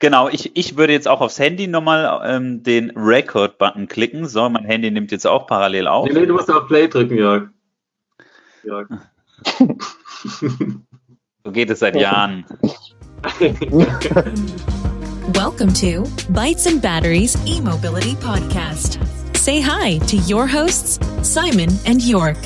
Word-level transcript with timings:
Genau, 0.00 0.28
ich, 0.28 0.54
ich 0.56 0.76
würde 0.76 0.92
jetzt 0.92 1.08
auch 1.08 1.20
aufs 1.20 1.40
Handy 1.40 1.66
nochmal 1.66 2.20
ähm, 2.24 2.62
den 2.62 2.92
Record-Button 2.92 3.88
klicken. 3.88 4.28
So, 4.28 4.48
mein 4.48 4.64
Handy 4.64 4.92
nimmt 4.92 5.10
jetzt 5.10 5.26
auch 5.26 5.48
parallel 5.48 5.88
auf. 5.88 6.06
Nee, 6.06 6.20
nee, 6.20 6.26
du 6.26 6.34
musst 6.34 6.48
auf 6.52 6.68
Play 6.68 6.86
drücken, 6.86 7.16
Jörg. 7.16 7.48
Jörg. 8.62 8.88
so 11.44 11.50
geht 11.50 11.70
es 11.70 11.80
seit 11.80 11.96
Jahren. 11.96 12.44
Welcome 15.34 15.72
to 15.74 16.04
Bytes 16.32 16.68
and 16.68 16.80
Batteries 16.80 17.36
e-mobility 17.44 18.14
podcast. 18.14 19.00
Say 19.36 19.60
hi 19.60 19.98
to 20.06 20.16
your 20.16 20.46
hosts, 20.46 21.00
Simon 21.22 21.70
and 21.86 22.00
York. 22.02 22.38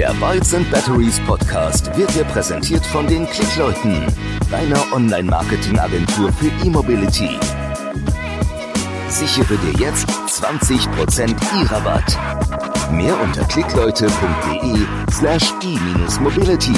Der 0.00 0.14
Bytes 0.14 0.54
and 0.54 0.70
Batteries 0.70 1.20
Podcast 1.26 1.94
wird 1.94 2.14
dir 2.14 2.24
präsentiert 2.24 2.86
von 2.86 3.06
den 3.06 3.26
Klickleuten, 3.26 4.06
deiner 4.50 4.82
Online-Marketing-Agentur 4.94 6.32
für 6.32 6.50
E-Mobility. 6.64 7.28
Sichere 9.08 9.58
dir 9.58 9.78
jetzt 9.78 10.08
20% 10.08 11.36
E-Rabatt. 11.62 12.16
Mehr 12.90 13.14
unter 13.20 13.44
klickleute.de 13.44 14.86
slash 15.10 15.52
e-mobility. 15.62 16.72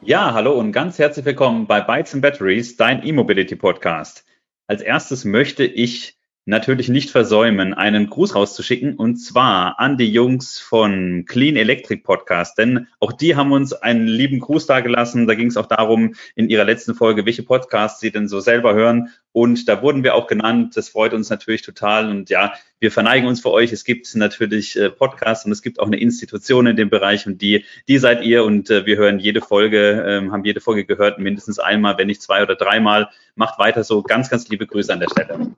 Ja, 0.00 0.34
hallo 0.34 0.54
und 0.58 0.72
ganz 0.72 0.98
herzlich 0.98 1.24
willkommen 1.24 1.68
bei 1.68 1.80
Bytes 1.80 2.14
and 2.14 2.22
Batteries, 2.22 2.76
dein 2.76 3.06
E-Mobility 3.06 3.54
Podcast. 3.54 4.24
Als 4.66 4.82
erstes 4.82 5.24
möchte 5.24 5.62
ich 5.62 6.18
natürlich 6.46 6.88
nicht 6.88 7.10
versäumen, 7.10 7.74
einen 7.74 8.08
Gruß 8.08 8.34
rauszuschicken 8.34 8.96
und 8.96 9.16
zwar 9.16 9.80
an 9.80 9.96
die 9.96 10.10
Jungs 10.10 10.58
von 10.58 11.24
Clean 11.26 11.56
Electric 11.56 12.02
Podcast, 12.02 12.58
denn 12.58 12.86
auch 13.00 13.12
die 13.12 13.36
haben 13.36 13.52
uns 13.52 13.72
einen 13.72 14.06
lieben 14.06 14.40
Gruß 14.40 14.66
dagelassen. 14.66 15.26
Da 15.26 15.34
ging 15.34 15.48
es 15.48 15.56
auch 15.56 15.66
darum 15.66 16.14
in 16.34 16.48
ihrer 16.48 16.64
letzten 16.64 16.94
Folge, 16.94 17.24
welche 17.24 17.42
Podcasts 17.42 18.00
sie 18.00 18.10
denn 18.10 18.28
so 18.28 18.40
selber 18.40 18.74
hören 18.74 19.10
und 19.34 19.68
da 19.68 19.82
wurden 19.82 20.04
wir 20.04 20.14
auch 20.14 20.28
genannt. 20.28 20.76
Das 20.76 20.90
freut 20.90 21.12
uns 21.12 21.28
natürlich 21.28 21.62
total 21.62 22.08
und 22.08 22.30
ja, 22.30 22.52
wir 22.78 22.92
verneigen 22.92 23.26
uns 23.26 23.40
für 23.40 23.50
euch. 23.50 23.72
Es 23.72 23.84
gibt 23.84 24.14
natürlich 24.14 24.78
äh, 24.78 24.90
Podcasts 24.90 25.44
und 25.44 25.50
es 25.50 25.60
gibt 25.60 25.80
auch 25.80 25.88
eine 25.88 25.98
Institution 25.98 26.68
in 26.68 26.76
dem 26.76 26.88
Bereich 26.88 27.26
und 27.26 27.42
die, 27.42 27.64
die 27.88 27.98
seid 27.98 28.22
ihr 28.22 28.44
und 28.44 28.70
äh, 28.70 28.86
wir 28.86 28.96
hören 28.96 29.18
jede 29.18 29.40
Folge, 29.40 30.04
ähm, 30.06 30.30
haben 30.30 30.44
jede 30.44 30.60
Folge 30.60 30.84
gehört, 30.84 31.18
mindestens 31.18 31.58
einmal, 31.58 31.98
wenn 31.98 32.06
nicht 32.06 32.22
zwei 32.22 32.44
oder 32.44 32.54
dreimal. 32.54 33.08
Macht 33.34 33.58
weiter 33.58 33.82
so. 33.82 34.02
Ganz, 34.02 34.30
ganz 34.30 34.48
liebe 34.48 34.68
Grüße 34.68 34.92
an 34.92 35.00
der 35.00 35.08
Stelle. 35.10 35.50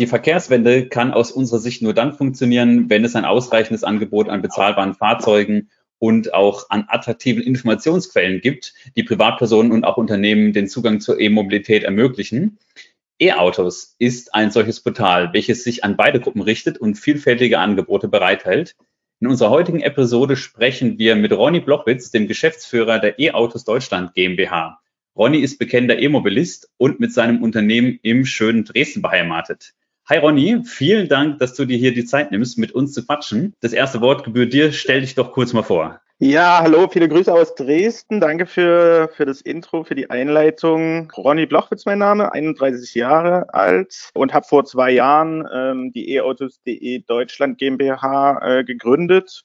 Die 0.00 0.06
Verkehrswende 0.06 0.88
kann 0.88 1.12
aus 1.12 1.30
unserer 1.30 1.58
Sicht 1.58 1.82
nur 1.82 1.92
dann 1.92 2.14
funktionieren, 2.14 2.88
wenn 2.88 3.04
es 3.04 3.16
ein 3.16 3.26
ausreichendes 3.26 3.84
Angebot 3.84 4.30
an 4.30 4.40
bezahlbaren 4.40 4.94
Fahrzeugen 4.94 5.68
und 5.98 6.32
auch 6.32 6.70
an 6.70 6.86
attraktiven 6.88 7.42
Informationsquellen 7.42 8.40
gibt, 8.40 8.72
die 8.96 9.02
Privatpersonen 9.02 9.72
und 9.72 9.84
auch 9.84 9.98
Unternehmen 9.98 10.54
den 10.54 10.68
Zugang 10.68 11.00
zur 11.00 11.20
E-Mobilität 11.20 11.82
ermöglichen. 11.82 12.56
E-Autos 13.18 13.94
ist 13.98 14.34
ein 14.34 14.50
solches 14.50 14.80
Portal, 14.80 15.34
welches 15.34 15.64
sich 15.64 15.84
an 15.84 15.98
beide 15.98 16.18
Gruppen 16.18 16.40
richtet 16.40 16.78
und 16.78 16.94
vielfältige 16.94 17.58
Angebote 17.58 18.08
bereithält. 18.08 18.76
In 19.20 19.28
unserer 19.28 19.50
heutigen 19.50 19.82
Episode 19.82 20.36
sprechen 20.36 20.98
wir 20.98 21.14
mit 21.14 21.34
Ronny 21.34 21.60
Blochwitz, 21.60 22.10
dem 22.10 22.26
Geschäftsführer 22.26 23.00
der 23.00 23.18
E-Autos 23.18 23.64
Deutschland 23.64 24.14
GmbH. 24.14 24.80
Ronny 25.14 25.40
ist 25.40 25.58
bekennender 25.58 25.98
E-Mobilist 25.98 26.70
und 26.78 27.00
mit 27.00 27.12
seinem 27.12 27.42
Unternehmen 27.42 27.98
im 28.00 28.24
schönen 28.24 28.64
Dresden 28.64 29.02
beheimatet. 29.02 29.74
Hi 30.10 30.18
Ronny, 30.18 30.64
vielen 30.64 31.06
Dank, 31.06 31.38
dass 31.38 31.54
du 31.54 31.64
dir 31.64 31.78
hier 31.78 31.94
die 31.94 32.04
Zeit 32.04 32.32
nimmst, 32.32 32.58
mit 32.58 32.72
uns 32.72 32.92
zu 32.94 33.06
quatschen. 33.06 33.54
Das 33.60 33.72
erste 33.72 34.00
Wort 34.00 34.24
gebührt 34.24 34.52
dir. 34.52 34.72
Stell 34.72 35.02
dich 35.02 35.14
doch 35.14 35.30
kurz 35.30 35.52
mal 35.52 35.62
vor. 35.62 36.00
Ja, 36.18 36.58
hallo, 36.62 36.88
viele 36.88 37.08
Grüße 37.08 37.32
aus 37.32 37.54
Dresden. 37.54 38.18
Danke 38.18 38.46
für, 38.46 39.08
für 39.14 39.24
das 39.24 39.40
Intro, 39.40 39.84
für 39.84 39.94
die 39.94 40.10
Einleitung. 40.10 41.12
Ronny 41.16 41.46
Blochwitz 41.46 41.86
mein 41.86 42.00
Name, 42.00 42.32
31 42.32 42.92
Jahre 42.96 43.54
alt 43.54 44.10
und 44.12 44.34
habe 44.34 44.44
vor 44.44 44.64
zwei 44.64 44.90
Jahren 44.90 45.46
ähm, 45.54 45.92
die 45.92 46.12
e-autos.de 46.14 47.04
Deutschland 47.06 47.58
GmbH 47.58 48.40
äh, 48.42 48.64
gegründet 48.64 49.44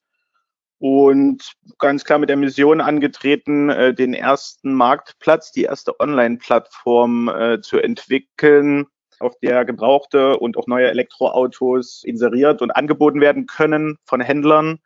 und 0.80 1.54
ganz 1.78 2.06
klar 2.06 2.18
mit 2.18 2.30
der 2.30 2.38
Mission 2.38 2.82
angetreten, 2.82 3.70
äh, 3.70 3.94
den 3.94 4.16
ersten 4.16 4.74
Marktplatz, 4.74 5.52
die 5.52 5.64
erste 5.66 6.00
Online-Plattform 6.00 7.30
äh, 7.30 7.62
zu 7.62 7.78
entwickeln, 7.78 8.88
auf 9.20 9.38
der 9.40 9.66
gebrauchte 9.66 10.38
und 10.38 10.58
auch 10.58 10.68
neue 10.68 10.90
Elektroautos 10.90 12.04
inseriert 12.04 12.62
und 12.62 12.72
angeboten 12.72 13.22
werden 13.22 13.46
können 13.48 13.98
von 14.06 14.22
Händlern 14.22 14.80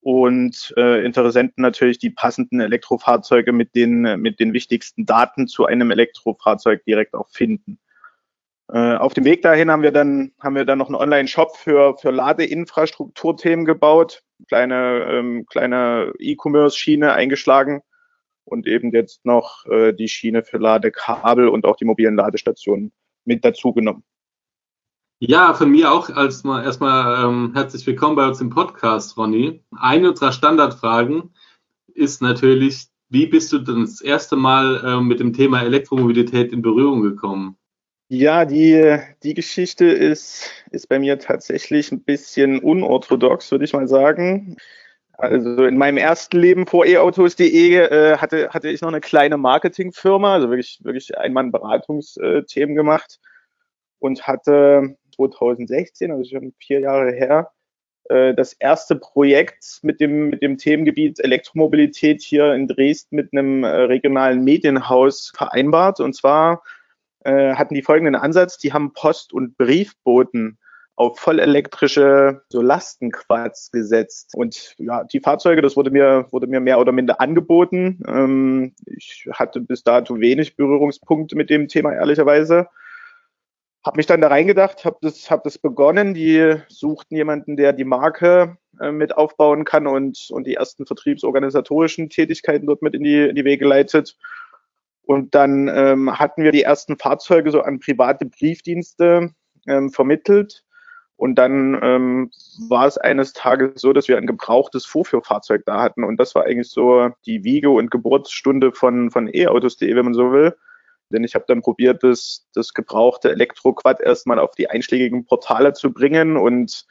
und 0.00 0.74
äh, 0.76 1.04
Interessenten 1.04 1.62
natürlich 1.62 1.98
die 1.98 2.10
passenden 2.10 2.60
Elektrofahrzeuge 2.60 3.52
mit 3.52 3.74
den, 3.74 4.20
mit 4.20 4.38
den 4.38 4.52
wichtigsten 4.52 5.06
Daten 5.06 5.48
zu 5.48 5.64
einem 5.64 5.90
Elektrofahrzeug 5.90 6.84
direkt 6.84 7.14
auch 7.14 7.28
finden. 7.30 7.78
Äh, 8.70 8.96
auf 8.96 9.14
dem 9.14 9.24
Weg 9.24 9.42
dahin 9.42 9.70
haben 9.70 9.82
wir 9.82 9.92
dann, 9.92 10.32
haben 10.40 10.56
wir 10.56 10.64
dann 10.64 10.78
noch 10.78 10.88
einen 10.88 10.96
Online-Shop 10.96 11.56
für, 11.56 11.96
für 11.96 12.10
Ladeinfrastrukturthemen 12.10 13.64
gebaut, 13.64 14.22
kleine, 14.48 15.06
ähm, 15.10 15.46
kleine 15.46 16.12
E-Commerce-Schiene 16.18 17.12
eingeschlagen 17.12 17.82
und 18.44 18.66
eben 18.66 18.92
jetzt 18.92 19.24
noch 19.24 19.64
äh, 19.66 19.92
die 19.92 20.08
Schiene 20.08 20.42
für 20.42 20.58
Ladekabel 20.58 21.48
und 21.48 21.64
auch 21.64 21.76
die 21.76 21.86
mobilen 21.86 22.16
Ladestationen 22.16 22.92
mit 23.24 23.44
dazu 23.44 23.72
genommen. 23.72 24.04
Ja, 25.20 25.54
von 25.54 25.70
mir 25.70 25.92
auch 25.92 26.10
als 26.10 26.44
mal 26.44 26.64
erstmal 26.64 27.24
ähm, 27.24 27.52
herzlich 27.54 27.86
willkommen 27.86 28.16
bei 28.16 28.26
uns 28.26 28.40
im 28.40 28.50
Podcast, 28.50 29.16
Ronny. 29.16 29.62
Eine 29.74 30.10
unserer 30.10 30.32
Standardfragen 30.32 31.34
ist 31.94 32.20
natürlich, 32.20 32.88
wie 33.08 33.26
bist 33.26 33.52
du 33.52 33.58
denn 33.58 33.82
das 33.82 34.00
erste 34.00 34.36
Mal 34.36 34.82
äh, 34.84 35.00
mit 35.00 35.20
dem 35.20 35.32
Thema 35.32 35.62
Elektromobilität 35.62 36.52
in 36.52 36.62
Berührung 36.62 37.02
gekommen? 37.02 37.56
Ja, 38.08 38.44
die, 38.44 38.98
die 39.22 39.34
Geschichte 39.34 39.86
ist, 39.86 40.50
ist 40.70 40.88
bei 40.88 40.98
mir 40.98 41.18
tatsächlich 41.18 41.90
ein 41.90 42.02
bisschen 42.02 42.58
unorthodox, 42.58 43.50
würde 43.50 43.64
ich 43.64 43.72
mal 43.72 43.88
sagen. 43.88 44.56
Also 45.16 45.64
in 45.64 45.76
meinem 45.76 45.96
ersten 45.96 46.38
Leben 46.38 46.66
vor 46.66 46.84
eautos.de 46.86 47.74
äh, 47.74 48.16
hatte, 48.16 48.48
hatte 48.50 48.68
ich 48.68 48.80
noch 48.80 48.88
eine 48.88 49.00
kleine 49.00 49.36
Marketingfirma, 49.36 50.34
also 50.34 50.50
wirklich, 50.50 50.80
wirklich 50.82 51.16
Einmann-Beratungsthemen 51.16 52.74
gemacht 52.74 53.20
und 54.00 54.26
hatte 54.26 54.96
2016, 55.14 56.10
also 56.10 56.24
schon 56.24 56.52
vier 56.58 56.80
Jahre 56.80 57.12
her, 57.12 57.52
äh, 58.08 58.34
das 58.34 58.54
erste 58.54 58.96
Projekt 58.96 59.78
mit 59.82 60.00
dem, 60.00 60.30
mit 60.30 60.42
dem 60.42 60.58
Themengebiet 60.58 61.20
Elektromobilität 61.20 62.20
hier 62.20 62.52
in 62.52 62.66
Dresden 62.66 63.16
mit 63.16 63.32
einem 63.32 63.64
äh, 63.64 63.68
regionalen 63.68 64.42
Medienhaus 64.42 65.32
vereinbart. 65.34 66.00
Und 66.00 66.14
zwar 66.14 66.62
äh, 67.24 67.54
hatten 67.54 67.74
die 67.74 67.82
folgenden 67.82 68.16
Ansatz, 68.16 68.58
die 68.58 68.72
haben 68.72 68.92
Post- 68.92 69.32
und 69.32 69.56
Briefboten 69.56 70.58
auf 70.96 71.18
vollelektrische 71.18 72.42
so 72.48 72.60
Lastenquads 72.60 73.70
gesetzt. 73.72 74.32
Und 74.34 74.74
ja, 74.78 75.04
die 75.04 75.20
Fahrzeuge, 75.20 75.60
das 75.60 75.76
wurde 75.76 75.90
mir, 75.90 76.26
wurde 76.30 76.46
mir 76.46 76.60
mehr 76.60 76.78
oder 76.78 76.92
minder 76.92 77.20
angeboten. 77.20 78.00
Ähm, 78.06 78.74
ich 78.86 79.26
hatte 79.32 79.60
bis 79.60 79.82
dato 79.82 80.20
wenig 80.20 80.56
Berührungspunkte 80.56 81.36
mit 81.36 81.50
dem 81.50 81.68
Thema, 81.68 81.92
ehrlicherweise. 81.92 82.68
Hab 83.82 83.96
mich 83.96 84.06
dann 84.06 84.20
da 84.20 84.28
reingedacht, 84.28 84.84
habe 84.84 84.96
das, 85.02 85.30
hab 85.30 85.42
das 85.42 85.58
begonnen. 85.58 86.14
Die 86.14 86.56
suchten 86.68 87.16
jemanden, 87.16 87.56
der 87.56 87.72
die 87.72 87.84
Marke 87.84 88.56
äh, 88.80 88.92
mit 88.92 89.16
aufbauen 89.16 89.64
kann 89.64 89.86
und, 89.86 90.28
und 90.30 90.46
die 90.46 90.54
ersten 90.54 90.86
vertriebsorganisatorischen 90.86 92.08
Tätigkeiten 92.08 92.66
dort 92.66 92.82
mit 92.82 92.94
in 92.94 93.02
die, 93.02 93.28
in 93.28 93.34
die 93.34 93.44
Wege 93.44 93.66
leitet. 93.66 94.16
Und 95.02 95.34
dann 95.34 95.68
ähm, 95.68 96.18
hatten 96.18 96.44
wir 96.44 96.52
die 96.52 96.62
ersten 96.62 96.96
Fahrzeuge 96.96 97.50
so 97.50 97.60
an 97.60 97.80
private 97.80 98.24
Briefdienste 98.24 99.34
ähm, 99.66 99.90
vermittelt 99.90 100.63
und 101.16 101.36
dann 101.36 101.78
ähm, 101.82 102.30
war 102.68 102.86
es 102.86 102.98
eines 102.98 103.32
Tages 103.32 103.80
so, 103.80 103.92
dass 103.92 104.08
wir 104.08 104.16
ein 104.16 104.26
gebrauchtes 104.26 104.84
Vorführfahrzeug 104.84 105.62
da 105.64 105.80
hatten. 105.80 106.02
Und 106.02 106.18
das 106.18 106.34
war 106.34 106.44
eigentlich 106.44 106.70
so 106.70 107.10
die 107.24 107.44
Wiege 107.44 107.70
und 107.70 107.90
Geburtsstunde 107.90 108.72
von, 108.72 109.10
von 109.10 109.30
e-autos.de, 109.32 109.94
wenn 109.94 110.04
man 110.04 110.14
so 110.14 110.32
will. 110.32 110.56
Denn 111.10 111.22
ich 111.22 111.34
habe 111.34 111.44
dann 111.46 111.62
probiert, 111.62 112.02
das, 112.02 112.46
das 112.54 112.74
gebrauchte 112.74 113.30
Elektroquad 113.30 114.00
erstmal 114.00 114.40
auf 114.40 114.52
die 114.52 114.68
einschlägigen 114.68 115.24
Portale 115.24 115.72
zu 115.72 115.92
bringen 115.92 116.36
und 116.36 116.84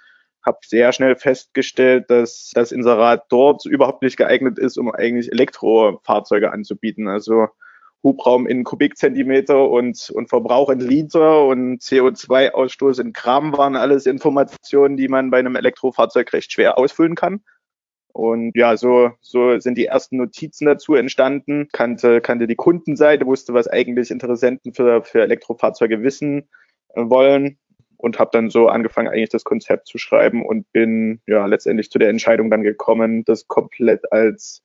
habe 0.45 0.59
sehr 0.65 0.93
schnell 0.93 1.15
festgestellt, 1.15 2.09
dass 2.09 2.51
das 2.53 2.71
Inserat 2.71 3.25
dort 3.29 3.65
überhaupt 3.65 4.03
nicht 4.03 4.17
geeignet 4.17 4.59
ist, 4.59 4.77
um 4.77 4.91
eigentlich 4.91 5.31
Elektrofahrzeuge 5.31 6.51
anzubieten. 6.51 7.07
Also 7.07 7.47
Hubraum 8.03 8.47
in 8.47 8.65
Kubikzentimeter 8.65 9.69
und, 9.69 10.11
und 10.13 10.27
Verbrauch 10.27 10.69
in 10.69 10.79
Liter 10.79 11.45
und 11.45 11.81
CO2-Ausstoß 11.81 12.99
in 12.99 13.13
Gramm 13.13 13.57
waren 13.57 13.77
alles 13.77 14.05
Informationen, 14.05 14.97
die 14.97 15.07
man 15.07 15.31
bei 15.31 15.39
einem 15.39 15.55
Elektrofahrzeug 15.55 16.33
recht 16.33 16.51
schwer 16.51 16.77
ausfüllen 16.77 17.15
kann. 17.15 17.41
Und 18.11 18.55
ja, 18.55 18.77
so, 18.77 19.11
so 19.21 19.57
sind 19.59 19.77
die 19.77 19.85
ersten 19.85 20.17
Notizen 20.17 20.65
dazu 20.65 20.93
entstanden, 20.93 21.69
kannte, 21.71 22.21
kannte 22.21 22.45
die 22.45 22.55
Kundenseite, 22.55 23.25
wusste, 23.25 23.53
was 23.53 23.67
eigentlich 23.67 24.11
Interessenten 24.11 24.73
für, 24.73 25.03
für 25.03 25.23
Elektrofahrzeuge 25.23 26.03
wissen 26.03 26.49
äh, 26.89 27.01
wollen 27.09 27.57
und 27.97 28.19
habe 28.19 28.29
dann 28.33 28.49
so 28.49 28.67
angefangen, 28.67 29.07
eigentlich 29.07 29.29
das 29.29 29.45
Konzept 29.45 29.87
zu 29.87 29.97
schreiben 29.97 30.45
und 30.45 30.71
bin 30.73 31.21
ja 31.25 31.45
letztendlich 31.45 31.89
zu 31.89 31.97
der 31.97 32.09
Entscheidung 32.09 32.51
dann 32.51 32.61
gekommen, 32.61 33.23
das 33.23 33.47
komplett 33.47 34.11
als 34.11 34.61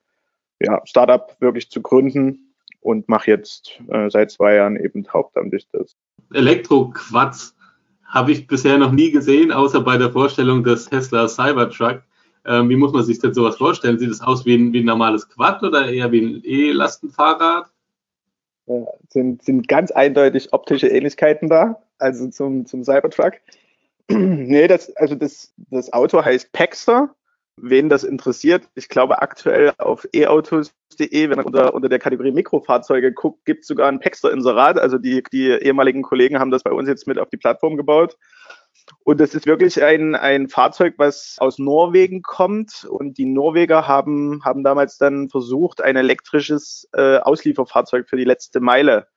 ja, 0.60 0.82
Startup 0.84 1.34
wirklich 1.40 1.70
zu 1.70 1.80
gründen 1.80 2.47
und 2.80 3.08
mache 3.08 3.30
jetzt 3.30 3.80
äh, 3.88 4.08
seit 4.10 4.30
zwei 4.30 4.54
Jahren 4.54 4.76
eben 4.76 5.06
hauptamtlich 5.12 5.66
das. 5.72 5.96
Elektroquatsch 6.32 7.52
habe 8.04 8.32
ich 8.32 8.46
bisher 8.46 8.78
noch 8.78 8.92
nie 8.92 9.10
gesehen, 9.10 9.52
außer 9.52 9.80
bei 9.80 9.96
der 9.98 10.12
Vorstellung 10.12 10.64
des 10.64 10.86
Tesla 10.86 11.28
Cybertruck. 11.28 12.02
Ähm, 12.46 12.68
wie 12.68 12.76
muss 12.76 12.92
man 12.92 13.04
sich 13.04 13.18
denn 13.18 13.34
sowas 13.34 13.56
vorstellen? 13.56 13.98
Sieht 13.98 14.10
es 14.10 14.20
aus 14.20 14.46
wie 14.46 14.54
ein, 14.54 14.72
wie 14.72 14.80
ein 14.80 14.86
normales 14.86 15.28
Quad 15.28 15.62
oder 15.62 15.90
eher 15.90 16.10
wie 16.12 16.20
ein 16.20 16.42
E-Lastenfahrrad? 16.44 17.66
Ja, 18.66 18.86
sind, 19.08 19.42
sind 19.42 19.68
ganz 19.68 19.90
eindeutig 19.90 20.52
optische 20.52 20.88
Ähnlichkeiten 20.88 21.48
da 21.48 21.82
also 21.98 22.28
zum, 22.28 22.66
zum 22.66 22.84
Cybertruck. 22.84 23.34
nee, 24.08 24.66
das, 24.68 24.94
also 24.96 25.14
das, 25.14 25.52
das 25.70 25.92
Auto 25.92 26.24
heißt 26.24 26.52
Paxter. 26.52 27.14
Wen 27.62 27.88
das 27.88 28.04
interessiert, 28.04 28.68
ich 28.74 28.88
glaube 28.88 29.20
aktuell 29.20 29.72
auf 29.78 30.06
e-autos.de, 30.12 31.30
wenn 31.30 31.36
man 31.36 31.46
unter, 31.46 31.74
unter 31.74 31.88
der 31.88 31.98
Kategorie 31.98 32.32
Mikrofahrzeuge 32.32 33.12
guckt, 33.12 33.44
gibt 33.44 33.62
es 33.62 33.68
sogar 33.68 33.88
ein 33.88 34.00
Paxter-Inserat. 34.00 34.78
Also 34.78 34.98
die, 34.98 35.22
die 35.32 35.48
ehemaligen 35.48 36.02
Kollegen 36.02 36.38
haben 36.38 36.50
das 36.50 36.62
bei 36.62 36.72
uns 36.72 36.88
jetzt 36.88 37.06
mit 37.06 37.18
auf 37.18 37.28
die 37.28 37.36
Plattform 37.36 37.76
gebaut. 37.76 38.16
Und 39.04 39.20
das 39.20 39.34
ist 39.34 39.46
wirklich 39.46 39.82
ein, 39.82 40.14
ein 40.14 40.48
Fahrzeug, 40.48 40.94
was 40.96 41.36
aus 41.38 41.58
Norwegen 41.58 42.22
kommt. 42.22 42.86
Und 42.88 43.18
die 43.18 43.26
Norweger 43.26 43.86
haben, 43.86 44.44
haben 44.44 44.64
damals 44.64 44.98
dann 44.98 45.28
versucht, 45.28 45.82
ein 45.82 45.96
elektrisches 45.96 46.88
äh, 46.92 47.18
Auslieferfahrzeug 47.18 48.08
für 48.08 48.16
die 48.16 48.24
letzte 48.24 48.60
Meile 48.60 49.08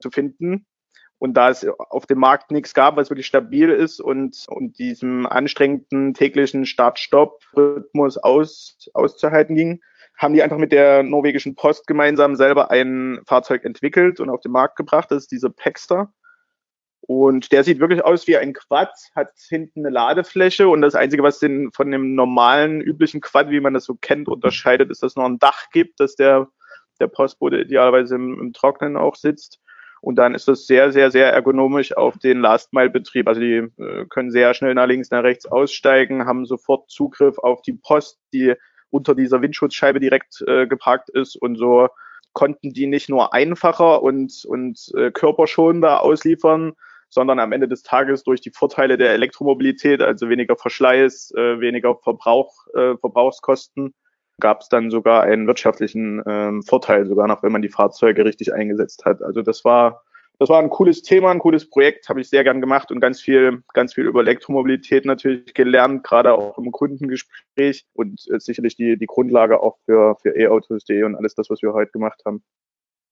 zu 0.00 0.10
finden. 0.10 0.66
Und 1.18 1.34
da 1.34 1.48
es 1.50 1.66
auf 1.66 2.06
dem 2.06 2.18
Markt 2.18 2.50
nichts 2.50 2.74
gab, 2.74 2.96
was 2.96 3.10
wirklich 3.10 3.26
stabil 3.26 3.70
ist 3.70 4.00
und, 4.00 4.44
und 4.48 4.78
diesem 4.78 5.26
anstrengenden 5.26 6.12
täglichen 6.12 6.66
Start-Stopp-Rhythmus 6.66 8.18
aus, 8.18 8.90
auszuhalten 8.92 9.54
ging, 9.54 9.80
haben 10.16 10.34
die 10.34 10.42
einfach 10.42 10.58
mit 10.58 10.72
der 10.72 11.02
norwegischen 11.02 11.54
Post 11.54 11.86
gemeinsam 11.86 12.36
selber 12.36 12.70
ein 12.70 13.20
Fahrzeug 13.26 13.64
entwickelt 13.64 14.20
und 14.20 14.30
auf 14.30 14.40
den 14.40 14.52
Markt 14.52 14.76
gebracht. 14.76 15.10
Das 15.10 15.24
ist 15.24 15.32
dieser 15.32 15.50
Paxter. 15.50 16.12
Und 17.06 17.52
der 17.52 17.64
sieht 17.64 17.80
wirklich 17.80 18.02
aus 18.02 18.26
wie 18.26 18.38
ein 18.38 18.54
Quad, 18.54 18.90
hat 19.14 19.32
hinten 19.48 19.80
eine 19.80 19.90
Ladefläche 19.90 20.68
und 20.68 20.80
das 20.80 20.94
Einzige, 20.94 21.22
was 21.22 21.38
den 21.38 21.70
von 21.72 21.90
dem 21.90 22.14
normalen, 22.14 22.80
üblichen 22.80 23.20
Quad, 23.20 23.50
wie 23.50 23.60
man 23.60 23.74
das 23.74 23.84
so 23.84 23.94
kennt, 23.94 24.26
unterscheidet, 24.26 24.90
ist, 24.90 25.02
dass 25.02 25.12
es 25.12 25.16
noch 25.16 25.26
ein 25.26 25.38
Dach 25.38 25.68
gibt, 25.70 26.00
dass 26.00 26.16
der, 26.16 26.48
der 27.00 27.08
Postbote 27.08 27.60
idealerweise 27.60 28.14
im, 28.14 28.40
im 28.40 28.52
Trocknen 28.54 28.96
auch 28.96 29.16
sitzt. 29.16 29.60
Und 30.04 30.16
dann 30.16 30.34
ist 30.34 30.48
das 30.48 30.66
sehr, 30.66 30.92
sehr, 30.92 31.10
sehr 31.10 31.32
ergonomisch 31.32 31.96
auf 31.96 32.18
den 32.18 32.40
Last-Mile-Betrieb. 32.40 33.26
Also 33.26 33.40
die 33.40 33.70
äh, 33.78 34.04
können 34.10 34.30
sehr 34.30 34.52
schnell 34.52 34.74
nach 34.74 34.86
links, 34.86 35.10
nach 35.10 35.22
rechts 35.22 35.46
aussteigen, 35.46 36.26
haben 36.26 36.44
sofort 36.44 36.90
Zugriff 36.90 37.38
auf 37.38 37.62
die 37.62 37.72
Post, 37.72 38.18
die 38.34 38.52
unter 38.90 39.14
dieser 39.14 39.40
Windschutzscheibe 39.40 40.00
direkt 40.00 40.44
äh, 40.46 40.66
geparkt 40.66 41.08
ist. 41.08 41.36
Und 41.36 41.56
so 41.56 41.88
konnten 42.34 42.74
die 42.74 42.86
nicht 42.86 43.08
nur 43.08 43.32
einfacher 43.32 44.02
und, 44.02 44.44
und 44.44 44.92
äh, 44.94 45.10
körperschonender 45.10 46.02
ausliefern, 46.02 46.74
sondern 47.08 47.38
am 47.38 47.52
Ende 47.52 47.66
des 47.66 47.82
Tages 47.82 48.24
durch 48.24 48.42
die 48.42 48.50
Vorteile 48.50 48.98
der 48.98 49.12
Elektromobilität, 49.12 50.02
also 50.02 50.28
weniger 50.28 50.56
Verschleiß, 50.56 51.32
äh, 51.34 51.60
weniger 51.60 51.96
Verbrauch, 51.96 52.52
äh, 52.74 52.98
Verbrauchskosten, 52.98 53.94
gab 54.40 54.60
es 54.60 54.68
dann 54.68 54.90
sogar 54.90 55.22
einen 55.22 55.46
wirtschaftlichen 55.46 56.22
ähm, 56.26 56.62
Vorteil, 56.62 57.06
sogar 57.06 57.28
noch, 57.28 57.42
wenn 57.42 57.52
man 57.52 57.62
die 57.62 57.68
Fahrzeuge 57.68 58.24
richtig 58.24 58.52
eingesetzt 58.52 59.04
hat. 59.04 59.22
Also 59.22 59.42
das 59.42 59.64
war 59.64 60.02
das 60.38 60.48
war 60.48 60.60
ein 60.60 60.70
cooles 60.70 61.02
Thema, 61.02 61.30
ein 61.30 61.38
cooles 61.38 61.70
Projekt, 61.70 62.08
habe 62.08 62.20
ich 62.20 62.28
sehr 62.28 62.42
gern 62.42 62.60
gemacht 62.60 62.90
und 62.90 62.98
ganz 63.00 63.20
viel, 63.20 63.62
ganz 63.72 63.94
viel 63.94 64.04
über 64.04 64.20
Elektromobilität 64.20 65.04
natürlich 65.04 65.54
gelernt, 65.54 66.02
gerade 66.02 66.34
auch 66.34 66.58
im 66.58 66.72
Kundengespräch 66.72 67.86
und 67.92 68.20
äh, 68.32 68.40
sicherlich 68.40 68.74
die, 68.74 68.98
die 68.98 69.06
Grundlage 69.06 69.60
auch 69.60 69.78
für, 69.84 70.16
für 70.20 70.36
e-autos.de 70.36 71.04
und 71.04 71.14
alles 71.14 71.36
das, 71.36 71.50
was 71.50 71.62
wir 71.62 71.72
heute 71.72 71.92
gemacht 71.92 72.22
haben. 72.26 72.42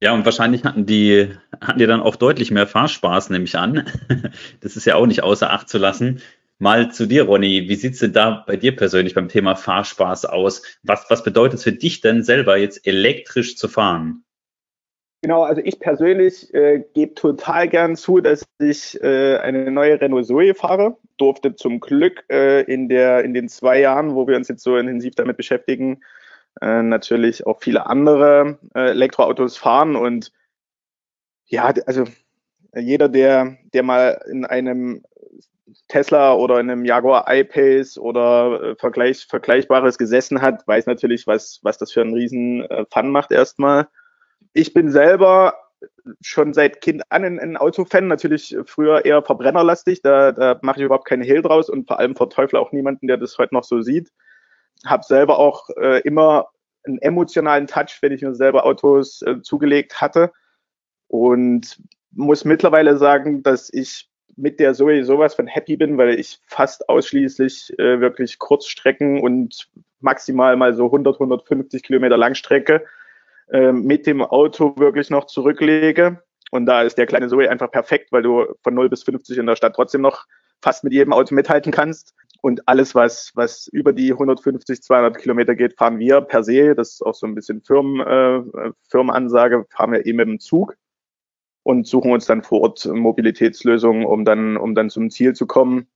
Ja, 0.03 0.13
und 0.15 0.25
wahrscheinlich 0.25 0.65
hatten 0.65 0.85
die, 0.85 1.29
hatten 1.61 1.79
die 1.79 1.87
dann 1.87 2.01
auch 2.01 2.17
deutlich 2.17 2.51
mehr 2.51 2.67
Fahrspaß, 2.67 3.31
nehme 3.31 3.45
ich 3.45 3.57
an. 3.57 3.87
Das 4.61 4.77
ist 4.77 4.85
ja 4.85 4.97
auch 4.97 5.07
nicht 5.07 5.23
außer 5.23 5.51
Acht 5.51 5.69
zu 5.69 5.79
lassen. 5.79 6.21
Mal 6.63 6.93
zu 6.93 7.07
dir, 7.07 7.25
Ronny. 7.25 7.69
Wie 7.69 7.75
sieht's 7.75 7.99
denn 7.99 8.13
da 8.13 8.45
bei 8.47 8.55
dir 8.55 8.77
persönlich 8.77 9.17
beim 9.17 9.27
Thema 9.27 9.57
Fahrspaß 9.57 10.27
aus? 10.27 10.63
Was, 10.85 11.07
was 11.11 11.25
bedeutet 11.25 11.59
es 11.59 11.65
für 11.65 11.73
dich 11.73 12.03
denn 12.03 12.23
selber 12.23 12.57
jetzt 12.57 12.87
elektrisch 12.87 13.57
zu 13.57 13.67
fahren? 13.67 14.23
Genau, 15.23 15.43
also 15.43 15.61
ich 15.61 15.81
persönlich 15.81 16.55
äh, 16.55 16.85
gebe 16.95 17.15
total 17.15 17.67
gern 17.67 17.97
zu, 17.97 18.21
dass 18.21 18.45
ich 18.61 19.03
äh, 19.03 19.39
eine 19.39 19.73
neue 19.73 20.01
Renault 20.01 20.27
Zoe 20.27 20.55
fahre. 20.55 20.99
Durfte 21.17 21.57
zum 21.57 21.81
Glück 21.81 22.23
äh, 22.31 22.63
in, 22.73 22.89
der, 22.89 23.25
in 23.25 23.35
den 23.35 23.49
zwei 23.49 23.81
Jahren, 23.81 24.15
wo 24.15 24.29
wir 24.29 24.37
uns 24.37 24.47
jetzt 24.47 24.63
so 24.63 24.77
intensiv 24.77 25.17
damit 25.17 25.37
beschäftigen, 25.37 26.05
äh, 26.61 26.81
natürlich 26.81 27.45
auch 27.45 27.61
viele 27.61 27.87
andere 27.87 28.61
äh, 28.77 28.91
Elektroautos 28.91 29.57
fahren. 29.57 29.97
Und 29.97 30.31
ja, 31.47 31.75
also 31.87 32.05
jeder, 32.77 33.09
der, 33.09 33.59
der 33.75 33.83
mal 33.83 34.25
in 34.31 34.45
einem 34.45 35.03
Tesla 35.89 36.35
oder 36.35 36.61
in 36.61 36.71
einem 36.71 36.85
Jaguar 36.85 37.27
I-Pace 37.29 37.99
oder 37.99 38.63
äh, 38.63 38.77
Vergleich, 38.77 39.27
Vergleichbares 39.27 39.99
gesessen 39.99 40.43
hat, 40.43 40.67
weiß 40.67 40.87
natürlich, 40.87 41.27
was, 41.27 41.61
was 41.63 41.79
das 41.79 41.93
für 41.93 42.01
einen 42.01 42.15
riesen 42.15 42.63
äh, 42.63 42.85
Fun 42.93 43.11
macht 43.11 43.31
erstmal. 43.31 43.89
Ich 44.53 44.75
bin 44.75 44.91
selber 44.91 45.55
schon 46.21 46.55
seit 46.55 46.81
Kind 46.81 47.03
an 47.11 47.25
ein, 47.25 47.39
ein 47.41 47.57
Autofan, 47.57 48.07
natürlich 48.07 48.57
früher 48.67 49.05
eher 49.05 49.23
verbrennerlastig, 49.23 50.03
da, 50.03 50.33
da 50.33 50.59
mache 50.63 50.81
ich 50.81 50.87
überhaupt 50.87 51.09
keine 51.09 51.25
Hehl 51.25 51.43
draus 51.43 51.69
und 51.69 51.87
vor 51.87 51.99
allem 51.99 52.17
verteufle 52.17 52.61
auch 52.61 52.73
niemanden, 52.73 53.07
der 53.07 53.17
das 53.17 53.39
heute 53.39 53.55
noch 53.55 53.65
so 53.65 53.81
sieht. 53.83 54.11
Habe 54.87 55.05
selber 55.05 55.39
auch 55.39 55.69
äh, 55.77 56.01
immer 56.01 56.49
einen 56.85 56.99
emotionalen 56.99 57.67
Touch, 57.67 57.99
wenn 58.01 58.13
ich 58.13 58.23
mir 58.23 58.35
selber 58.35 58.65
Autos 58.65 59.23
äh, 59.23 59.41
zugelegt 59.43 60.01
hatte 60.01 60.33
und 61.09 61.81
muss 62.11 62.45
mittlerweile 62.45 62.97
sagen, 62.99 63.43
dass 63.43 63.73
ich 63.73 64.09
mit 64.37 64.61
der 64.61 64.75
Zoe 64.75 65.05
sowas 65.05 65.35
von 65.35 65.47
happy 65.47 65.77
bin, 65.77 65.99
weil 65.99 66.19
ich 66.19 66.41
fast 66.47 66.89
ausschließlich 66.89 67.79
äh, 67.79 68.01
wirklich 68.01 68.39
Kurzstrecken 68.39 69.21
und 69.21 69.69
maximal 70.01 70.57
mal 70.57 70.75
so 70.75 70.87
100, 70.87 71.17
150 71.17 71.83
Kilometer 71.83 72.17
Langstrecke 72.17 72.85
äh, 73.51 73.73
mit 73.73 74.07
dem 74.07 74.23
Auto 74.23 74.75
wirklich 74.77 75.11
noch 75.11 75.27
zurücklege. 75.27 76.23
Und 76.51 76.67
da 76.67 76.83
ist 76.83 76.99
der 76.99 77.07
kleine 77.07 77.29
Zoe 77.29 77.49
einfach 77.49 77.71
perfekt, 77.71 78.13
weil 78.13 78.23
du 78.23 78.47
von 78.63 78.75
0 78.75 78.89
bis 78.89 79.03
50 79.05 79.39
in 79.39 79.47
der 79.47 79.57
Stadt 79.57 79.75
trotzdem 79.75 80.03
noch 80.03 80.27
fast 80.61 80.85
mit 80.85 80.93
jedem 80.93 81.13
Auto 81.13 81.35
mithalten 81.35 81.73
kannst. 81.73 82.15
Und 82.41 82.67
alles, 82.69 82.95
was, 82.95 83.33
was 83.35 83.69
über 83.69 83.93
die 83.93 84.13
150, 84.13 84.83
200 84.83 85.19
Kilometer 85.19 85.55
geht, 85.55 85.79
fahren 85.79 85.99
wir 85.99 86.21
per 86.21 86.43
se. 86.43 86.75
Das 86.75 86.95
ist 86.95 87.03
auch 87.03 87.15
so 87.15 87.27
ein 87.27 87.35
bisschen 87.35 87.63
Firmen, 87.63 88.01
äh, 88.01 88.73
Firmenansage, 88.89 89.65
fahren 89.71 89.93
wir 89.93 90.05
eben 90.07 90.17
mit 90.17 90.29
dem 90.29 90.41
Zug 90.41 90.77
und 91.63 91.87
suchen 91.87 92.13
uns 92.13 92.27
dann 92.27 92.43
vor 92.43 92.63
Ort 92.63 92.85
Mobilitätslösungen, 92.87 94.05
um 94.05 94.25
dann, 94.25 94.57
um 94.57 94.75
dann 94.75 94.91
zum 94.91 95.11
Ziel 95.11 95.35
zu 95.35 95.47
kommen. 95.47 95.87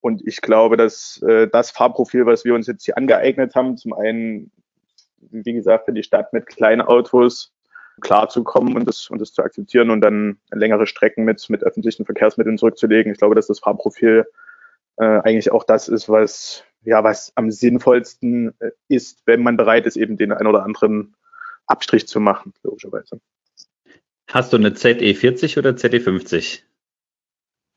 Und 0.00 0.26
ich 0.26 0.40
glaube, 0.40 0.76
dass 0.76 1.22
äh, 1.22 1.48
das 1.48 1.70
Fahrprofil, 1.70 2.26
was 2.26 2.44
wir 2.44 2.54
uns 2.54 2.66
jetzt 2.66 2.84
hier 2.84 2.96
angeeignet 2.96 3.54
haben, 3.54 3.76
zum 3.76 3.92
einen, 3.92 4.50
wie 5.20 5.52
gesagt, 5.52 5.84
für 5.84 5.92
die 5.92 6.02
Stadt 6.02 6.32
mit 6.32 6.46
kleinen 6.46 6.80
Autos 6.80 7.52
klarzukommen 8.00 8.74
und 8.76 8.86
das, 8.86 9.10
und 9.10 9.20
das 9.20 9.32
zu 9.32 9.42
akzeptieren 9.42 9.90
und 9.90 10.00
dann 10.00 10.38
längere 10.50 10.86
Strecken 10.86 11.24
mit, 11.24 11.48
mit 11.50 11.62
öffentlichen 11.62 12.04
Verkehrsmitteln 12.04 12.58
zurückzulegen. 12.58 13.12
Ich 13.12 13.18
glaube, 13.18 13.34
dass 13.34 13.46
das 13.46 13.60
Fahrprofil 13.60 14.26
äh, 14.96 15.04
eigentlich 15.04 15.52
auch 15.52 15.64
das 15.64 15.88
ist, 15.88 16.08
was, 16.08 16.64
ja, 16.82 17.04
was 17.04 17.32
am 17.36 17.50
sinnvollsten 17.50 18.54
äh, 18.60 18.70
ist, 18.88 19.22
wenn 19.26 19.42
man 19.42 19.56
bereit 19.56 19.86
ist, 19.86 19.96
eben 19.96 20.16
den 20.16 20.32
ein 20.32 20.46
oder 20.46 20.64
anderen 20.64 21.14
Abstrich 21.66 22.08
zu 22.08 22.18
machen, 22.18 22.52
logischerweise. 22.62 23.20
Hast 24.28 24.52
du 24.52 24.56
eine 24.56 24.70
ZE40 24.70 25.58
oder 25.58 25.70
ZE50? 25.70 26.60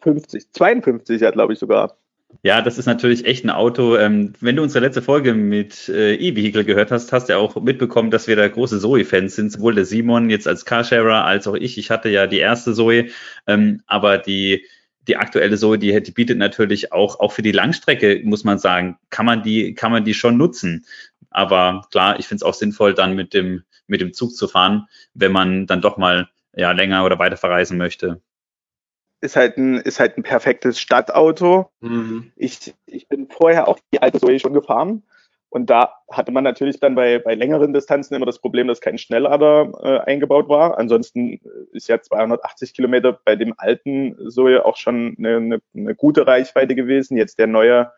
50, 0.02 0.52
52 0.52 1.22
ja, 1.22 1.32
glaube 1.32 1.54
ich 1.54 1.60
sogar. 1.60 1.98
Ja, 2.44 2.62
das 2.62 2.78
ist 2.78 2.86
natürlich 2.86 3.26
echt 3.26 3.44
ein 3.44 3.50
Auto. 3.50 3.98
Ähm, 3.98 4.34
wenn 4.40 4.56
du 4.56 4.64
unsere 4.64 4.86
letzte 4.86 5.02
Folge 5.02 5.34
mit 5.34 5.90
äh, 5.90 6.16
E-Vehicle 6.16 6.66
gehört 6.66 6.92
hast, 6.92 7.12
hast 7.12 7.28
du 7.28 7.34
ja 7.34 7.40
auch 7.40 7.56
mitbekommen, 7.62 8.12
dass 8.12 8.28
wir 8.28 8.36
da 8.36 8.48
große 8.48 8.80
Zoe-Fans 8.80 9.36
sind. 9.36 9.52
Sowohl 9.52 9.76
der 9.76 9.86
Simon 9.86 10.30
jetzt 10.30 10.48
als 10.48 10.66
Carsharer 10.66 11.26
als 11.26 11.48
auch 11.48 11.56
ich. 11.56 11.78
Ich 11.78 11.92
hatte 11.92 12.10
ja 12.10 12.28
die 12.28 12.40
erste 12.40 12.74
Zoe, 12.74 13.10
ähm, 13.48 13.82
aber 13.88 14.18
die 14.18 14.66
die 15.08 15.18
aktuelle 15.18 15.56
Zoe, 15.56 15.78
die, 15.78 16.02
die 16.02 16.12
bietet 16.12 16.38
natürlich 16.40 16.92
auch 16.92 17.20
auch 17.20 17.32
für 17.32 17.44
die 17.44 17.52
Langstrecke, 17.52 18.22
muss 18.24 18.44
man 18.44 18.58
sagen, 18.58 18.98
kann 19.10 19.26
man 19.26 19.44
die 19.44 19.74
kann 19.74 19.92
man 19.92 20.04
die 20.04 20.14
schon 20.14 20.38
nutzen. 20.38 20.86
Aber 21.30 21.88
klar, 21.92 22.20
ich 22.20 22.28
finde 22.28 22.40
es 22.40 22.44
auch 22.44 22.54
sinnvoll, 22.54 22.94
dann 22.94 23.16
mit 23.16 23.34
dem 23.34 23.64
mit 23.88 24.02
dem 24.02 24.14
Zug 24.14 24.36
zu 24.36 24.48
fahren, 24.48 24.88
wenn 25.14 25.32
man 25.32 25.68
dann 25.68 25.82
doch 25.82 25.98
mal 25.98 26.28
ja, 26.56 26.72
länger 26.72 27.06
oder 27.06 27.20
weiter 27.20 27.38
verreisen 27.38 27.78
möchte. 27.78 28.22
Ist 29.22 29.36
halt 29.36 29.58
ein, 29.58 29.78
ist 29.78 30.00
halt 30.00 30.18
ein 30.18 30.24
perfektes 30.24 30.80
Stadtauto. 30.80 31.70
Mhm. 31.82 32.32
Ich, 32.36 32.74
ich 32.86 33.08
bin 33.08 33.28
vorher 33.30 33.68
auch 33.68 33.80
die 33.94 34.02
alte 34.02 34.20
Zoe 34.20 34.40
schon 34.40 34.54
gefahren 34.54 35.04
Und 35.50 35.70
da 35.70 35.94
hatte 36.12 36.32
man 36.32 36.44
natürlich 36.44 36.80
dann 36.80 36.96
bei, 36.96 37.20
bei 37.20 37.34
längeren 37.34 37.74
Distanzen 37.74 38.16
immer 38.16 38.26
das 38.26 38.40
Problem, 38.40 38.68
dass 38.68 38.82
kein 38.82 38.98
Schnelllader 38.98 39.72
äh, 39.82 40.00
eingebaut 40.12 40.50
war. 40.50 40.78
Ansonsten 40.78 41.40
ist 41.72 41.88
ja 41.88 42.02
280 42.02 42.74
Kilometer 42.74 43.20
bei 43.24 43.36
dem 43.36 43.54
alten 43.58 44.30
Zoe 44.30 44.66
auch 44.66 44.78
schon 44.78 45.16
eine, 45.18 45.38
eine, 45.38 45.62
eine 45.76 45.96
gute 45.96 46.28
Reichweite 46.28 46.76
gewesen. 46.76 47.18
Jetzt 47.18 47.40
der 47.40 47.48
neue 47.48 47.92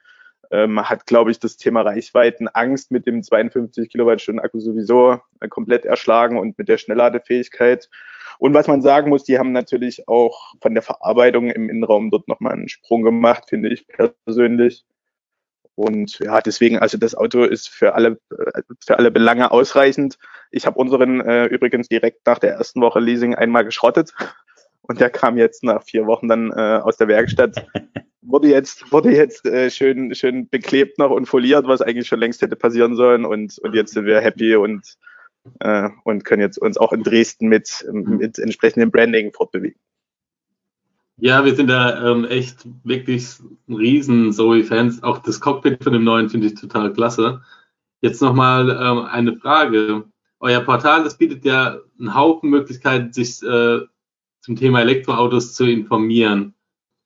ähm, 0.52 0.88
hat, 0.90 1.06
glaube 1.06 1.32
ich, 1.32 1.40
das 1.40 1.58
Thema 1.58 1.82
Reichweitenangst 1.82 2.92
mit 2.92 3.06
dem 3.06 3.24
52 3.24 3.90
Kilowattstunden 3.90 4.44
Akku 4.44 4.60
sowieso 4.60 5.20
äh, 5.40 5.48
komplett 5.48 5.86
erschlagen 5.86 6.38
und 6.38 6.58
mit 6.58 6.68
der 6.68 6.78
Schnellladefähigkeit. 6.78 7.90
Und 8.40 8.54
was 8.54 8.68
man 8.68 8.82
sagen 8.82 9.10
muss, 9.10 9.24
die 9.24 9.40
haben 9.40 9.52
natürlich 9.52 10.08
auch 10.08 10.54
von 10.62 10.74
der 10.74 10.84
Verarbeitung 10.84 11.50
im 11.50 11.70
Innenraum 11.70 12.12
dort 12.12 12.28
nochmal 12.28 12.54
einen 12.54 12.70
Sprung 12.70 13.04
gemacht, 13.04 13.46
finde 13.50 13.70
ich 13.70 13.88
persönlich. 14.26 14.86
Und 15.76 16.18
ja, 16.20 16.42
deswegen, 16.42 16.80
also 16.80 16.98
das 16.98 17.14
Auto 17.14 17.44
ist 17.44 17.70
für 17.70 17.94
alle, 17.94 18.20
äh, 18.32 18.62
für 18.84 18.98
alle 18.98 19.12
Belange 19.12 19.52
ausreichend. 19.52 20.18
Ich 20.50 20.66
habe 20.66 20.80
unseren 20.80 21.22
äh, 21.22 21.46
übrigens 21.46 21.88
direkt 21.88 22.26
nach 22.26 22.40
der 22.40 22.54
ersten 22.54 22.82
Woche 22.82 23.00
Leasing 23.00 23.36
einmal 23.36 23.64
geschrottet. 23.64 24.14
Und 24.82 25.02
der 25.02 25.10
kam 25.10 25.38
jetzt 25.38 25.64
nach 25.64 25.84
vier 25.84 26.08
Wochen 26.08 26.28
dann 26.30 26.52
äh, 26.52 26.80
aus 26.82 26.98
der 26.98 27.08
Werkstatt. 27.08 27.68
Wurde 28.30 28.50
jetzt, 28.50 28.92
wurde 28.92 29.12
jetzt 29.16 29.46
äh, 29.46 29.72
schön, 29.72 30.14
schön 30.14 30.50
beklebt 30.50 31.00
noch 31.00 31.12
und 31.12 31.28
foliert, 31.28 31.66
was 31.66 31.82
eigentlich 31.82 32.08
schon 32.08 32.20
längst 32.20 32.42
hätte 32.42 32.58
passieren 32.58 32.96
sollen. 32.96 33.24
Und, 33.24 33.58
und 33.60 33.74
jetzt 33.74 33.94
sind 33.94 34.06
wir 34.06 34.20
happy 34.20 34.56
und, 34.56 34.98
äh, 35.62 35.90
und 36.04 36.26
können 36.26 36.42
jetzt 36.42 36.58
uns 36.58 36.78
auch 36.78 36.92
in 36.92 37.04
Dresden 37.04 37.48
mit, 37.48 37.86
mit 37.92 38.38
entsprechendem 38.38 38.92
Branding 38.92 39.32
fortbewegen. 39.32 39.80
Ja, 41.20 41.44
wir 41.46 41.56
sind 41.56 41.68
da 41.68 42.12
ähm, 42.12 42.26
echt 42.26 42.68
wirklich 42.84 43.38
riesen 43.68 44.34
Zoe-Fans. 44.34 45.02
Auch 45.02 45.20
das 45.20 45.40
Cockpit 45.40 45.84
von 45.84 45.94
dem 45.94 46.04
neuen 46.04 46.30
finde 46.30 46.48
ich 46.48 46.56
total 46.56 46.94
klasse. 46.94 47.42
Jetzt 48.02 48.22
nochmal 48.22 48.70
ähm, 48.70 49.06
eine 49.06 49.38
Frage. 49.38 50.04
Euer 50.40 50.60
Portal, 50.60 51.04
das 51.04 51.18
bietet 51.18 51.44
ja 51.46 51.80
einen 51.98 52.14
Haufen 52.14 52.52
Möglichkeiten, 52.52 53.14
sich 53.14 53.42
äh, 53.42 53.80
zum 54.42 54.56
Thema 54.56 54.82
Elektroautos 54.82 55.56
zu 55.56 55.66
informieren. 55.66 56.54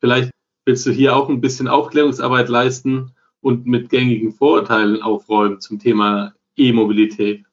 Vielleicht 0.01 0.30
willst 0.65 0.85
du 0.85 0.91
hier 0.91 1.15
auch 1.15 1.29
ein 1.29 1.41
bisschen 1.41 1.67
Aufklärungsarbeit 1.67 2.49
leisten 2.49 3.11
und 3.41 3.65
mit 3.65 3.89
gängigen 3.89 4.31
Vorurteilen 4.31 5.01
aufräumen 5.01 5.59
zum 5.59 5.79
Thema 5.79 6.33
E-Mobilität. 6.55 7.43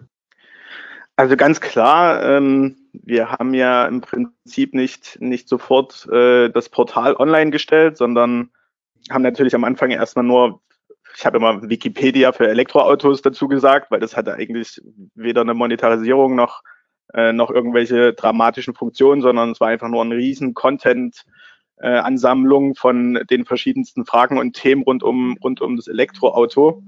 Also 1.16 1.36
ganz 1.36 1.60
klar, 1.60 2.22
ähm, 2.22 2.76
wir 2.92 3.32
haben 3.32 3.54
ja 3.54 3.86
im 3.86 4.00
Prinzip 4.00 4.74
nicht, 4.74 5.20
nicht 5.20 5.48
sofort 5.48 6.06
äh, 6.12 6.48
das 6.50 6.68
Portal 6.68 7.16
online 7.16 7.50
gestellt, 7.50 7.96
sondern 7.96 8.50
haben 9.10 9.22
natürlich 9.22 9.54
am 9.54 9.64
Anfang 9.64 9.90
erstmal 9.90 10.24
nur, 10.24 10.60
ich 11.16 11.26
habe 11.26 11.38
immer 11.38 11.68
Wikipedia 11.68 12.32
für 12.32 12.48
Elektroautos 12.48 13.22
dazu 13.22 13.48
gesagt, 13.48 13.90
weil 13.90 14.00
das 14.00 14.16
hatte 14.16 14.34
eigentlich 14.34 14.80
weder 15.14 15.40
eine 15.40 15.54
Monetarisierung 15.54 16.36
noch, 16.36 16.62
äh, 17.14 17.32
noch 17.32 17.50
irgendwelche 17.50 18.12
dramatischen 18.12 18.74
Funktionen, 18.74 19.22
sondern 19.22 19.50
es 19.50 19.60
war 19.60 19.68
einfach 19.68 19.88
nur 19.88 20.04
ein 20.04 20.12
riesen 20.12 20.54
Content. 20.54 21.24
Äh, 21.80 21.98
Ansammlung 21.98 22.74
von 22.74 23.20
den 23.30 23.44
verschiedensten 23.44 24.04
Fragen 24.04 24.38
und 24.38 24.54
Themen 24.54 24.82
rund 24.82 25.04
um, 25.04 25.36
rund 25.42 25.60
um 25.60 25.76
das 25.76 25.86
Elektroauto. 25.86 26.82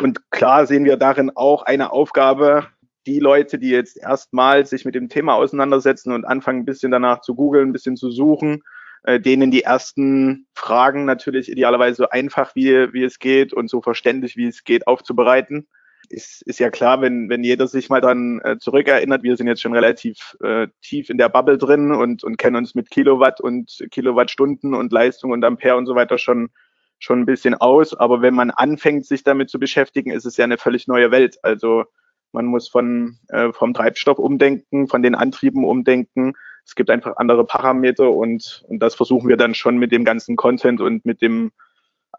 Und 0.00 0.30
klar 0.30 0.66
sehen 0.66 0.84
wir 0.84 0.96
darin 0.96 1.30
auch 1.34 1.62
eine 1.62 1.92
Aufgabe, 1.92 2.66
die 3.06 3.18
Leute, 3.18 3.58
die 3.58 3.70
jetzt 3.70 3.98
erstmals 3.98 4.70
sich 4.70 4.84
mit 4.84 4.94
dem 4.94 5.08
Thema 5.08 5.34
auseinandersetzen 5.34 6.12
und 6.12 6.24
anfangen, 6.24 6.60
ein 6.60 6.64
bisschen 6.64 6.92
danach 6.92 7.20
zu 7.20 7.34
googeln, 7.34 7.68
ein 7.68 7.72
bisschen 7.72 7.96
zu 7.96 8.10
suchen, 8.10 8.62
äh, 9.02 9.20
denen 9.20 9.50
die 9.50 9.64
ersten 9.64 10.46
Fragen 10.54 11.04
natürlich 11.04 11.50
idealerweise 11.50 11.96
so 11.96 12.08
einfach 12.08 12.54
wie, 12.54 12.92
wie 12.92 13.04
es 13.04 13.18
geht 13.18 13.52
und 13.52 13.68
so 13.68 13.82
verständlich 13.82 14.36
wie 14.36 14.46
es 14.46 14.64
geht 14.64 14.86
aufzubereiten. 14.86 15.66
Ist, 16.10 16.42
ist 16.42 16.58
ja 16.58 16.70
klar, 16.70 17.00
wenn, 17.00 17.28
wenn 17.28 17.44
jeder 17.44 17.68
sich 17.68 17.88
mal 17.88 18.00
dann 18.00 18.40
äh, 18.40 18.58
zurückerinnert, 18.58 19.22
wir 19.22 19.36
sind 19.36 19.46
jetzt 19.46 19.62
schon 19.62 19.74
relativ 19.74 20.36
äh, 20.42 20.66
tief 20.82 21.08
in 21.08 21.18
der 21.18 21.28
Bubble 21.28 21.56
drin 21.56 21.92
und, 21.92 22.24
und 22.24 22.36
kennen 22.36 22.56
uns 22.56 22.74
mit 22.74 22.90
Kilowatt 22.90 23.40
und 23.40 23.78
Kilowattstunden 23.92 24.74
und 24.74 24.90
Leistung 24.90 25.30
und 25.30 25.44
Ampere 25.44 25.76
und 25.76 25.86
so 25.86 25.94
weiter 25.94 26.18
schon, 26.18 26.50
schon 26.98 27.20
ein 27.20 27.26
bisschen 27.26 27.54
aus. 27.54 27.94
Aber 27.94 28.22
wenn 28.22 28.34
man 28.34 28.50
anfängt, 28.50 29.06
sich 29.06 29.22
damit 29.22 29.50
zu 29.50 29.60
beschäftigen, 29.60 30.10
ist 30.10 30.26
es 30.26 30.36
ja 30.36 30.44
eine 30.44 30.58
völlig 30.58 30.88
neue 30.88 31.12
Welt. 31.12 31.38
Also 31.44 31.84
man 32.32 32.46
muss 32.46 32.68
von, 32.68 33.18
äh, 33.28 33.52
vom 33.52 33.72
Treibstoff 33.72 34.18
umdenken, 34.18 34.88
von 34.88 35.02
den 35.02 35.14
Antrieben 35.14 35.64
umdenken. 35.64 36.32
Es 36.64 36.74
gibt 36.74 36.90
einfach 36.90 37.18
andere 37.18 37.44
Parameter 37.44 38.10
und, 38.10 38.64
und 38.68 38.80
das 38.80 38.96
versuchen 38.96 39.28
wir 39.28 39.36
dann 39.36 39.54
schon 39.54 39.78
mit 39.78 39.92
dem 39.92 40.04
ganzen 40.04 40.34
Content 40.34 40.80
und 40.80 41.04
mit 41.04 41.22
dem 41.22 41.52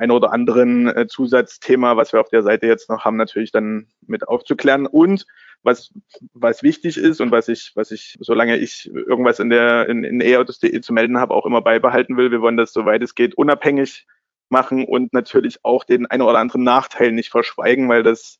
ein 0.01 0.11
oder 0.11 0.33
anderen 0.33 0.87
äh, 0.87 1.07
Zusatzthema, 1.07 1.95
was 1.95 2.11
wir 2.11 2.19
auf 2.19 2.29
der 2.29 2.43
Seite 2.43 2.67
jetzt 2.67 2.89
noch 2.89 3.05
haben, 3.05 3.17
natürlich 3.17 3.51
dann 3.51 3.87
mit 4.07 4.27
aufzuklären. 4.27 4.87
Und 4.87 5.25
was, 5.63 5.93
was 6.33 6.63
wichtig 6.63 6.97
ist 6.97 7.21
und 7.21 7.31
was 7.31 7.47
ich, 7.47 7.71
was 7.75 7.91
ich, 7.91 8.17
solange 8.19 8.57
ich 8.57 8.91
irgendwas 8.93 9.39
in 9.39 9.51
der 9.51 9.87
in, 9.87 10.03
in 10.03 10.19
e-autos.de 10.19 10.81
zu 10.81 10.91
melden 10.91 11.19
habe, 11.19 11.33
auch 11.35 11.45
immer 11.45 11.61
beibehalten 11.61 12.17
will, 12.17 12.31
wir 12.31 12.41
wollen 12.41 12.57
das, 12.57 12.73
soweit 12.73 13.03
es 13.03 13.13
geht, 13.13 13.35
unabhängig 13.35 14.07
machen 14.49 14.85
und 14.85 15.13
natürlich 15.13 15.59
auch 15.63 15.83
den 15.83 16.07
ein 16.07 16.21
oder 16.21 16.39
anderen 16.39 16.63
Nachteil 16.63 17.11
nicht 17.11 17.29
verschweigen, 17.29 17.87
weil 17.87 18.03
das 18.03 18.39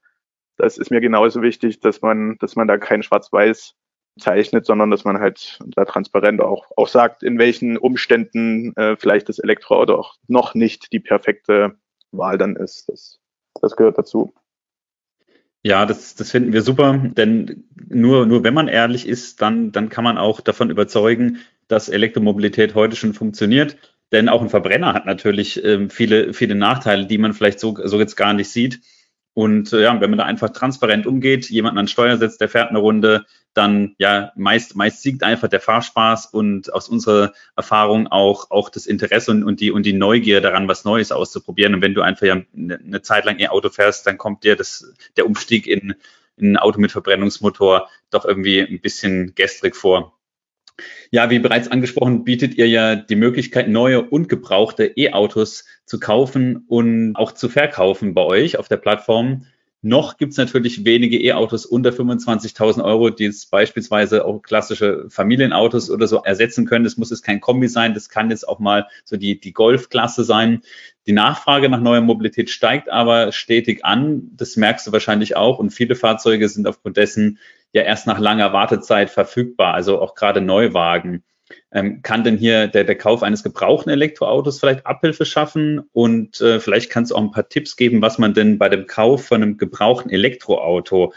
das 0.58 0.78
ist 0.78 0.92
mir 0.92 1.02
genauso 1.02 1.42
wichtig, 1.42 1.80
dass 1.80 2.02
man, 2.02 2.38
dass 2.38 2.56
man 2.56 2.68
da 2.68 2.78
kein 2.78 3.02
Schwarz-Weiß 3.02 3.76
zeichnet, 4.20 4.66
sondern 4.66 4.92
dass 4.92 5.04
man 5.04 5.20
halt 5.20 5.60
da 5.66 5.86
transparent 5.86 6.42
auch, 6.42 6.72
auch 6.76 6.88
sagt, 6.88 7.24
in 7.24 7.40
welchen 7.40 7.78
Umständen 7.78 8.76
äh, 8.76 8.96
vielleicht 8.98 9.30
das 9.30 9.40
Elektroauto 9.40 9.96
auch 9.96 10.16
noch 10.28 10.54
nicht 10.54 10.92
die 10.92 11.00
perfekte 11.00 11.76
Wahl 12.12 12.38
dann 12.38 12.56
ist. 12.56 12.90
Das, 12.90 13.20
das 13.62 13.76
gehört 13.76 13.98
dazu. 13.98 14.34
Ja, 15.64 15.86
das, 15.86 16.16
das 16.16 16.32
finden 16.32 16.54
wir 16.54 16.64
super, 16.64 16.98
denn 16.98 17.66
nur, 17.88 18.26
nur 18.26 18.44
wenn 18.44 18.54
man 18.54 18.68
ehrlich 18.68 19.08
ist, 19.08 19.42
dann, 19.42 19.72
dann 19.72 19.90
kann 19.90 20.04
man 20.04 20.18
auch 20.18 20.42
davon 20.42 20.72
überzeugen, 20.72 21.38
dass 21.68 21.88
Elektromobilität 21.88 22.74
heute 22.74 22.96
schon 22.96 23.14
funktioniert. 23.14 23.78
Denn 24.12 24.28
auch 24.28 24.42
ein 24.42 24.50
Verbrenner 24.50 24.94
hat 24.94 25.06
natürlich 25.06 25.64
ähm, 25.64 25.90
viele, 25.90 26.34
viele 26.34 26.56
Nachteile, 26.56 27.06
die 27.06 27.18
man 27.18 27.34
vielleicht 27.34 27.60
so, 27.60 27.78
so 27.84 28.00
jetzt 28.00 28.16
gar 28.16 28.34
nicht 28.34 28.50
sieht. 28.50 28.82
Und 29.34 29.72
äh, 29.72 29.84
ja, 29.84 30.02
wenn 30.02 30.10
man 30.10 30.20
da 30.20 30.26
einfach 30.26 30.50
transparent 30.50 31.08
umgeht, 31.08 31.50
jemanden 31.50 31.80
an 31.80 31.88
Steuer 31.88 32.18
setzt, 32.18 32.42
der 32.42 32.50
fährt 32.50 32.70
eine 32.70 32.80
Runde, 32.80 33.26
dann 33.54 33.96
ja, 33.98 34.32
meist, 34.36 34.76
meist 34.76 35.02
siegt 35.02 35.24
einfach 35.24 35.48
der 35.48 35.62
Fahrspaß 35.62 36.28
und 36.28 36.74
aus 36.74 36.90
unserer 36.90 37.34
Erfahrung 37.56 38.08
auch, 38.08 38.52
auch 38.52 38.70
das 38.70 38.86
Interesse 38.86 39.32
und, 39.32 39.44
und, 39.44 39.60
die, 39.60 39.72
und 39.72 39.86
die 39.86 39.94
Neugier 39.94 40.42
daran, 40.42 40.68
was 40.68 40.86
Neues 40.86 41.12
auszuprobieren. 41.12 41.76
Und 41.76 41.82
wenn 41.82 41.94
du 41.94 42.02
einfach 42.02 42.28
ja 42.28 42.42
eine, 42.56 42.78
eine 42.78 43.02
Zeit 43.02 43.26
lang 43.26 43.40
ihr 43.40 43.52
Auto 43.54 43.70
fährst, 43.70 44.06
dann 44.06 44.18
kommt 44.18 44.44
dir 44.44 44.56
das, 44.56 44.94
der 45.18 45.26
Umstieg 45.26 45.68
in, 45.68 45.96
in 46.38 46.54
ein 46.54 46.58
Auto 46.58 46.80
mit 46.80 46.92
Verbrennungsmotor 46.92 47.90
doch 48.10 48.26
irgendwie 48.26 48.60
ein 48.62 48.82
bisschen 48.82 49.34
gestrig 49.36 49.76
vor. 49.76 50.18
Ja, 51.12 51.30
wie 51.30 51.40
bereits 51.40 51.68
angesprochen, 51.68 52.24
bietet 52.24 52.56
ihr 52.56 52.68
ja 52.68 52.96
die 52.96 53.16
Möglichkeit, 53.16 53.68
neue 53.68 54.02
und 54.02 54.30
gebrauchte 54.30 54.86
E-Autos 54.86 55.66
zu 55.86 56.00
kaufen 56.00 56.66
und 56.68 57.16
auch 57.16 57.34
zu 57.34 57.50
verkaufen 57.50 58.14
bei 58.14 58.24
euch 58.24 58.58
auf 58.58 58.68
der 58.68 58.78
Plattform. 58.78 59.46
Noch 59.84 60.18
gibt 60.18 60.34
es 60.34 60.38
natürlich 60.38 60.86
wenige 60.86 61.20
E-Autos 61.20 61.66
unter 61.66 61.90
25.000 61.90 62.84
Euro, 62.84 63.10
die 63.10 63.24
jetzt 63.24 63.50
beispielsweise 63.50 64.26
auch 64.26 64.44
klassische 64.44 65.06
Familienautos 65.10 65.90
oder 65.90 66.06
so 66.06 66.18
ersetzen 66.18 66.68
können. 66.68 66.84
Das 66.84 66.98
muss 66.98 67.10
jetzt 67.10 67.24
kein 67.24 67.42
Kombi 67.42 67.68
sein, 67.68 67.96
das 67.96 68.08
kann 68.08 68.30
jetzt 68.30 68.48
auch 68.48 68.60
mal 68.60 68.88
so 69.06 69.18
die, 69.18 69.40
die 69.40 69.54
Golfklasse 69.54 70.24
sein. 70.24 70.62
Die 71.08 71.14
Nachfrage 71.14 71.68
nach 71.68 71.82
neuer 71.82 72.02
Mobilität 72.02 72.52
steigt 72.52 72.90
aber 72.90 73.32
stetig 73.32 73.84
an. 73.84 74.30
Das 74.36 74.56
merkst 74.56 74.86
du 74.86 74.92
wahrscheinlich 74.92 75.36
auch. 75.36 75.58
Und 75.58 75.72
viele 75.72 75.96
Fahrzeuge 75.96 76.48
sind 76.48 76.68
aufgrund 76.68 76.98
dessen 76.98 77.40
ja 77.74 77.82
erst 77.82 78.06
nach 78.06 78.20
langer 78.20 78.54
Wartezeit 78.54 79.10
verfügbar, 79.10 79.74
also 79.74 80.00
auch 80.00 80.14
gerade 80.14 80.42
Neuwagen. 80.42 81.24
Ähm, 81.72 82.02
kann 82.02 82.24
denn 82.24 82.38
hier 82.38 82.68
der, 82.68 82.84
der 82.84 82.98
Kauf 82.98 83.24
eines 83.24 83.44
gebrauchten 83.44 83.90
Elektroautos 83.90 84.60
vielleicht 84.60 84.86
Abhilfe 84.86 85.26
schaffen? 85.26 85.82
Und 85.94 86.42
äh, 86.42 86.60
vielleicht 86.60 86.90
kannst 86.90 87.12
du 87.12 87.16
auch 87.16 87.22
ein 87.22 87.32
paar 87.32 87.50
Tipps 87.50 87.76
geben, 87.76 88.02
was 88.02 88.18
man 88.18 88.34
denn 88.34 88.58
bei 88.58 88.70
dem 88.70 88.88
Kauf 88.88 89.26
von 89.26 89.42
einem 89.42 89.58
gebrauchten 89.58 90.10
Elektroauto 90.10 91.14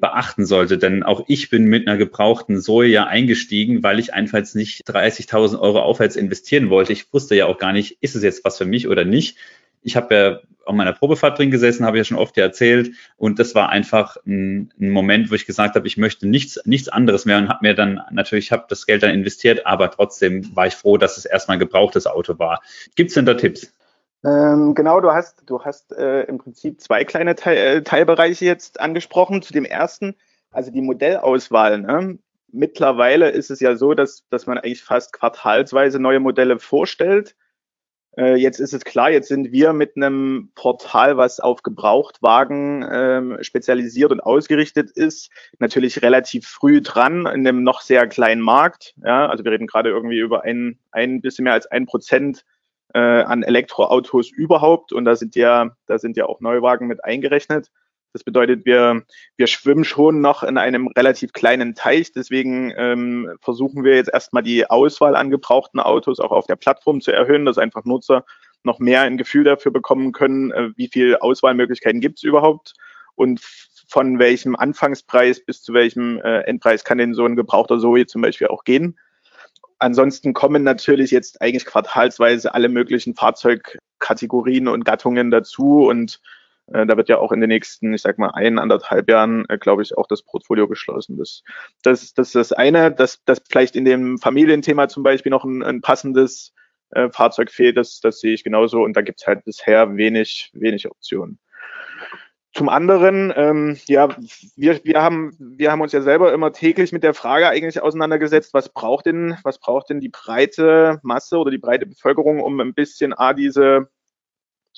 beachten 0.00 0.46
sollte. 0.46 0.78
Denn 0.78 1.02
auch 1.02 1.24
ich 1.28 1.50
bin 1.50 1.64
mit 1.64 1.86
einer 1.86 1.96
gebrauchten 1.96 2.60
Soja 2.60 3.04
eingestiegen, 3.04 3.82
weil 3.82 3.98
ich 3.98 4.14
einfach 4.14 4.38
jetzt 4.38 4.56
nicht 4.56 4.88
30.000 4.88 5.58
Euro 5.58 5.80
aufwärts 5.80 6.16
investieren 6.16 6.70
wollte. 6.70 6.92
Ich 6.92 7.12
wusste 7.12 7.34
ja 7.34 7.46
auch 7.46 7.58
gar 7.58 7.72
nicht, 7.72 7.98
ist 8.00 8.16
es 8.16 8.22
jetzt 8.22 8.44
was 8.44 8.58
für 8.58 8.66
mich 8.66 8.88
oder 8.88 9.04
nicht. 9.04 9.36
Ich 9.82 9.96
habe 9.96 10.14
ja 10.14 10.38
auf 10.68 10.74
meiner 10.74 10.92
Probefahrt 10.92 11.38
drin 11.38 11.50
gesessen, 11.50 11.86
habe 11.86 11.96
ich 11.96 12.00
ja 12.02 12.04
schon 12.04 12.18
oft 12.18 12.36
erzählt. 12.36 12.94
Und 13.16 13.38
das 13.38 13.54
war 13.54 13.70
einfach 13.70 14.18
ein, 14.26 14.70
ein, 14.78 14.90
Moment, 14.90 15.30
wo 15.30 15.34
ich 15.34 15.46
gesagt 15.46 15.74
habe, 15.76 15.86
ich 15.86 15.96
möchte 15.96 16.28
nichts, 16.28 16.60
nichts 16.66 16.88
anderes 16.88 17.24
mehr 17.24 17.38
und 17.38 17.48
habe 17.48 17.60
mir 17.62 17.74
dann 17.74 18.02
natürlich, 18.10 18.52
habe 18.52 18.66
das 18.68 18.84
Geld 18.84 19.02
dann 19.02 19.10
investiert, 19.10 19.66
aber 19.66 19.90
trotzdem 19.90 20.54
war 20.54 20.66
ich 20.66 20.74
froh, 20.74 20.98
dass 20.98 21.16
es 21.16 21.24
erstmal 21.24 21.56
ein 21.56 21.60
gebrauchtes 21.60 22.06
Auto 22.06 22.38
war. 22.38 22.60
Gibt 22.96 23.08
es 23.08 23.14
denn 23.14 23.24
da 23.24 23.34
Tipps? 23.34 23.72
Ähm, 24.24 24.74
genau, 24.74 25.00
du 25.00 25.10
hast, 25.10 25.42
du 25.46 25.64
hast 25.64 25.92
äh, 25.92 26.24
im 26.24 26.38
Prinzip 26.38 26.80
zwei 26.82 27.04
kleine 27.04 27.34
Teil, 27.34 27.56
äh, 27.56 27.82
Teilbereiche 27.82 28.44
jetzt 28.44 28.78
angesprochen. 28.78 29.40
Zu 29.40 29.54
dem 29.54 29.64
ersten, 29.64 30.16
also 30.50 30.70
die 30.70 30.82
Modellauswahl. 30.82 31.78
Ne? 31.78 32.18
Mittlerweile 32.52 33.30
ist 33.30 33.50
es 33.50 33.60
ja 33.60 33.74
so, 33.74 33.94
dass, 33.94 34.24
dass 34.28 34.46
man 34.46 34.58
eigentlich 34.58 34.82
fast 34.82 35.14
quartalsweise 35.14 35.98
neue 35.98 36.20
Modelle 36.20 36.58
vorstellt 36.58 37.36
Äh, 38.18 38.34
jetzt 38.34 38.58
ist 38.58 38.74
es 38.74 38.84
klar, 38.84 39.10
jetzt 39.12 39.28
sind 39.28 39.52
wir 39.52 39.72
mit 39.72 39.96
einem 39.96 40.50
Portal, 40.56 41.16
was 41.16 41.38
auf 41.38 41.62
Gebrauchtwagen 41.62 42.84
ähm, 42.90 43.38
spezialisiert 43.42 44.10
und 44.10 44.20
ausgerichtet 44.20 44.90
ist, 44.90 45.30
natürlich 45.60 46.02
relativ 46.02 46.48
früh 46.48 46.82
dran 46.82 47.26
in 47.26 47.46
einem 47.46 47.62
noch 47.62 47.80
sehr 47.80 48.08
kleinen 48.08 48.42
Markt. 48.42 48.94
Ja, 49.04 49.26
also 49.28 49.44
wir 49.44 49.52
reden 49.52 49.68
gerade 49.68 49.90
irgendwie 49.90 50.18
über 50.18 50.42
ein, 50.42 50.80
ein 50.90 51.20
bisschen 51.20 51.44
mehr 51.44 51.52
als 51.52 51.68
ein 51.68 51.86
Prozent 51.86 52.44
äh, 52.92 52.98
an 52.98 53.44
Elektroautos 53.44 54.30
überhaupt 54.32 54.92
und 54.92 55.04
da 55.04 55.14
sind 55.14 55.36
ja, 55.36 55.76
da 55.86 55.98
sind 56.00 56.16
ja 56.16 56.26
auch 56.26 56.40
Neuwagen 56.40 56.88
mit 56.88 57.04
eingerechnet. 57.04 57.70
Das 58.12 58.24
bedeutet, 58.24 58.64
wir, 58.64 59.02
wir 59.36 59.46
schwimmen 59.46 59.84
schon 59.84 60.20
noch 60.20 60.42
in 60.42 60.56
einem 60.58 60.88
relativ 60.88 61.32
kleinen 61.32 61.74
Teich. 61.74 62.12
Deswegen 62.12 62.72
ähm, 62.76 63.30
versuchen 63.42 63.84
wir 63.84 63.96
jetzt 63.96 64.10
erstmal 64.12 64.42
die 64.42 64.68
Auswahl 64.68 65.14
an 65.14 65.30
gebrauchten 65.30 65.78
Autos 65.78 66.18
auch 66.18 66.32
auf 66.32 66.46
der 66.46 66.56
Plattform 66.56 67.00
zu 67.00 67.12
erhöhen, 67.12 67.44
dass 67.44 67.58
einfach 67.58 67.84
Nutzer 67.84 68.24
noch 68.64 68.78
mehr 68.78 69.02
ein 69.02 69.18
Gefühl 69.18 69.44
dafür 69.44 69.72
bekommen 69.72 70.12
können, 70.12 70.50
äh, 70.52 70.70
wie 70.76 70.88
viel 70.88 71.16
Auswahlmöglichkeiten 71.16 72.00
gibt 72.00 72.18
es 72.18 72.22
überhaupt 72.22 72.74
und 73.14 73.40
von 73.88 74.18
welchem 74.18 74.54
Anfangspreis 74.56 75.44
bis 75.44 75.62
zu 75.62 75.72
welchem 75.72 76.18
äh, 76.18 76.40
Endpreis 76.40 76.84
kann 76.84 76.98
denn 76.98 77.14
so 77.14 77.24
ein 77.24 77.36
gebrauchter 77.36 77.78
Zoe 77.78 78.06
zum 78.06 78.22
Beispiel 78.22 78.48
auch 78.48 78.64
gehen. 78.64 78.98
Ansonsten 79.78 80.34
kommen 80.34 80.62
natürlich 80.62 81.10
jetzt 81.10 81.40
eigentlich 81.40 81.64
quartalsweise 81.64 82.52
alle 82.52 82.68
möglichen 82.68 83.14
Fahrzeugkategorien 83.14 84.68
und 84.68 84.84
Gattungen 84.84 85.30
dazu 85.30 85.86
und 85.86 86.20
da 86.70 86.96
wird 86.96 87.08
ja 87.08 87.18
auch 87.18 87.32
in 87.32 87.40
den 87.40 87.48
nächsten, 87.48 87.94
ich 87.94 88.02
sag 88.02 88.18
mal, 88.18 88.30
ein, 88.34 88.58
anderthalb 88.58 89.08
Jahren, 89.08 89.44
äh, 89.48 89.58
glaube 89.58 89.82
ich, 89.82 89.96
auch 89.96 90.06
das 90.06 90.22
Portfolio 90.22 90.68
geschlossen. 90.68 91.16
Das, 91.16 91.42
das, 91.82 92.14
das 92.14 92.28
ist 92.28 92.34
das 92.34 92.52
eine, 92.52 92.92
dass, 92.92 93.24
dass 93.24 93.40
vielleicht 93.48 93.76
in 93.76 93.84
dem 93.84 94.18
Familienthema 94.18 94.88
zum 94.88 95.02
Beispiel 95.02 95.30
noch 95.30 95.44
ein, 95.44 95.62
ein 95.62 95.80
passendes 95.80 96.52
äh, 96.90 97.08
Fahrzeug 97.10 97.50
fehlt, 97.50 97.76
das, 97.76 98.00
das 98.00 98.20
sehe 98.20 98.34
ich 98.34 98.44
genauso. 98.44 98.82
Und 98.82 98.96
da 98.96 99.02
gibt 99.02 99.20
es 99.20 99.26
halt 99.26 99.44
bisher 99.44 99.96
wenig, 99.96 100.50
wenig 100.52 100.90
Optionen. 100.90 101.38
Zum 102.54 102.68
anderen, 102.68 103.32
ähm, 103.36 103.76
ja, 103.86 104.08
wir, 104.56 104.80
wir, 104.82 105.02
haben, 105.02 105.36
wir 105.38 105.70
haben 105.70 105.80
uns 105.80 105.92
ja 105.92 106.00
selber 106.00 106.32
immer 106.32 106.52
täglich 106.52 106.92
mit 106.92 107.02
der 107.02 107.14
Frage 107.14 107.48
eigentlich 107.48 107.80
auseinandergesetzt, 107.80 108.52
was 108.54 108.70
braucht 108.70 109.06
denn, 109.06 109.36
was 109.44 109.60
braucht 109.60 109.90
denn 109.90 110.00
die 110.00 110.08
breite 110.08 110.98
Masse 111.02 111.38
oder 111.38 111.50
die 111.50 111.58
breite 111.58 111.86
Bevölkerung, 111.86 112.40
um 112.40 112.58
ein 112.60 112.74
bisschen 112.74 113.12
A, 113.12 113.32
diese 113.32 113.90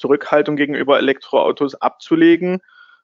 Zurückhaltung 0.00 0.56
gegenüber 0.56 0.98
Elektroautos 0.98 1.74
abzulegen 1.76 2.60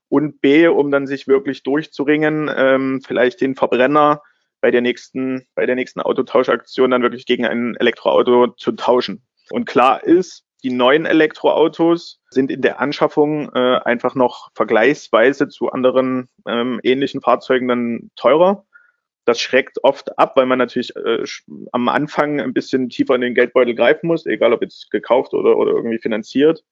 und 0.09 0.41
B, 0.41 0.67
um 0.67 0.91
dann 0.91 1.07
sich 1.07 1.29
wirklich 1.29 1.63
durchzuringen, 1.63 2.51
ähm, 2.57 3.03
vielleicht 3.07 3.41
den 3.41 3.55
Verbrenner 3.55 4.23
bei 4.61 4.71
der 4.71 4.81
nächsten, 4.81 5.47
bei 5.55 5.67
der 5.67 5.75
nächsten 5.75 6.01
Autotauschaktion 6.01 6.91
dann 6.91 7.03
wirklich 7.03 7.27
gegen 7.27 7.45
ein 7.45 7.77
Elektroauto 7.77 8.49
zu 8.57 8.73
tauschen. 8.73 9.23
Und 9.51 9.67
klar 9.67 10.03
ist, 10.03 10.45
die 10.63 10.73
neuen 10.73 11.07
Elektroautos 11.07 12.21
sind 12.31 12.51
in 12.51 12.63
der 12.63 12.81
Anschaffung 12.81 13.51
äh, 13.55 13.79
einfach 13.85 14.15
noch 14.15 14.51
vergleichsweise 14.55 15.49
zu 15.49 15.71
anderen 15.71 16.29
ähm, 16.49 16.81
ähnlichen 16.83 17.21
Fahrzeugen 17.21 17.69
dann 17.69 18.11
teurer. 18.17 18.65
Das 19.27 19.41
schreckt 19.41 19.83
oft 19.85 20.19
ab, 20.19 20.37
weil 20.37 20.47
man 20.47 20.59
natürlich 20.59 20.95
äh, 20.97 21.25
am 21.73 21.89
Anfang 21.89 22.41
ein 22.41 22.55
bisschen 22.55 22.89
tiefer 22.89 23.17
in 23.17 23.21
den 23.21 23.35
Geldbeutel 23.35 23.75
greifen 23.75 24.07
muss, 24.07 24.25
egal 24.25 24.53
ob 24.53 24.63
jetzt 24.63 24.91
gekauft 24.91 25.35
oder, 25.35 25.57
oder 25.57 25.73
irgendwie 25.73 25.99
finanziert. 25.99 26.65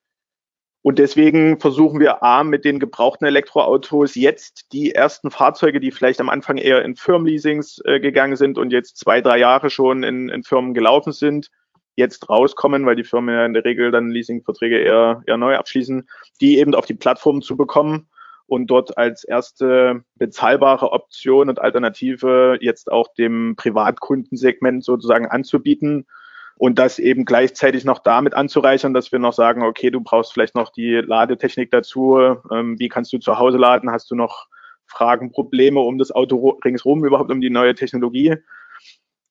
Und 0.85 0.99
deswegen 0.99 1.59
versuchen 1.59 1.99
wir 1.99 2.21
A, 2.21 2.43
mit 2.43 2.63
den 2.63 2.77
gebrauchten 2.77 3.25
Elektroautos 3.25 4.13
jetzt 4.13 4.71
die 4.71 4.93
ersten 4.93 5.31
Fahrzeuge, 5.31 5.79
die 5.79 5.89
vielleicht 5.89 6.21
am 6.21 6.29
Anfang 6.29 6.57
eher 6.57 6.85
in 6.85 6.95
Firmenleasings 6.95 7.81
äh, 7.85 7.99
gegangen 7.99 8.35
sind 8.35 8.59
und 8.59 8.71
jetzt 8.71 8.99
zwei, 8.99 9.19
drei 9.19 9.39
Jahre 9.39 9.71
schon 9.71 10.03
in, 10.03 10.29
in 10.29 10.43
Firmen 10.43 10.75
gelaufen 10.75 11.11
sind, 11.11 11.49
jetzt 11.95 12.29
rauskommen, 12.29 12.85
weil 12.85 12.95
die 12.95 13.03
Firmen 13.03 13.33
ja 13.33 13.47
in 13.47 13.55
der 13.55 13.65
Regel 13.65 13.89
dann 13.89 14.11
Leasingverträge 14.11 14.77
eher, 14.77 15.23
eher 15.25 15.37
neu 15.37 15.55
abschließen, 15.55 16.07
die 16.39 16.59
eben 16.59 16.75
auf 16.75 16.85
die 16.85 16.93
Plattform 16.93 17.41
zu 17.41 17.57
bekommen 17.57 18.07
und 18.45 18.67
dort 18.67 18.95
als 18.95 19.23
erste 19.23 20.03
bezahlbare 20.17 20.91
Option 20.91 21.49
und 21.49 21.59
Alternative 21.59 22.59
jetzt 22.61 22.91
auch 22.91 23.11
dem 23.15 23.55
Privatkundensegment 23.57 24.83
sozusagen 24.83 25.25
anzubieten 25.25 26.05
und 26.57 26.79
das 26.79 26.99
eben 26.99 27.25
gleichzeitig 27.25 27.83
noch 27.83 27.99
damit 27.99 28.33
anzureichern, 28.33 28.93
dass 28.93 29.11
wir 29.11 29.19
noch 29.19 29.33
sagen, 29.33 29.63
okay, 29.63 29.91
du 29.91 30.01
brauchst 30.01 30.33
vielleicht 30.33 30.55
noch 30.55 30.71
die 30.71 30.95
Ladetechnik 30.95 31.69
dazu, 31.71 32.17
ähm, 32.51 32.79
wie 32.79 32.87
kannst 32.87 33.11
du 33.11 33.17
zu 33.17 33.37
Hause 33.37 33.57
laden, 33.57 33.91
hast 33.91 34.09
du 34.09 34.15
noch 34.15 34.47
Fragen, 34.87 35.31
Probleme 35.31 35.79
um 35.81 35.97
das 35.97 36.11
Auto 36.11 36.59
ringsherum, 36.63 37.03
überhaupt 37.05 37.31
um 37.31 37.41
die 37.41 37.49
neue 37.49 37.75
Technologie. 37.75 38.37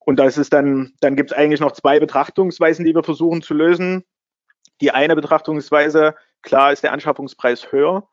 Und 0.01 0.19
das 0.19 0.37
ist 0.37 0.53
dann, 0.53 0.93
dann 1.01 1.17
gibt 1.17 1.31
es 1.33 1.37
eigentlich 1.37 1.61
noch 1.61 1.73
zwei 1.73 1.99
Betrachtungsweisen, 1.99 2.85
die 2.85 2.95
wir 2.95 3.03
versuchen 3.03 3.41
zu 3.41 3.55
lösen. 3.55 4.05
Die 4.83 4.91
eine 4.91 5.17
Betrachtungsweise, 5.17 6.15
klar 6.43 6.73
ist 6.73 6.83
der 6.83 6.93
Anschaffungspreis 6.93 7.73
höher. 7.73 8.07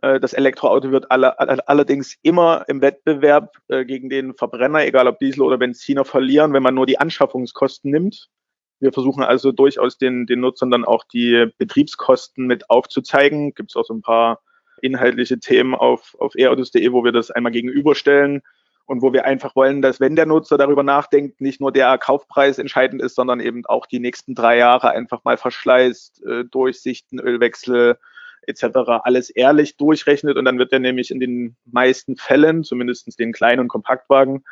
Äh, 0.00 0.18
das 0.18 0.32
Elektroauto 0.32 0.90
wird 0.92 1.10
alle, 1.10 1.38
allerdings 1.68 2.16
immer 2.22 2.64
im 2.68 2.80
Wettbewerb 2.80 3.56
äh, 3.68 3.84
gegen 3.84 4.08
den 4.08 4.34
Verbrenner, 4.34 4.86
egal 4.86 5.08
ob 5.08 5.18
Diesel 5.18 5.42
oder 5.42 5.58
Benziner, 5.58 6.06
verlieren, 6.06 6.54
wenn 6.54 6.62
man 6.62 6.74
nur 6.74 6.86
die 6.86 6.98
Anschaffungskosten 6.98 7.90
nimmt. 7.90 8.30
Wir 8.78 8.92
versuchen 8.92 9.22
also 9.22 9.52
durchaus 9.52 9.98
den, 9.98 10.26
den 10.26 10.40
Nutzern 10.40 10.70
dann 10.70 10.84
auch 10.84 11.04
die 11.04 11.46
Betriebskosten 11.58 12.46
mit 12.46 12.68
aufzuzeigen. 12.70 13.54
Gibt 13.54 13.70
es 13.70 13.76
auch 13.76 13.84
so 13.84 13.94
ein 13.94 14.02
paar 14.02 14.40
inhaltliche 14.82 15.38
Themen 15.38 15.74
auf, 15.74 16.14
auf 16.18 16.34
eautos.de, 16.38 16.92
wo 16.92 17.04
wir 17.04 17.12
das 17.12 17.30
einmal 17.30 17.52
gegenüberstellen 17.52 18.42
und 18.84 19.02
wo 19.02 19.12
wir 19.12 19.24
einfach 19.24 19.56
wollen, 19.56 19.82
dass 19.82 20.00
wenn 20.00 20.16
der 20.16 20.26
Nutzer 20.26 20.58
darüber 20.58 20.82
nachdenkt, 20.82 21.40
nicht 21.40 21.60
nur 21.60 21.72
der 21.72 21.98
Kaufpreis 21.98 22.58
entscheidend 22.58 23.02
ist, 23.02 23.16
sondern 23.16 23.40
eben 23.40 23.66
auch 23.66 23.86
die 23.86 23.98
nächsten 23.98 24.34
drei 24.34 24.58
Jahre 24.58 24.90
einfach 24.90 25.24
mal 25.24 25.36
Verschleiß, 25.36 26.22
äh, 26.26 26.44
Durchsichten, 26.44 27.18
Ölwechsel 27.18 27.98
etc. 28.46 29.02
alles 29.02 29.30
ehrlich 29.30 29.76
durchrechnet 29.76 30.36
und 30.36 30.44
dann 30.44 30.58
wird 30.58 30.72
er 30.72 30.78
nämlich 30.78 31.10
in 31.10 31.20
den 31.20 31.56
meisten 31.64 32.16
Fällen, 32.16 32.64
zumindest 32.64 33.18
den 33.18 33.32
kleinen 33.32 33.60
und 33.60 33.68
Kompaktwagen, 33.68 34.44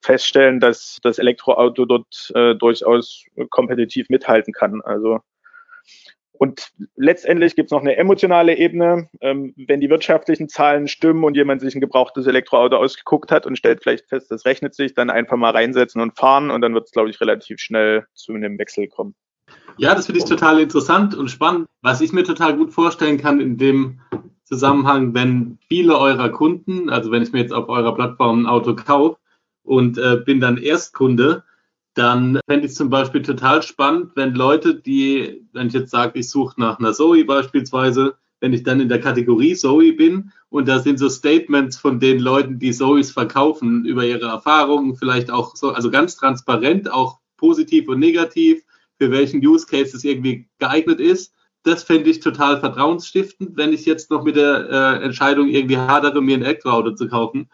feststellen, 0.00 0.60
dass 0.60 0.98
das 1.02 1.18
Elektroauto 1.18 1.84
dort 1.84 2.32
äh, 2.34 2.54
durchaus 2.54 3.24
kompetitiv 3.50 4.08
mithalten 4.08 4.52
kann. 4.52 4.80
Also 4.82 5.20
und 6.42 6.72
letztendlich 6.96 7.54
gibt 7.54 7.68
es 7.68 7.70
noch 7.70 7.82
eine 7.82 7.96
emotionale 7.96 8.56
Ebene. 8.56 9.08
Ähm, 9.20 9.54
wenn 9.56 9.80
die 9.80 9.90
wirtschaftlichen 9.90 10.48
Zahlen 10.48 10.88
stimmen 10.88 11.22
und 11.22 11.36
jemand 11.36 11.60
sich 11.60 11.76
ein 11.76 11.80
gebrauchtes 11.80 12.26
Elektroauto 12.26 12.78
ausgeguckt 12.78 13.30
hat 13.30 13.46
und 13.46 13.56
stellt 13.56 13.80
vielleicht 13.80 14.08
fest, 14.08 14.28
das 14.28 14.44
rechnet 14.44 14.74
sich, 14.74 14.92
dann 14.92 15.08
einfach 15.08 15.36
mal 15.36 15.52
reinsetzen 15.52 16.00
und 16.00 16.18
fahren 16.18 16.50
und 16.50 16.60
dann 16.60 16.74
wird 16.74 16.86
es, 16.86 16.90
glaube 16.90 17.10
ich, 17.10 17.20
relativ 17.20 17.60
schnell 17.60 18.06
zu 18.14 18.34
einem 18.34 18.58
Wechsel 18.58 18.88
kommen. 18.88 19.14
Ja, 19.78 19.94
das 19.94 20.06
finde 20.06 20.20
ich 20.20 20.26
total 20.26 20.60
interessant 20.60 21.14
und 21.14 21.30
spannend. 21.30 21.66
Was 21.80 22.00
ich 22.00 22.12
mir 22.12 22.24
total 22.24 22.56
gut 22.56 22.72
vorstellen 22.72 23.18
kann 23.18 23.40
in 23.40 23.56
dem 23.56 24.00
Zusammenhang, 24.44 25.14
wenn 25.14 25.58
viele 25.68 25.98
eurer 25.98 26.28
Kunden, 26.28 26.90
also 26.90 27.10
wenn 27.10 27.22
ich 27.22 27.32
mir 27.32 27.40
jetzt 27.40 27.54
auf 27.54 27.68
eurer 27.68 27.94
Plattform 27.94 28.40
ein 28.40 28.46
Auto 28.46 28.74
kaufe, 28.74 29.16
und 29.64 29.98
äh, 29.98 30.20
bin 30.24 30.40
dann 30.40 30.56
Erstkunde, 30.56 31.44
dann 31.94 32.40
fände 32.46 32.66
ich 32.66 32.74
zum 32.74 32.90
Beispiel 32.90 33.22
total 33.22 33.62
spannend, 33.62 34.12
wenn 34.14 34.34
Leute, 34.34 34.74
die, 34.74 35.46
wenn 35.52 35.68
ich 35.68 35.74
jetzt 35.74 35.90
sage, 35.90 36.18
ich 36.18 36.28
suche 36.28 36.60
nach 36.60 36.78
einer 36.78 36.92
Zoe 36.92 37.24
beispielsweise, 37.24 38.14
wenn 38.40 38.52
ich 38.52 38.64
dann 38.64 38.80
in 38.80 38.88
der 38.88 39.00
Kategorie 39.00 39.54
Zoe 39.54 39.92
bin 39.92 40.32
und 40.48 40.68
da 40.68 40.80
sind 40.80 40.98
so 40.98 41.08
Statements 41.08 41.76
von 41.76 42.00
den 42.00 42.18
Leuten, 42.18 42.58
die 42.58 42.72
Zoes 42.72 43.12
verkaufen, 43.12 43.84
über 43.84 44.04
ihre 44.04 44.26
Erfahrungen, 44.26 44.96
vielleicht 44.96 45.30
auch 45.30 45.54
so, 45.54 45.70
also 45.70 45.90
ganz 45.90 46.16
transparent, 46.16 46.90
auch 46.90 47.20
positiv 47.36 47.88
und 47.88 48.00
negativ, 48.00 48.62
für 49.02 49.10
welchen 49.10 49.44
Use 49.44 49.66
Case 49.66 49.96
es 49.96 50.04
irgendwie 50.04 50.48
geeignet 50.58 51.00
ist. 51.00 51.34
Das 51.64 51.84
fände 51.84 52.10
ich 52.10 52.20
total 52.20 52.60
vertrauensstiftend, 52.60 53.56
wenn 53.56 53.72
ich 53.72 53.86
jetzt 53.86 54.10
noch 54.10 54.24
mit 54.24 54.36
der 54.36 54.68
äh, 54.70 55.04
Entscheidung 55.04 55.48
irgendwie 55.48 55.76
hadere, 55.76 56.20
mir 56.20 56.36
ein 56.36 56.42
Elektroauto 56.42 56.94
zu 56.94 57.08
kaufen 57.08 57.48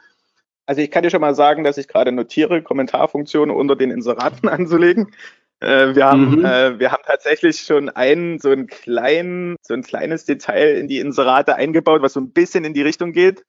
also 0.69 0.83
ich 0.83 0.91
kann 0.91 1.03
dir 1.03 1.09
schon 1.09 1.23
mal 1.23 1.35
sagen, 1.35 1.65
dass 1.65 1.79
ich 1.79 1.89
gerade 1.89 2.13
notiere, 2.13 2.63
Kommentarfunktionen 2.63 3.57
unter 3.57 3.75
den 3.75 3.91
Inseraten 3.91 4.49
anzulegen. 4.51 5.15
Äh, 5.61 5.95
wir, 5.95 6.05
haben, 6.05 6.41
mhm. 6.41 6.45
äh, 6.45 6.79
wir 6.79 6.93
haben 6.93 7.03
tatsächlich 7.07 7.63
schon 7.63 7.89
einen, 7.89 8.39
so 8.39 8.51
ein 8.51 8.67
kleinen, 8.67 9.57
so 9.63 9.73
ein 9.73 9.83
kleines 9.83 10.27
Detail 10.27 10.77
in 10.77 10.87
die 10.87 10.99
Inserate 10.99 11.57
eingebaut, 11.57 12.03
was 12.03 12.13
so 12.13 12.21
ein 12.21 12.33
bisschen 12.33 12.65
in 12.65 12.75
die 12.75 12.83
Richtung 12.83 13.13
geht. 13.13 13.47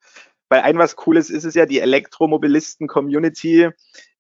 Weil 0.47 0.62
ein 0.62 0.77
was 0.77 0.95
Cooles 0.95 1.29
ist 1.29 1.43
es 1.43 1.55
ja, 1.55 1.65
die 1.65 1.81
Elektromobilisten-Community 1.81 3.69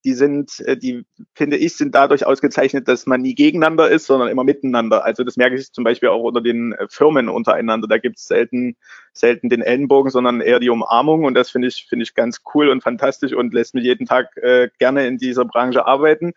die 0.05 0.13
sind, 0.13 0.59
äh, 0.61 0.77
die 0.77 1.05
finde 1.33 1.57
ich, 1.57 1.75
sind 1.75 1.93
dadurch 1.93 2.25
ausgezeichnet, 2.25 2.87
dass 2.87 3.05
man 3.05 3.21
nie 3.21 3.35
gegeneinander 3.35 3.89
ist, 3.89 4.05
sondern 4.05 4.29
immer 4.29 4.43
miteinander. 4.43 5.03
Also 5.03 5.23
das 5.23 5.35
merke 5.35 5.55
ich 5.55 5.71
zum 5.71 5.83
Beispiel 5.83 6.09
auch 6.09 6.23
unter 6.23 6.41
den 6.41 6.73
äh, 6.73 6.87
Firmen 6.89 7.29
untereinander. 7.29 7.87
Da 7.87 7.97
gibt 7.97 8.17
es 8.17 8.25
selten, 8.25 8.77
selten 9.13 9.49
den 9.49 9.61
Ellenbogen, 9.61 10.11
sondern 10.11 10.41
eher 10.41 10.59
die 10.59 10.69
Umarmung. 10.69 11.25
Und 11.25 11.33
das 11.33 11.49
finde 11.49 11.67
ich, 11.67 11.85
finde 11.89 12.03
ich 12.03 12.15
ganz 12.15 12.41
cool 12.53 12.69
und 12.69 12.81
fantastisch 12.81 13.33
und 13.33 13.53
lässt 13.53 13.75
mich 13.75 13.83
jeden 13.83 14.05
Tag 14.05 14.35
äh, 14.37 14.69
gerne 14.79 15.05
in 15.07 15.17
dieser 15.17 15.45
Branche 15.45 15.85
arbeiten. 15.85 16.33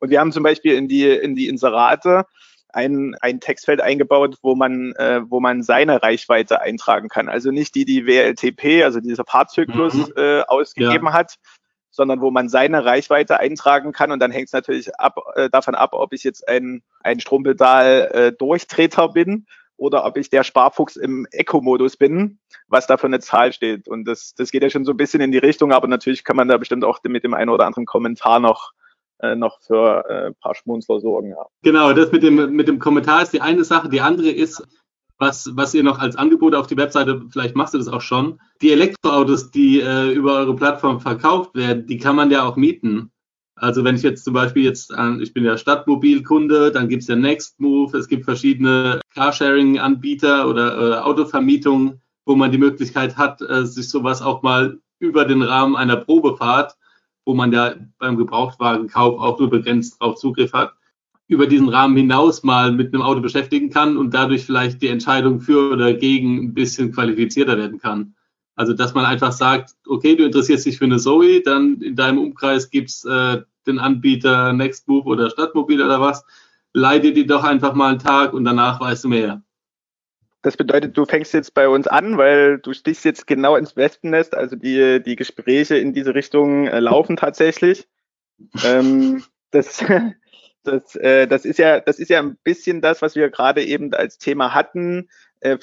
Und 0.00 0.10
wir 0.10 0.20
haben 0.20 0.32
zum 0.32 0.42
Beispiel 0.42 0.74
in 0.74 0.88
die, 0.88 1.08
in 1.08 1.36
die 1.36 1.48
Inserate 1.48 2.26
ein, 2.74 3.14
ein 3.20 3.40
Textfeld 3.40 3.80
eingebaut, 3.80 4.38
wo 4.42 4.54
man, 4.56 4.92
äh, 4.94 5.20
wo 5.24 5.40
man 5.40 5.62
seine 5.62 6.02
Reichweite 6.02 6.60
eintragen 6.60 7.08
kann. 7.08 7.28
Also 7.28 7.52
nicht 7.52 7.74
die, 7.76 7.84
die 7.84 8.06
WLTP, 8.06 8.82
also 8.82 8.98
dieser 9.00 9.24
Fahrzyklus, 9.24 9.94
mhm. 9.94 10.12
äh, 10.16 10.40
ausgegeben 10.42 11.06
ja. 11.06 11.12
hat, 11.12 11.36
sondern 11.94 12.20
wo 12.20 12.32
man 12.32 12.48
seine 12.48 12.84
Reichweite 12.84 13.38
eintragen 13.38 13.92
kann 13.92 14.10
und 14.10 14.18
dann 14.18 14.32
hängt 14.32 14.48
es 14.48 14.52
natürlich 14.52 14.92
ab, 14.96 15.16
äh, 15.36 15.48
davon 15.48 15.76
ab, 15.76 15.90
ob 15.92 16.12
ich 16.12 16.24
jetzt 16.24 16.48
ein, 16.48 16.82
ein 17.00 17.20
Strompedal-Durchtreter 17.20 19.04
äh, 19.04 19.12
bin 19.12 19.46
oder 19.76 20.04
ob 20.04 20.16
ich 20.16 20.28
der 20.28 20.42
Sparfuchs 20.42 20.96
im 20.96 21.26
Eco-Modus 21.30 21.96
bin, 21.96 22.40
was 22.66 22.88
da 22.88 22.96
für 22.96 23.06
eine 23.06 23.20
Zahl 23.20 23.52
steht. 23.52 23.86
Und 23.86 24.06
das, 24.06 24.34
das 24.34 24.50
geht 24.50 24.64
ja 24.64 24.70
schon 24.70 24.84
so 24.84 24.90
ein 24.92 24.96
bisschen 24.96 25.20
in 25.20 25.30
die 25.30 25.38
Richtung, 25.38 25.72
aber 25.72 25.86
natürlich 25.86 26.24
kann 26.24 26.36
man 26.36 26.48
da 26.48 26.56
bestimmt 26.56 26.84
auch 26.84 26.98
mit 27.04 27.22
dem 27.22 27.32
einen 27.32 27.50
oder 27.50 27.64
anderen 27.64 27.86
Kommentar 27.86 28.40
noch 28.40 28.72
äh, 29.20 29.36
noch 29.36 29.60
für 29.60 30.04
äh, 30.08 30.26
ein 30.26 30.34
paar 30.34 30.56
Schmunzler 30.56 30.98
sorgen. 30.98 31.30
Ja. 31.30 31.46
Genau, 31.62 31.92
das 31.92 32.10
mit 32.10 32.24
dem, 32.24 32.56
mit 32.56 32.66
dem 32.66 32.80
Kommentar 32.80 33.22
ist 33.22 33.32
die 33.32 33.40
eine 33.40 33.62
Sache. 33.62 33.88
Die 33.88 34.00
andere 34.00 34.30
ist, 34.30 34.66
was, 35.18 35.50
was 35.54 35.74
ihr 35.74 35.82
noch 35.82 35.98
als 35.98 36.16
Angebot 36.16 36.54
auf 36.54 36.66
die 36.66 36.76
Webseite, 36.76 37.22
vielleicht 37.30 37.56
machst 37.56 37.74
du 37.74 37.78
das 37.78 37.88
auch 37.88 38.00
schon, 38.00 38.40
die 38.62 38.72
Elektroautos, 38.72 39.50
die 39.50 39.80
äh, 39.80 40.12
über 40.12 40.38
eure 40.38 40.56
Plattform 40.56 41.00
verkauft 41.00 41.54
werden, 41.54 41.86
die 41.86 41.98
kann 41.98 42.16
man 42.16 42.30
ja 42.30 42.44
auch 42.44 42.56
mieten. 42.56 43.10
Also 43.56 43.84
wenn 43.84 43.94
ich 43.94 44.02
jetzt 44.02 44.24
zum 44.24 44.34
Beispiel 44.34 44.64
jetzt 44.64 44.92
an, 44.92 45.20
ich 45.20 45.32
bin 45.32 45.44
ja 45.44 45.56
Stadtmobilkunde, 45.56 46.72
dann 46.72 46.88
gibt 46.88 47.02
es 47.02 47.08
ja 47.08 47.14
Nextmove, 47.14 47.94
es 47.94 48.08
gibt 48.08 48.24
verschiedene 48.24 49.00
Carsharing-Anbieter 49.14 50.48
oder, 50.48 50.76
oder 50.76 51.06
Autovermietungen, 51.06 52.00
wo 52.26 52.34
man 52.34 52.50
die 52.50 52.58
Möglichkeit 52.58 53.16
hat, 53.16 53.40
äh, 53.42 53.64
sich 53.64 53.88
sowas 53.88 54.22
auch 54.22 54.42
mal 54.42 54.78
über 54.98 55.24
den 55.24 55.42
Rahmen 55.42 55.76
einer 55.76 55.96
Probefahrt, 55.96 56.76
wo 57.24 57.34
man 57.34 57.52
ja 57.52 57.74
beim 57.98 58.16
Gebrauchtwagenkauf 58.16 59.20
auch 59.20 59.38
nur 59.38 59.50
begrenzt 59.50 60.00
darauf 60.00 60.16
Zugriff 60.16 60.52
hat, 60.52 60.74
über 61.26 61.46
diesen 61.46 61.68
Rahmen 61.68 61.96
hinaus 61.96 62.42
mal 62.42 62.72
mit 62.72 62.92
einem 62.92 63.02
Auto 63.02 63.20
beschäftigen 63.20 63.70
kann 63.70 63.96
und 63.96 64.12
dadurch 64.12 64.44
vielleicht 64.44 64.82
die 64.82 64.88
Entscheidung 64.88 65.40
für 65.40 65.72
oder 65.72 65.94
gegen 65.94 66.38
ein 66.38 66.54
bisschen 66.54 66.92
qualifizierter 66.92 67.56
werden 67.56 67.78
kann. 67.78 68.14
Also, 68.56 68.72
dass 68.72 68.94
man 68.94 69.04
einfach 69.04 69.32
sagt, 69.32 69.74
okay, 69.86 70.14
du 70.14 70.24
interessierst 70.24 70.66
dich 70.66 70.78
für 70.78 70.84
eine 70.84 70.98
Zoe, 70.98 71.40
dann 71.42 71.80
in 71.80 71.96
deinem 71.96 72.18
Umkreis 72.18 72.70
gibt's 72.70 73.04
äh, 73.04 73.42
den 73.66 73.78
Anbieter 73.78 74.52
Nextmove 74.52 75.06
oder 75.06 75.30
Stadtmobil 75.30 75.82
oder 75.82 76.00
was, 76.00 76.24
leite 76.72 77.12
dir 77.12 77.26
doch 77.26 77.42
einfach 77.42 77.74
mal 77.74 77.90
einen 77.90 77.98
Tag 77.98 78.32
und 78.32 78.44
danach 78.44 78.80
weißt 78.80 79.04
du 79.04 79.08
mehr. 79.08 79.42
Das 80.42 80.58
bedeutet, 80.58 80.96
du 80.96 81.06
fängst 81.06 81.32
jetzt 81.32 81.54
bei 81.54 81.68
uns 81.68 81.86
an, 81.86 82.18
weil 82.18 82.58
du 82.58 82.74
stichst 82.74 83.06
jetzt 83.06 83.26
genau 83.26 83.56
ins 83.56 83.76
Wespennest. 83.76 84.34
Also 84.34 84.56
die, 84.56 85.02
die 85.02 85.16
Gespräche 85.16 85.76
in 85.76 85.94
diese 85.94 86.14
Richtung 86.14 86.66
äh, 86.66 86.80
laufen 86.80 87.16
tatsächlich. 87.16 87.88
ähm, 88.64 89.24
das, 89.52 89.82
das, 90.66 90.96
äh, 90.96 91.26
das, 91.26 91.44
ist 91.44 91.58
ja, 91.58 91.80
das 91.80 91.98
ist 91.98 92.10
ja 92.10 92.20
ein 92.20 92.36
bisschen 92.42 92.80
das, 92.80 93.02
was 93.02 93.14
wir 93.14 93.30
gerade 93.30 93.62
eben 93.62 93.92
als 93.94 94.18
Thema 94.18 94.54
hatten. 94.54 95.08
Äh, 95.40 95.58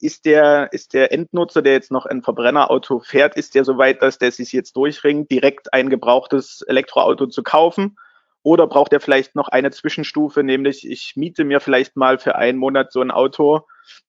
ist, 0.00 0.24
der, 0.24 0.72
ist 0.72 0.94
der 0.94 1.12
Endnutzer, 1.12 1.62
der 1.62 1.72
jetzt 1.72 1.90
noch 1.90 2.06
ein 2.06 2.22
Verbrennerauto 2.22 3.00
fährt, 3.00 3.36
ist 3.36 3.54
der 3.54 3.64
so 3.64 3.78
weit, 3.78 4.02
dass 4.02 4.18
der 4.18 4.32
sich 4.32 4.52
jetzt 4.52 4.76
durchringt, 4.76 5.30
direkt 5.30 5.72
ein 5.72 5.90
gebrauchtes 5.90 6.62
Elektroauto 6.62 7.26
zu 7.26 7.42
kaufen? 7.42 7.96
Oder 8.42 8.66
braucht 8.66 8.92
er 8.92 9.00
vielleicht 9.00 9.34
noch 9.34 9.48
eine 9.48 9.70
Zwischenstufe, 9.70 10.42
nämlich 10.42 10.88
ich 10.88 11.14
miete 11.16 11.44
mir 11.44 11.60
vielleicht 11.60 11.96
mal 11.96 12.18
für 12.18 12.34
einen 12.34 12.58
Monat 12.58 12.92
so 12.92 13.00
ein 13.00 13.10
Auto 13.10 13.62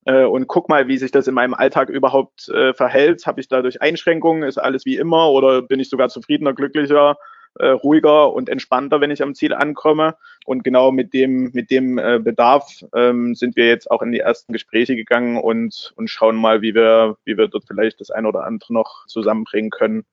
äh, 0.04 0.26
und 0.26 0.48
guck 0.48 0.68
mal, 0.68 0.90
wie 0.90 0.98
sich 0.98 1.12
das 1.12 1.28
in 1.28 1.34
meinem 1.34 1.54
Alltag 1.54 1.90
überhaupt 1.90 2.50
äh, 2.50 2.74
verhält. 2.74 3.26
Habe 3.28 3.40
ich 3.40 3.48
dadurch 3.48 3.82
Einschränkungen? 3.82 4.44
Ist 4.44 4.58
alles 4.58 4.86
wie 4.86 4.98
immer 4.98 5.32
oder 5.32 5.62
bin 5.62 5.80
ich 5.80 5.90
sogar 5.90 6.10
zufriedener, 6.10 6.54
glücklicher? 6.54 7.18
Äh, 7.60 7.68
ruhiger 7.68 8.34
und 8.34 8.50
entspannter, 8.50 9.02
wenn 9.02 9.12
ich 9.12 9.22
am 9.22 9.36
Ziel 9.36 9.54
ankomme. 9.54 10.16
Und 10.46 10.64
genau 10.64 10.92
mit 10.92 11.14
dem, 11.14 11.52
mit 11.54 11.72
dem 11.72 11.98
äh, 11.98 12.20
Bedarf 12.22 12.84
ähm, 12.94 13.36
sind 13.36 13.56
wir 13.56 13.68
jetzt 13.68 13.90
auch 13.90 14.02
in 14.02 14.12
die 14.12 14.20
ersten 14.20 14.54
Gespräche 14.54 14.96
gegangen 14.96 15.38
und, 15.38 15.94
und 15.96 16.10
schauen 16.10 16.36
mal, 16.36 16.62
wie 16.62 16.76
wir, 16.76 17.18
wie 17.26 17.38
wir 17.38 17.48
dort 17.48 17.66
vielleicht 17.68 18.00
das 18.02 18.12
eine 18.12 18.28
oder 18.28 18.44
andere 18.44 18.74
noch 18.74 19.06
zusammenbringen 19.08 19.72
können. 19.72 20.06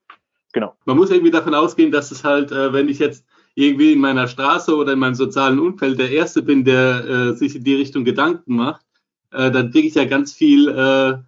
Genau. 0.53 0.75
Man 0.85 0.97
muss 0.97 1.11
irgendwie 1.11 1.31
davon 1.31 1.55
ausgehen, 1.55 1.93
dass 1.93 2.11
es 2.11 2.25
halt, 2.25 2.53
äh, 2.53 2.73
wenn 2.73 2.89
ich 2.89 2.99
jetzt 2.99 3.25
irgendwie 3.55 3.93
in 3.93 3.99
meiner 3.99 4.29
Straße 4.29 4.75
oder 4.75 4.93
in 4.93 4.99
meinem 4.99 5.15
sozialen 5.15 5.59
Umfeld 5.59 5.99
der 5.99 6.11
Erste 6.11 6.43
bin, 6.43 6.65
der 6.65 7.05
äh, 7.05 7.33
sich 7.35 7.57
in 7.57 7.65
die 7.65 7.75
Richtung 7.75 8.05
Gedanken 8.05 8.57
macht, 8.57 8.85
äh, 9.33 9.51
dann 9.51 9.71
kriege 9.71 9.89
ich 9.89 9.95
ja 9.95 10.05
ganz 10.05 10.33
viel 10.33 10.69
äh, 10.69 11.19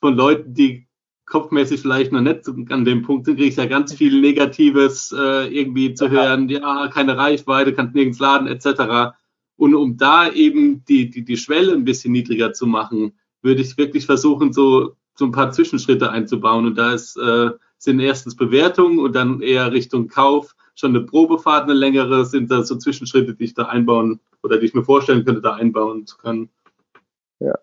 von 0.00 0.14
Leuten, 0.14 0.54
die 0.54 0.86
kopfmäßig 1.30 1.80
vielleicht 1.80 2.12
noch 2.12 2.20
nicht 2.20 2.46
an 2.70 2.84
dem 2.84 3.02
Punkt 3.02 3.24
sind, 3.24 3.36
kriege 3.36 3.48
ich 3.48 3.56
ja 3.56 3.66
ganz 3.66 3.94
viel 3.94 4.20
Negatives 4.20 5.14
äh, 5.16 5.46
irgendwie 5.46 5.94
zu 5.94 6.10
hören, 6.10 6.48
ja, 6.48 6.88
keine 6.88 7.16
Reichweite, 7.16 7.72
kannst 7.72 7.94
nirgends 7.94 8.18
laden, 8.18 8.48
etc. 8.48 9.14
Und 9.56 9.74
um 9.74 9.96
da 9.96 10.30
eben 10.30 10.84
die, 10.86 11.08
die, 11.08 11.24
die 11.24 11.36
Schwelle 11.36 11.72
ein 11.72 11.84
bisschen 11.84 12.12
niedriger 12.12 12.52
zu 12.52 12.66
machen, 12.66 13.12
würde 13.42 13.62
ich 13.62 13.78
wirklich 13.78 14.06
versuchen, 14.06 14.52
so, 14.52 14.96
so 15.14 15.24
ein 15.24 15.32
paar 15.32 15.52
Zwischenschritte 15.52 16.10
einzubauen. 16.10 16.66
Und 16.66 16.76
da 16.76 16.92
ist, 16.92 17.16
äh, 17.16 17.50
sind 17.78 18.00
erstens 18.00 18.36
Bewertungen 18.36 18.98
und 18.98 19.14
dann 19.14 19.40
eher 19.40 19.72
Richtung 19.72 20.08
Kauf, 20.08 20.56
schon 20.74 20.96
eine 20.96 21.04
Probefahrt, 21.04 21.64
eine 21.64 21.74
längere, 21.74 22.24
sind 22.24 22.50
da 22.50 22.64
so 22.64 22.76
Zwischenschritte, 22.76 23.34
die 23.34 23.44
ich 23.44 23.54
da 23.54 23.66
einbauen 23.66 24.20
oder 24.42 24.58
die 24.58 24.66
ich 24.66 24.74
mir 24.74 24.84
vorstellen 24.84 25.24
könnte, 25.24 25.42
da 25.42 25.54
einbauen 25.54 26.06
zu 26.06 26.16
können. 26.18 26.48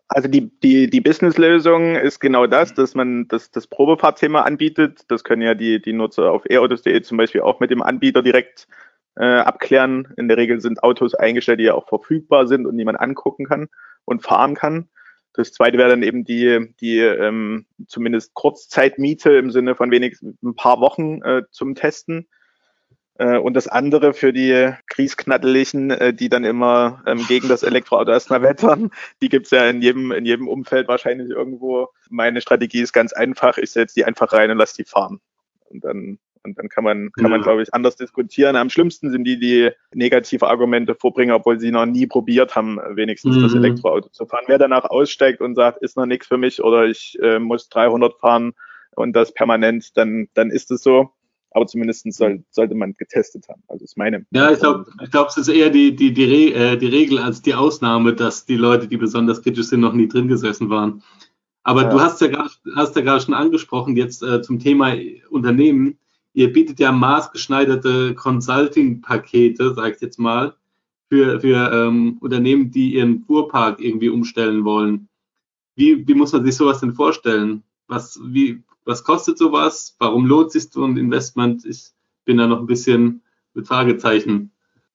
Also 0.07 0.27
die, 0.27 0.49
die, 0.61 0.89
die 0.89 1.01
Business-Lösung 1.01 1.95
ist 1.95 2.19
genau 2.19 2.47
das, 2.47 2.73
dass 2.73 2.95
man 2.95 3.27
das, 3.27 3.51
das 3.51 3.67
Probefahrtthema 3.67 4.41
anbietet. 4.41 5.01
Das 5.07 5.23
können 5.23 5.43
ja 5.43 5.53
die, 5.53 5.81
die 5.81 5.93
Nutzer 5.93 6.31
auf 6.31 6.43
eautos.de 6.49 7.01
zum 7.03 7.17
Beispiel 7.17 7.41
auch 7.41 7.59
mit 7.59 7.69
dem 7.69 7.83
Anbieter 7.83 8.23
direkt 8.23 8.67
äh, 9.15 9.25
abklären. 9.25 10.13
In 10.17 10.27
der 10.27 10.37
Regel 10.37 10.61
sind 10.61 10.81
Autos 10.81 11.13
eingestellt, 11.13 11.59
die 11.59 11.65
ja 11.65 11.75
auch 11.75 11.87
verfügbar 11.87 12.47
sind 12.47 12.65
und 12.65 12.77
die 12.77 12.85
man 12.85 12.95
angucken 12.95 13.45
kann 13.45 13.67
und 14.05 14.23
fahren 14.23 14.55
kann. 14.55 14.89
Das 15.33 15.53
zweite 15.53 15.77
wäre 15.77 15.89
dann 15.89 16.01
eben 16.01 16.23
die, 16.23 16.73
die 16.81 16.97
ähm, 16.99 17.67
zumindest 17.87 18.33
Kurzzeitmiete 18.33 19.33
im 19.33 19.51
Sinne 19.51 19.75
von 19.75 19.91
wenigstens 19.91 20.41
ein 20.41 20.55
paar 20.55 20.79
Wochen 20.81 21.21
äh, 21.21 21.43
zum 21.51 21.75
Testen. 21.75 22.27
Äh, 23.19 23.37
und 23.37 23.53
das 23.55 23.67
andere 23.67 24.13
für 24.13 24.31
die 24.31 24.73
Kriesknatteligen, 24.87 25.91
äh, 25.91 26.13
die 26.13 26.29
dann 26.29 26.43
immer 26.43 27.03
ähm, 27.05 27.25
gegen 27.27 27.47
das 27.47 27.63
Elektroauto 27.63 28.11
erstmal 28.11 28.41
wettern, 28.41 28.91
die 29.21 29.29
gibt's 29.29 29.51
ja 29.51 29.67
in 29.67 29.81
jedem, 29.81 30.11
in 30.11 30.25
jedem 30.25 30.47
Umfeld 30.47 30.87
wahrscheinlich 30.87 31.29
irgendwo. 31.29 31.89
Meine 32.09 32.41
Strategie 32.41 32.81
ist 32.81 32.93
ganz 32.93 33.13
einfach, 33.13 33.57
ich 33.57 33.71
setze 33.71 33.95
die 33.95 34.05
einfach 34.05 34.31
rein 34.33 34.51
und 34.51 34.57
lasse 34.57 34.75
die 34.75 34.89
fahren. 34.89 35.19
Und 35.69 35.83
dann, 35.83 36.19
und 36.43 36.57
dann 36.57 36.69
kann 36.69 36.83
man, 36.83 37.11
kann 37.13 37.31
man, 37.31 37.41
glaube 37.41 37.61
ich, 37.61 37.73
anders 37.73 37.95
diskutieren. 37.95 38.55
Am 38.55 38.69
schlimmsten 38.69 39.11
sind 39.11 39.25
die, 39.25 39.39
die 39.39 39.71
negative 39.93 40.47
Argumente 40.47 40.95
vorbringen, 40.95 41.33
obwohl 41.33 41.59
sie 41.59 41.71
noch 41.71 41.85
nie 41.85 42.07
probiert 42.07 42.55
haben, 42.55 42.79
wenigstens 42.91 43.35
mhm. 43.35 43.41
das 43.41 43.55
Elektroauto 43.55 44.09
zu 44.09 44.25
fahren. 44.27 44.45
Wer 44.47 44.59
danach 44.59 44.85
aussteigt 44.85 45.41
und 45.41 45.55
sagt, 45.55 45.81
ist 45.81 45.97
noch 45.97 46.05
nichts 46.05 46.27
für 46.27 46.37
mich 46.37 46.63
oder 46.63 46.85
ich 46.85 47.17
äh, 47.21 47.39
muss 47.39 47.67
300 47.69 48.17
fahren 48.19 48.53
und 48.95 49.13
das 49.13 49.33
permanent, 49.33 49.97
dann, 49.97 50.27
dann 50.33 50.49
ist 50.49 50.71
es 50.71 50.81
so 50.81 51.11
aber 51.51 51.65
zumindest 51.65 52.11
soll, 52.13 52.43
sollte 52.49 52.75
man 52.75 52.93
getestet 52.93 53.47
haben. 53.49 53.63
Also 53.67 53.83
ist 53.83 53.97
meine. 53.97 54.25
Ja, 54.31 54.51
ich 54.51 54.59
glaube, 54.59 54.85
ich 55.03 55.11
glaube, 55.11 55.29
es 55.29 55.37
ist 55.37 55.47
eher 55.47 55.69
die, 55.69 55.95
die, 55.95 56.13
die, 56.13 56.25
Re 56.25 56.53
äh, 56.53 56.77
die 56.77 56.87
Regel 56.87 57.19
als 57.19 57.41
die 57.41 57.55
Ausnahme, 57.55 58.13
dass 58.13 58.45
die 58.45 58.57
Leute, 58.57 58.87
die 58.87 58.97
besonders 58.97 59.41
kritisch 59.41 59.67
sind, 59.67 59.79
noch 59.79 59.93
nie 59.93 60.07
drin 60.07 60.27
gesessen 60.27 60.69
waren. 60.69 61.01
Aber 61.63 61.83
ja. 61.83 61.89
du 61.89 61.99
hast 61.99 62.21
ja 62.21 62.27
gerade, 62.27 62.49
hast 62.75 62.95
ja 62.95 63.01
gerade 63.01 63.21
schon 63.21 63.33
angesprochen, 63.33 63.97
jetzt 63.97 64.23
äh, 64.23 64.41
zum 64.41 64.59
Thema 64.59 64.95
Unternehmen. 65.29 65.97
Ihr 66.33 66.53
bietet 66.53 66.79
ja 66.79 66.91
maßgeschneiderte 66.91 68.13
Consulting-Pakete, 68.13 69.73
sag 69.73 69.95
ich 69.95 70.01
jetzt 70.01 70.19
mal, 70.19 70.55
für, 71.09 71.41
für 71.41 71.71
ähm, 71.73 72.17
Unternehmen, 72.19 72.69
die 72.71 72.93
ihren 72.93 73.23
Fuhrpark 73.23 73.81
irgendwie 73.81 74.09
umstellen 74.09 74.63
wollen. 74.63 75.09
Wie, 75.75 76.07
wie 76.07 76.13
muss 76.13 76.33
man 76.33 76.45
sich 76.45 76.55
sowas 76.55 76.79
denn 76.79 76.93
vorstellen? 76.93 77.63
Was, 77.87 78.19
wie, 78.23 78.63
was 78.87 79.03
kostet 79.03 79.37
sowas? 79.37 79.95
Warum 79.99 80.25
lohnt 80.25 80.51
sich 80.51 80.71
so 80.71 80.83
ein 80.85 80.97
Investment? 80.97 81.65
Ich 81.65 81.91
bin 82.25 82.37
da 82.37 82.47
noch 82.47 82.59
ein 82.59 82.67
bisschen 82.67 83.21
mit 83.53 83.67
Fragezeichen. 83.67 84.51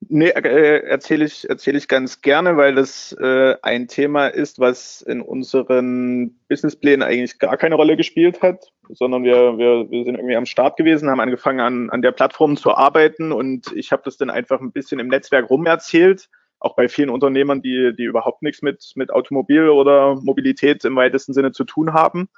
Nee, 0.08 0.30
äh, 0.30 0.82
erzähle 0.84 1.24
ich, 1.24 1.48
erzähl 1.48 1.76
ich 1.76 1.86
ganz 1.86 2.22
gerne, 2.22 2.56
weil 2.56 2.74
das 2.74 3.12
äh, 3.20 3.54
ein 3.62 3.86
Thema 3.86 4.26
ist, 4.26 4.58
was 4.58 5.00
in 5.02 5.20
unseren 5.20 6.40
Businessplänen 6.48 7.06
eigentlich 7.06 7.38
gar 7.38 7.56
keine 7.56 7.76
Rolle 7.76 7.96
gespielt 7.96 8.42
hat, 8.42 8.72
sondern 8.88 9.22
wir, 9.22 9.58
wir, 9.58 9.90
wir 9.90 10.04
sind 10.04 10.16
irgendwie 10.16 10.36
am 10.36 10.46
Start 10.46 10.76
gewesen, 10.76 11.08
haben 11.08 11.20
angefangen 11.20 11.60
an, 11.60 11.90
an 11.90 12.02
der 12.02 12.10
Plattform 12.10 12.56
zu 12.56 12.74
arbeiten 12.74 13.30
und 13.30 13.72
ich 13.76 13.92
habe 13.92 14.02
das 14.04 14.16
dann 14.16 14.30
einfach 14.30 14.60
ein 14.60 14.72
bisschen 14.72 14.98
im 14.98 15.06
Netzwerk 15.06 15.48
rumerzählt, 15.48 16.28
auch 16.58 16.74
bei 16.74 16.88
vielen 16.88 17.10
Unternehmern, 17.10 17.62
die, 17.62 17.92
die 17.96 18.04
überhaupt 18.04 18.42
nichts 18.42 18.60
mit, 18.60 18.92
mit 18.96 19.12
Automobil 19.12 19.68
oder 19.68 20.16
Mobilität 20.16 20.84
im 20.84 20.96
weitesten 20.96 21.32
Sinne 21.32 21.52
zu 21.52 21.62
tun 21.64 21.92
haben. 21.92 22.28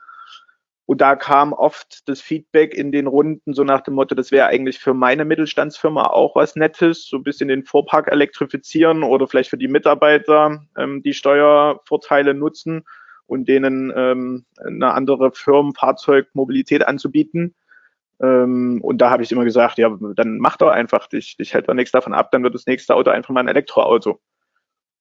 Und 0.87 1.01
da 1.01 1.17
kam 1.17 1.55
oft 1.55 2.07
das 2.09 2.21
Feedback 2.21 2.75
in 2.75 2.93
den 2.93 3.07
Runden 3.07 3.55
so 3.55 3.65
nach 3.65 3.81
dem 3.81 3.95
Motto, 3.95 4.15
das 4.15 4.31
wäre 4.31 4.49
eigentlich 4.49 4.79
für 4.79 4.93
meine 4.93 5.25
Mittelstandsfirma 5.25 6.05
auch 6.09 6.37
was 6.37 6.57
Nettes, 6.57 7.07
so 7.07 7.17
ein 7.17 7.23
bisschen 7.23 7.49
den 7.49 7.65
Fuhrpark 7.65 8.09
elektrifizieren 8.09 9.03
oder 9.03 9.27
vielleicht 9.27 9.49
für 9.49 9.57
die 9.57 9.69
Mitarbeiter 9.69 10.63
ähm, 10.77 11.03
die 11.03 11.15
Steuervorteile 11.15 12.35
nutzen 12.35 12.85
und 13.27 13.49
denen 13.49 13.93
ähm, 13.97 14.45
eine 14.63 14.93
andere 14.93 15.33
Firmenfahrzeugmobilität 15.33 16.87
anzubieten. 16.87 17.55
Ähm, 18.21 18.81
und 18.83 18.99
da 18.99 19.09
habe 19.09 19.23
ich 19.23 19.33
immer 19.33 19.45
gesagt, 19.45 19.79
ja, 19.79 19.97
dann 20.15 20.39
mach 20.39 20.59
doch 20.59 20.69
einfach, 20.69 21.07
dich, 21.09 21.39
dich 21.39 21.55
hält 21.55 21.69
doch 21.69 21.75
nichts 21.75 21.93
davon 21.93 22.13
ab, 22.13 22.31
dann 22.31 22.43
wird 22.43 22.55
das 22.55 22.67
nächste 22.67 22.95
Auto 22.95 23.11
einfach 23.11 23.33
mal 23.33 23.41
ein 23.41 23.49
Elektroauto. 23.49 24.21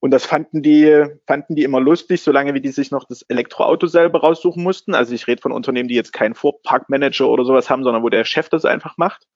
Und 0.03 0.11
das 0.11 0.25
fanden 0.25 0.61
die, 0.61 1.05
fanden 1.27 1.55
die 1.55 1.63
immer 1.63 1.79
lustig, 1.79 2.21
solange 2.21 2.53
wie 2.53 2.59
die 2.59 2.73
sich 2.73 2.91
noch 2.91 3.05
das 3.05 3.21
Elektroauto 3.21 3.87
selber 3.87 4.19
raussuchen 4.19 4.61
mussten. 4.61 4.95
Also 4.95 5.13
ich 5.13 5.27
rede 5.27 5.41
von 5.41 5.53
Unternehmen, 5.53 5.87
die 5.87 5.95
jetzt 5.95 6.11
keinen 6.11 6.35
Fuhrparkmanager 6.35 7.29
oder 7.29 7.45
sowas 7.45 7.69
haben, 7.69 7.85
sondern 7.85 8.03
wo 8.03 8.09
der 8.09 8.25
Chef 8.25 8.49
das 8.49 8.65
einfach 8.65 8.97
macht. 8.97 9.29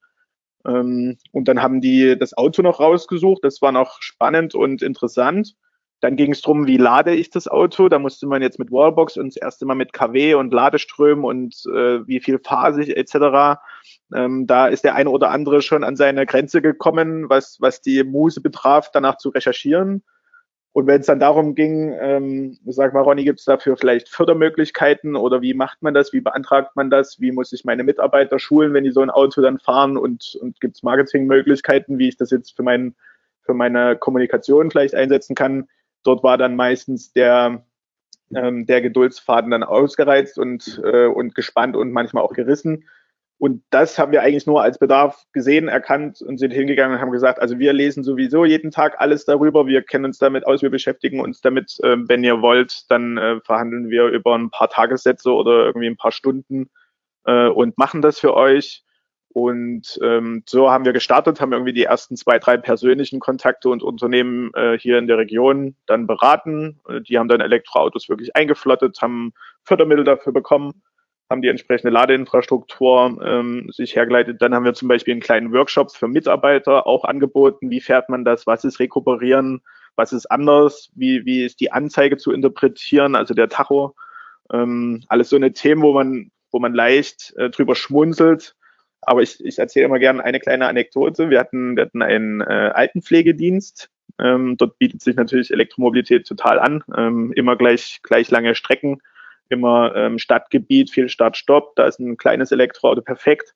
Ähm, 0.67 1.19
und 1.31 1.47
dann 1.47 1.61
haben 1.61 1.79
die 1.79 2.19
das 2.19 2.37
Auto 2.37 2.63
noch 2.63 2.81
rausgesucht. 2.81 3.45
Das 3.45 3.61
war 3.61 3.71
noch 3.71 4.01
spannend 4.01 4.55
und 4.55 4.81
interessant. 4.81 5.55
Dann 6.01 6.17
ging 6.17 6.33
es 6.33 6.41
darum, 6.41 6.67
wie 6.67 6.75
lade 6.75 7.15
ich 7.15 7.29
das 7.29 7.47
Auto. 7.47 7.87
Da 7.87 7.97
musste 7.97 8.27
man 8.27 8.41
jetzt 8.41 8.59
mit 8.59 8.69
Wallbox 8.69 9.15
und 9.15 9.27
das 9.27 9.41
erste 9.41 9.65
Mal 9.65 9.75
mit 9.75 9.93
KW 9.93 10.33
und 10.33 10.53
Ladeströmen 10.53 11.23
und 11.23 11.55
äh, 11.73 12.05
wie 12.05 12.19
viel 12.19 12.39
phasig 12.39 12.89
etc. 12.89 13.61
Ähm, 14.13 14.45
da 14.47 14.67
ist 14.67 14.83
der 14.83 14.95
eine 14.95 15.11
oder 15.11 15.31
andere 15.31 15.61
schon 15.61 15.85
an 15.85 15.95
seine 15.95 16.25
Grenze 16.25 16.61
gekommen, 16.61 17.29
was, 17.29 17.55
was 17.61 17.79
die 17.81 18.03
Muse 18.03 18.41
betraf, 18.41 18.91
danach 18.91 19.15
zu 19.15 19.29
recherchieren. 19.29 20.03
Und 20.77 20.85
wenn 20.85 20.99
es 21.01 21.07
dann 21.07 21.19
darum 21.19 21.55
ging, 21.55 21.91
ähm, 21.99 22.59
sag 22.67 22.93
mal, 22.93 23.01
Ronny, 23.01 23.23
gibt 23.23 23.39
es 23.39 23.45
dafür 23.45 23.77
vielleicht 23.77 24.09
Fördermöglichkeiten 24.09 25.15
oder 25.15 25.41
wie 25.41 25.55
macht 25.55 25.81
man 25.81 25.95
das, 25.95 26.13
wie 26.13 26.21
beantragt 26.21 26.75
man 26.75 26.91
das, 26.91 27.19
wie 27.19 27.31
muss 27.31 27.51
ich 27.51 27.65
meine 27.65 27.83
Mitarbeiter 27.83 28.37
schulen, 28.37 28.75
wenn 28.75 28.83
die 28.83 28.91
so 28.91 29.01
ein 29.01 29.09
Auto 29.09 29.41
dann 29.41 29.57
fahren? 29.57 29.97
Und, 29.97 30.37
und 30.39 30.61
gibt 30.61 30.75
es 30.75 30.83
Marketingmöglichkeiten, 30.83 31.97
wie 31.97 32.09
ich 32.09 32.17
das 32.17 32.29
jetzt 32.29 32.55
für, 32.55 32.61
mein, 32.61 32.93
für 33.41 33.55
meine 33.55 33.95
Kommunikation 33.95 34.69
vielleicht 34.69 34.93
einsetzen 34.93 35.33
kann, 35.33 35.67
Dort 36.03 36.23
war 36.23 36.37
dann 36.37 36.55
meistens 36.55 37.11
der, 37.11 37.65
ähm, 38.33 38.65
der 38.65 38.81
Geduldsfaden 38.81 39.51
dann 39.51 39.63
ausgereizt 39.63 40.37
und, 40.37 40.81
äh, 40.85 41.07
und 41.07 41.35
gespannt 41.35 41.75
und 41.75 41.91
manchmal 41.91 42.23
auch 42.23 42.33
gerissen. 42.33 42.85
Und 43.39 43.63
das 43.69 43.99
haben 43.99 44.11
wir 44.11 44.23
eigentlich 44.23 44.47
nur 44.47 44.63
als 44.63 44.79
Bedarf 44.79 45.25
gesehen, 45.31 45.67
erkannt 45.67 46.21
und 46.21 46.39
sind 46.39 46.51
hingegangen 46.51 46.95
und 46.95 47.01
haben 47.01 47.11
gesagt, 47.11 47.39
also 47.39 47.59
wir 47.59 47.71
lesen 47.71 48.03
sowieso 48.03 48.45
jeden 48.45 48.71
Tag 48.71 48.99
alles 48.99 49.25
darüber, 49.25 49.67
wir 49.67 49.83
kennen 49.83 50.05
uns 50.05 50.17
damit 50.17 50.47
aus, 50.47 50.63
wir 50.63 50.71
beschäftigen 50.71 51.19
uns 51.19 51.41
damit. 51.41 51.77
Äh, 51.83 51.97
wenn 52.07 52.23
ihr 52.23 52.41
wollt, 52.41 52.89
dann 52.89 53.17
äh, 53.17 53.39
verhandeln 53.41 53.89
wir 53.89 54.05
über 54.07 54.35
ein 54.35 54.49
paar 54.49 54.69
Tagessätze 54.69 55.31
oder 55.31 55.65
irgendwie 55.65 55.87
ein 55.87 55.97
paar 55.97 56.11
Stunden 56.11 56.69
äh, 57.25 57.47
und 57.47 57.77
machen 57.77 58.01
das 58.01 58.19
für 58.19 58.35
euch. 58.35 58.83
Und 59.29 59.99
ähm, 60.01 60.41
so 60.47 60.71
haben 60.71 60.85
wir 60.85 60.93
gestartet, 60.93 61.39
haben 61.39 61.53
irgendwie 61.53 61.73
die 61.73 61.83
ersten 61.83 62.15
zwei, 62.15 62.39
drei 62.39 62.57
persönlichen 62.57 63.19
Kontakte 63.19 63.69
und 63.69 63.83
Unternehmen 63.83 64.51
äh, 64.55 64.79
hier 64.79 64.97
in 64.97 65.05
der 65.05 65.19
Region 65.19 65.75
dann 65.85 66.07
beraten. 66.07 66.79
Die 67.07 67.19
haben 67.19 67.27
dann 67.27 67.41
Elektroautos 67.41 68.09
wirklich 68.09 68.35
eingeflottet, 68.35 68.99
haben 68.99 69.33
Fördermittel 69.63 70.05
dafür 70.05 70.33
bekommen, 70.33 70.81
haben 71.29 71.41
die 71.41 71.49
entsprechende 71.49 71.91
Ladeinfrastruktur 71.91 73.19
ähm, 73.23 73.69
sich 73.71 73.95
hergeleitet. 73.95 74.41
Dann 74.41 74.53
haben 74.53 74.65
wir 74.65 74.73
zum 74.73 74.87
Beispiel 74.87 75.13
einen 75.13 75.21
kleinen 75.21 75.51
Workshop 75.51 75.91
für 75.91 76.07
Mitarbeiter 76.07 76.87
auch 76.87 77.03
angeboten. 77.03 77.69
Wie 77.69 77.81
fährt 77.81 78.09
man 78.09 78.23
das? 78.23 78.47
Was 78.47 78.63
ist 78.63 78.79
Rekuperieren? 78.79 79.61
Was 79.95 80.13
ist 80.13 80.27
anders? 80.27 80.89
Wie, 80.95 81.25
wie 81.25 81.43
ist 81.45 81.59
die 81.59 81.71
Anzeige 81.71 82.17
zu 82.17 82.31
interpretieren? 82.31 83.15
Also 83.15 83.33
der 83.33 83.49
Tacho. 83.49 83.95
Ähm, 84.53 85.03
alles 85.09 85.29
so 85.29 85.35
eine 85.35 85.51
Themen, 85.51 85.81
wo 85.81 85.93
man, 85.93 86.31
wo 86.51 86.59
man 86.59 86.73
leicht 86.73 87.33
äh, 87.37 87.49
drüber 87.49 87.75
schmunzelt 87.75 88.55
aber 89.07 89.21
ich, 89.21 89.43
ich 89.43 89.57
erzähle 89.57 89.85
immer 89.85 89.99
gerne 89.99 90.23
eine 90.23 90.39
kleine 90.39 90.67
Anekdote. 90.67 91.29
Wir 91.29 91.39
hatten, 91.39 91.77
wir 91.77 91.83
hatten 91.83 92.01
einen 92.01 92.41
äh, 92.41 92.71
Altenpflegedienst. 92.73 93.89
Ähm, 94.19 94.57
dort 94.57 94.77
bietet 94.79 95.01
sich 95.01 95.15
natürlich 95.15 95.51
Elektromobilität 95.51 96.27
total 96.27 96.59
an. 96.59 96.83
Ähm, 96.95 97.31
immer 97.33 97.55
gleich, 97.55 98.01
gleich 98.03 98.29
lange 98.31 98.53
Strecken, 98.53 99.01
immer 99.49 99.95
ähm, 99.95 100.19
Stadtgebiet, 100.19 100.91
viel 100.91 101.09
Start-Stopp. 101.09 101.75
Da 101.75 101.85
ist 101.85 101.99
ein 101.99 102.17
kleines 102.17 102.51
Elektroauto 102.51 103.01
perfekt. 103.01 103.53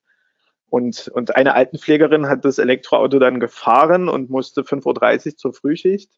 Und, 0.68 1.08
und 1.08 1.36
eine 1.36 1.54
Altenpflegerin 1.54 2.28
hat 2.28 2.44
das 2.44 2.58
Elektroauto 2.58 3.18
dann 3.18 3.40
gefahren 3.40 4.08
und 4.08 4.30
musste 4.30 4.62
5.30 4.62 5.26
Uhr 5.26 5.36
zur 5.36 5.52
Frühschicht 5.52 6.10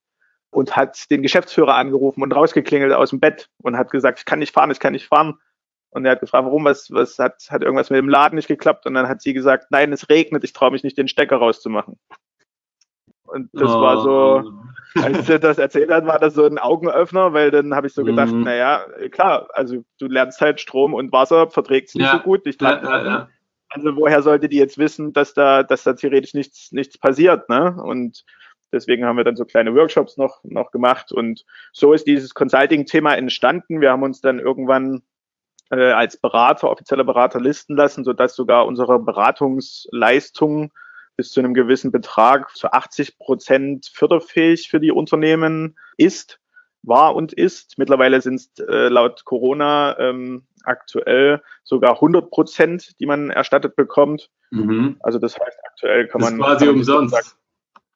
und 0.50 0.76
hat 0.76 1.10
den 1.10 1.22
Geschäftsführer 1.22 1.74
angerufen 1.74 2.22
und 2.22 2.32
rausgeklingelt 2.32 2.92
aus 2.92 3.10
dem 3.10 3.18
Bett 3.18 3.48
und 3.62 3.76
hat 3.76 3.90
gesagt, 3.90 4.20
ich 4.20 4.24
kann 4.24 4.38
nicht 4.38 4.54
fahren, 4.54 4.70
ich 4.70 4.78
kann 4.78 4.92
nicht 4.92 5.08
fahren. 5.08 5.34
Und 5.90 6.04
er 6.04 6.12
hat 6.12 6.20
gefragt, 6.20 6.44
warum, 6.44 6.64
was, 6.64 6.90
was 6.90 7.18
hat, 7.18 7.46
hat 7.50 7.62
irgendwas 7.62 7.90
mit 7.90 7.98
dem 7.98 8.08
Laden 8.08 8.36
nicht 8.36 8.48
geklappt? 8.48 8.86
Und 8.86 8.94
dann 8.94 9.08
hat 9.08 9.22
sie 9.22 9.32
gesagt, 9.32 9.66
nein, 9.70 9.92
es 9.92 10.08
regnet, 10.08 10.44
ich 10.44 10.52
traue 10.52 10.70
mich 10.70 10.82
nicht, 10.82 10.98
den 10.98 11.08
Stecker 11.08 11.36
rauszumachen. 11.36 11.98
Und 13.34 13.50
das 13.52 13.70
oh. 13.70 13.80
war 13.80 14.00
so, 14.00 14.42
oh. 14.44 15.00
als 15.02 15.28
er 15.28 15.40
das 15.40 15.58
erzählt 15.58 15.90
hat, 15.90 16.06
war 16.06 16.18
das 16.18 16.34
so 16.34 16.44
ein 16.44 16.58
Augenöffner, 16.58 17.32
weil 17.32 17.50
dann 17.50 17.74
habe 17.74 17.88
ich 17.88 17.94
so 17.94 18.04
gedacht, 18.04 18.32
mm. 18.32 18.42
naja, 18.42 18.86
klar, 19.10 19.48
also 19.52 19.84
du 19.98 20.06
lernst 20.06 20.40
halt 20.40 20.60
Strom 20.60 20.94
und 20.94 21.10
Wasser, 21.10 21.50
verträgst 21.50 21.96
nicht 21.96 22.04
ja. 22.04 22.12
so 22.12 22.18
gut. 22.20 22.46
Ich 22.46 22.60
ja, 22.60 22.80
ja, 22.82 23.04
ja. 23.04 23.28
Also 23.70 23.96
woher 23.96 24.22
sollte 24.22 24.48
die 24.48 24.58
jetzt 24.58 24.78
wissen, 24.78 25.12
dass 25.12 25.34
da, 25.34 25.64
dass 25.64 25.82
da 25.82 25.94
theoretisch 25.94 26.32
nichts, 26.32 26.70
nichts 26.70 26.96
passiert, 26.96 27.48
ne? 27.48 27.76
Und 27.82 28.24
deswegen 28.72 29.04
haben 29.04 29.16
wir 29.16 29.24
dann 29.24 29.34
so 29.34 29.44
kleine 29.44 29.74
Workshops 29.74 30.16
noch, 30.16 30.44
noch 30.44 30.70
gemacht. 30.70 31.10
Und 31.10 31.44
so 31.72 31.92
ist 31.92 32.06
dieses 32.06 32.34
Consulting-Thema 32.34 33.16
entstanden. 33.16 33.80
Wir 33.80 33.90
haben 33.90 34.04
uns 34.04 34.20
dann 34.20 34.38
irgendwann 34.38 35.02
äh, 35.70 35.90
als 35.90 36.16
Berater, 36.16 36.70
offizieller 36.70 37.02
Berater 37.02 37.40
listen 37.40 37.74
lassen, 37.74 38.04
sodass 38.04 38.36
sogar 38.36 38.66
unsere 38.66 39.00
Beratungsleistung 39.00 40.70
bis 41.16 41.30
zu 41.30 41.40
einem 41.40 41.54
gewissen 41.54 41.92
Betrag 41.92 42.54
zu 42.56 42.72
80 42.72 43.18
Prozent 43.18 43.90
förderfähig 43.92 44.68
für 44.68 44.80
die 44.80 44.92
Unternehmen 44.92 45.76
ist, 45.96 46.40
war 46.82 47.14
und 47.14 47.32
ist. 47.32 47.78
Mittlerweile 47.78 48.20
sind 48.20 48.36
es 48.36 48.50
äh, 48.58 48.88
laut 48.88 49.24
Corona 49.24 49.98
ähm, 49.98 50.46
aktuell 50.64 51.42
sogar 51.62 51.94
100 51.94 52.30
Prozent, 52.30 52.98
die 53.00 53.06
man 53.06 53.30
erstattet 53.30 53.76
bekommt. 53.76 54.30
Mhm. 54.50 54.96
Also 55.00 55.18
das 55.18 55.38
heißt, 55.38 55.58
aktuell 55.64 56.08
kann 56.08 56.20
das 56.20 56.30
man 56.30 56.40
quasi 56.40 56.68
umsonst. 56.68 57.14
Sagen, 57.14 57.28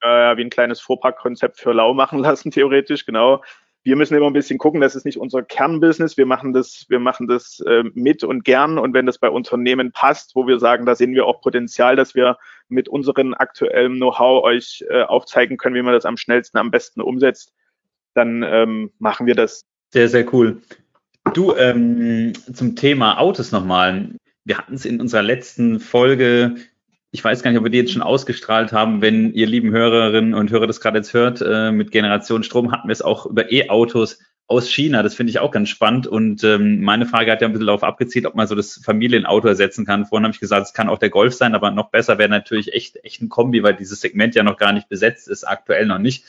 äh, 0.01 0.37
wie 0.37 0.43
ein 0.43 0.49
kleines 0.49 0.79
Vorpackkonzept 0.81 1.59
für 1.59 1.73
lau 1.73 1.93
machen 1.93 2.19
lassen, 2.19 2.51
theoretisch, 2.51 3.05
genau 3.05 3.43
wir 3.83 3.95
müssen 3.95 4.15
immer 4.15 4.27
ein 4.27 4.33
bisschen 4.33 4.59
gucken, 4.59 4.81
das 4.81 4.95
ist 4.95 5.05
nicht 5.05 5.17
unser 5.17 5.41
Kernbusiness. 5.41 6.17
Wir 6.17 6.25
machen 6.25 6.53
das, 6.53 6.85
wir 6.89 6.99
machen 6.99 7.27
das 7.27 7.61
äh, 7.65 7.83
mit 7.93 8.23
und 8.23 8.43
gern. 8.43 8.77
Und 8.77 8.93
wenn 8.93 9.05
das 9.05 9.17
bei 9.17 9.29
Unternehmen 9.29 9.91
passt, 9.91 10.35
wo 10.35 10.47
wir 10.47 10.59
sagen, 10.59 10.85
da 10.85 10.95
sehen 10.95 11.13
wir 11.13 11.25
auch 11.25 11.41
Potenzial, 11.41 11.95
dass 11.95 12.13
wir 12.13 12.37
mit 12.67 12.89
unserem 12.89 13.33
aktuellen 13.33 13.95
Know-how 13.95 14.43
euch 14.43 14.83
äh, 14.89 15.03
aufzeigen 15.03 15.57
können, 15.57 15.75
wie 15.75 15.81
man 15.81 15.93
das 15.93 16.05
am 16.05 16.17
schnellsten, 16.17 16.57
am 16.57 16.71
besten 16.71 17.01
umsetzt, 17.01 17.53
dann 18.13 18.43
ähm, 18.43 18.91
machen 18.99 19.27
wir 19.27 19.35
das. 19.35 19.65
Sehr, 19.91 20.09
sehr 20.09 20.31
cool. 20.33 20.61
Du, 21.33 21.55
ähm, 21.55 22.33
zum 22.53 22.75
Thema 22.75 23.19
Autos 23.19 23.51
nochmal. 23.51 24.15
Wir 24.43 24.57
hatten 24.57 24.73
es 24.73 24.85
in 24.85 24.99
unserer 24.99 25.21
letzten 25.21 25.79
Folge 25.79 26.55
ich 27.11 27.23
weiß 27.23 27.41
gar 27.41 27.51
nicht, 27.51 27.57
ob 27.57 27.65
wir 27.65 27.71
die 27.71 27.79
jetzt 27.79 27.93
schon 27.93 28.01
ausgestrahlt 28.01 28.71
haben, 28.71 29.01
wenn 29.01 29.33
ihr 29.33 29.47
lieben 29.47 29.71
Hörerinnen 29.71 30.33
und 30.33 30.51
Hörer 30.51 30.67
das 30.67 30.79
gerade 30.79 30.99
jetzt 30.99 31.13
hört, 31.13 31.41
äh, 31.41 31.71
mit 31.71 31.91
Generation 31.91 32.43
Strom 32.43 32.71
hatten 32.71 32.87
wir 32.87 32.93
es 32.93 33.01
auch 33.01 33.25
über 33.25 33.51
E-Autos 33.51 34.19
aus 34.49 34.69
China. 34.69 35.03
Das 35.03 35.15
finde 35.15 35.29
ich 35.31 35.39
auch 35.39 35.51
ganz 35.51 35.69
spannend. 35.69 36.07
Und 36.07 36.43
ähm, 36.43 36.81
meine 36.81 37.05
Frage 37.05 37.31
hat 37.31 37.41
ja 37.41 37.47
ein 37.47 37.51
bisschen 37.51 37.67
darauf 37.67 37.83
abgezielt, 37.83 38.25
ob 38.25 38.35
man 38.35 38.47
so 38.47 38.55
das 38.55 38.81
Familienauto 38.83 39.47
ersetzen 39.47 39.85
kann. 39.85 40.05
Vorhin 40.05 40.25
habe 40.25 40.33
ich 40.33 40.39
gesagt, 40.39 40.67
es 40.67 40.73
kann 40.73 40.89
auch 40.89 40.97
der 40.97 41.09
Golf 41.09 41.33
sein, 41.33 41.55
aber 41.55 41.71
noch 41.71 41.89
besser 41.89 42.17
wäre 42.17 42.29
natürlich 42.29 42.73
echt, 42.73 43.03
echt 43.03 43.21
ein 43.21 43.29
Kombi, 43.29 43.63
weil 43.63 43.75
dieses 43.75 44.01
Segment 44.01 44.35
ja 44.35 44.43
noch 44.43 44.57
gar 44.57 44.73
nicht 44.73 44.89
besetzt 44.89 45.27
ist, 45.27 45.43
aktuell 45.43 45.85
noch 45.85 45.99
nicht. 45.99 46.25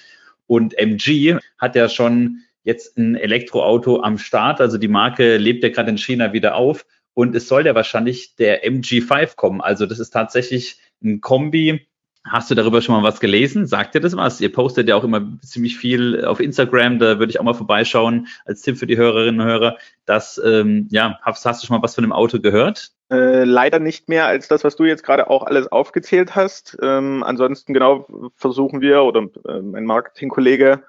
Und 0.46 0.78
MG 0.78 1.38
hat 1.58 1.76
ja 1.76 1.88
schon 1.88 2.40
jetzt 2.62 2.98
ein 2.98 3.16
Elektroauto 3.16 4.02
am 4.02 4.18
Start. 4.18 4.60
Also 4.60 4.76
die 4.76 4.88
Marke 4.88 5.38
lebt 5.38 5.62
ja 5.62 5.70
gerade 5.70 5.90
in 5.90 5.98
China 5.98 6.32
wieder 6.32 6.56
auf. 6.56 6.84
Und 7.14 7.34
es 7.34 7.48
soll 7.48 7.66
ja 7.66 7.74
wahrscheinlich 7.74 8.36
der 8.36 8.64
MG5 8.64 9.36
kommen. 9.36 9.60
Also 9.60 9.86
das 9.86 9.98
ist 9.98 10.10
tatsächlich 10.10 10.78
ein 11.02 11.20
Kombi. 11.20 11.86
Hast 12.24 12.50
du 12.50 12.54
darüber 12.54 12.82
schon 12.82 12.94
mal 12.94 13.02
was 13.02 13.18
gelesen? 13.18 13.66
Sagt 13.66 13.94
dir 13.94 14.00
das 14.00 14.14
was? 14.14 14.40
Ihr 14.42 14.52
postet 14.52 14.88
ja 14.88 14.94
auch 14.94 15.04
immer 15.04 15.38
ziemlich 15.42 15.78
viel 15.78 16.22
auf 16.24 16.38
Instagram, 16.38 16.98
da 16.98 17.18
würde 17.18 17.30
ich 17.30 17.40
auch 17.40 17.44
mal 17.44 17.54
vorbeischauen 17.54 18.26
als 18.44 18.60
Tipp 18.60 18.76
für 18.76 18.86
die 18.86 18.98
Hörerinnen 18.98 19.40
und 19.40 19.46
Hörer. 19.46 19.78
Das, 20.04 20.40
ähm, 20.44 20.86
ja, 20.90 21.18
hast, 21.22 21.46
hast, 21.46 21.62
du 21.62 21.66
schon 21.66 21.76
mal 21.76 21.82
was 21.82 21.94
von 21.94 22.04
dem 22.04 22.12
Auto 22.12 22.38
gehört? 22.38 22.92
Äh, 23.10 23.44
leider 23.44 23.78
nicht 23.78 24.10
mehr 24.10 24.26
als 24.26 24.48
das, 24.48 24.64
was 24.64 24.76
du 24.76 24.84
jetzt 24.84 25.02
gerade 25.02 25.30
auch 25.30 25.44
alles 25.44 25.72
aufgezählt 25.72 26.36
hast. 26.36 26.76
Ähm, 26.82 27.22
ansonsten 27.22 27.72
genau 27.72 28.06
versuchen 28.36 28.82
wir 28.82 29.02
oder 29.02 29.26
äh, 29.48 29.62
mein 29.62 29.86
Marketingkollege 29.86 30.82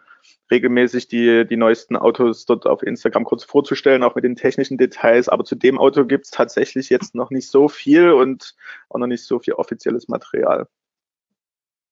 regelmäßig 0.52 1.08
die, 1.08 1.48
die 1.48 1.58
neuesten 1.58 1.96
Autos 1.96 2.46
dort 2.46 2.68
auf 2.68 2.84
Instagram 2.84 3.24
kurz 3.24 3.44
vorzustellen, 3.44 4.04
auch 4.04 4.16
mit 4.16 4.24
den 4.24 4.36
technischen 4.36 4.78
Details. 4.78 5.30
Aber 5.30 5.44
zu 5.44 5.56
dem 5.56 5.80
Auto 5.80 6.06
gibt 6.06 6.26
es 6.26 6.32
tatsächlich 6.32 6.90
jetzt 6.90 7.16
noch 7.16 7.32
nicht 7.32 7.50
so 7.50 7.70
viel 7.70 8.12
und 8.12 8.56
auch 8.90 9.00
noch 9.00 9.08
nicht 9.08 9.24
so 9.24 9.40
viel 9.40 9.54
offizielles 9.54 10.08
Material. 10.08 10.68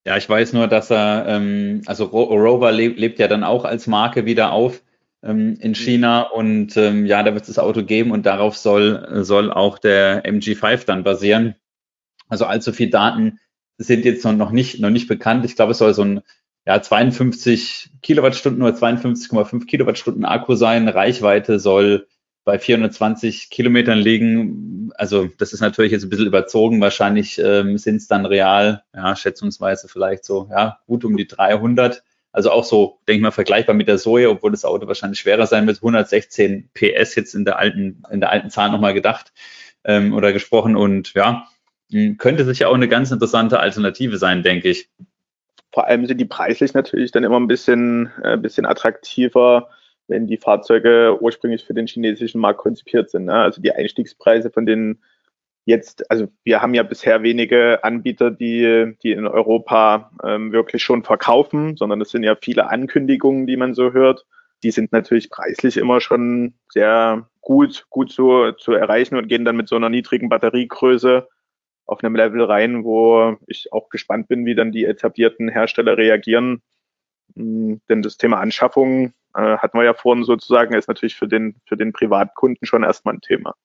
Ja, 0.06 0.18
ich 0.18 0.30
weiß 0.30 0.54
nur, 0.54 0.68
dass 0.68 0.92
er, 0.92 1.26
ähm, 1.28 1.82
also 1.86 2.06
Rover 2.06 2.72
lebt, 2.72 3.00
lebt 3.00 3.20
ja 3.20 3.28
dann 3.28 3.44
auch 3.44 3.66
als 3.66 3.88
Marke 3.88 4.26
wieder 4.26 4.52
auf 4.52 4.82
ähm, 5.24 5.58
in 5.60 5.76
China 5.76 6.22
und 6.22 6.78
ähm, 6.78 7.06
ja, 7.06 7.24
da 7.24 7.34
wird 7.34 7.42
es 7.42 7.48
das 7.48 7.60
Auto 7.60 7.84
geben 7.84 8.12
und 8.12 8.26
darauf 8.26 8.58
soll, 8.58 9.24
soll 9.24 9.52
auch 9.52 9.78
der 9.78 10.24
MG5 10.26 10.86
dann 10.86 11.04
basieren. 11.04 11.56
Also 12.30 12.46
allzu 12.46 12.72
viel 12.72 12.90
Daten 12.90 13.40
sind 13.78 14.06
jetzt 14.06 14.24
noch 14.26 14.52
nicht, 14.52 14.80
noch 14.80 14.90
nicht 14.90 15.08
bekannt. 15.08 15.46
Ich 15.46 15.56
glaube, 15.56 15.72
es 15.72 15.78
soll 15.78 15.94
so 15.94 16.04
ein 16.04 16.22
ja, 16.70 16.84
52 16.84 17.90
Kilowattstunden 18.04 18.62
oder 18.62 18.76
52,5 18.78 19.66
Kilowattstunden 19.66 20.24
Akku 20.24 20.54
sein. 20.54 20.88
Reichweite 20.88 21.60
soll 21.60 22.06
bei 22.44 22.60
420 22.60 23.50
Kilometern 23.50 23.98
liegen. 23.98 24.92
Also 24.94 25.30
das 25.40 25.52
ist 25.52 25.62
natürlich 25.62 25.92
jetzt 25.92 26.04
ein 26.04 26.12
bisschen 26.12 26.28
überzogen. 26.28 26.80
Wahrscheinlich 26.80 27.40
ähm, 27.40 27.80
sind 27.80 27.96
es 27.96 28.08
dann 28.08 28.28
real, 28.28 28.84
ja, 28.94 29.16
schätzungsweise 29.16 29.88
vielleicht 29.88 30.24
so, 30.24 30.48
ja, 30.52 30.78
gut 30.86 31.04
um 31.06 31.18
die 31.18 31.26
300. 31.26 32.04
Also 32.32 32.52
auch 32.52 32.64
so, 32.64 33.00
denke 33.08 33.18
ich 33.18 33.24
mal, 33.24 33.32
vergleichbar 33.32 33.74
mit 33.74 33.88
der 33.88 33.98
Zoe, 33.98 34.30
obwohl 34.30 34.52
das 34.52 34.64
Auto 34.64 34.86
wahrscheinlich 34.86 35.22
schwerer 35.22 35.48
sein 35.48 35.66
wird. 35.66 35.78
116 35.78 36.70
PS 36.76 37.16
jetzt 37.16 37.34
in 37.34 37.46
der 37.46 37.58
alten, 37.58 38.04
in 38.12 38.20
der 38.20 38.30
alten 38.30 38.52
Zahl 38.52 38.70
nochmal 38.70 38.94
gedacht 38.94 39.34
ähm, 39.86 40.14
oder 40.14 40.34
gesprochen. 40.34 40.76
Und 40.76 41.16
ja, 41.16 41.48
könnte 42.20 42.46
sicher 42.46 42.70
auch 42.70 42.76
eine 42.76 42.88
ganz 42.88 43.10
interessante 43.10 43.60
Alternative 43.60 44.20
sein, 44.20 44.44
denke 44.44 44.70
ich. 44.70 44.88
Vor 45.72 45.86
allem 45.88 46.06
sind 46.06 46.20
die 46.20 46.26
preislich 46.26 46.74
natürlich 46.74 47.12
dann 47.12 47.24
immer 47.24 47.40
ein 47.40 47.48
bisschen, 47.48 48.12
äh, 48.24 48.38
bisschen 48.38 48.66
attraktiver, 48.66 49.70
wenn 50.08 50.28
die 50.28 50.38
Fahrzeuge 50.38 51.18
ursprünglich 51.22 51.64
für 51.64 51.74
den 51.74 51.88
chinesischen 51.88 52.42
Markt 52.42 52.60
konzipiert 52.60 53.12
sind. 53.12 53.26
Ne? 53.26 53.34
Also 53.34 53.62
die 53.62 53.72
Einstiegspreise 53.72 54.50
von 54.50 54.66
den 54.66 55.00
jetzt, 55.66 56.10
also 56.10 56.28
wir 56.44 56.62
haben 56.62 56.74
ja 56.74 56.84
bisher 56.84 57.22
wenige 57.22 57.84
Anbieter, 57.84 58.32
die, 58.32 58.96
die 59.04 59.12
in 59.12 59.28
Europa 59.28 60.12
ähm, 60.24 60.52
wirklich 60.52 60.84
schon 60.84 61.04
verkaufen, 61.04 61.78
sondern 61.78 62.02
es 62.02 62.10
sind 62.10 62.24
ja 62.24 62.36
viele 62.36 62.70
Ankündigungen, 62.70 63.46
die 63.46 63.58
man 63.58 63.76
so 63.76 63.94
hört. 63.94 64.26
Die 64.64 64.72
sind 64.72 64.92
natürlich 64.92 65.30
preislich 65.30 65.78
immer 65.78 66.02
schon 66.02 66.56
sehr 66.70 67.30
gut, 67.42 67.86
gut 67.90 68.12
zu, 68.12 68.52
zu 68.54 68.74
erreichen 68.74 69.16
und 69.16 69.28
gehen 69.28 69.46
dann 69.46 69.56
mit 69.56 69.70
so 69.70 69.76
einer 69.76 69.90
niedrigen 69.90 70.28
Batteriegröße 70.28 71.28
auf 71.90 72.04
einem 72.04 72.16
Level 72.16 72.44
rein, 72.44 72.84
wo 72.84 73.38
ich 73.48 73.74
auch 73.74 73.90
gespannt 73.90 74.28
bin, 74.28 74.46
wie 74.46 74.56
dann 74.56 74.72
die 74.72 74.86
etablierten 74.86 75.50
Hersteller 75.50 75.98
reagieren. 75.98 76.62
Hm, 77.36 77.82
denn 77.90 78.02
das 78.02 78.18
Thema 78.18 78.40
Anschaffung 78.40 79.14
äh, 79.34 79.58
hatten 79.58 79.78
wir 79.78 79.86
ja 79.86 79.94
vorhin 79.94 80.24
sozusagen, 80.24 80.76
ist 80.76 80.88
natürlich 80.88 81.16
für 81.16 81.28
den, 81.28 81.56
für 81.66 81.78
den 81.78 81.92
Privatkunden 81.92 82.66
schon 82.66 82.84
erstmal 82.84 83.16
ein 83.16 83.22
Thema. 83.22 83.56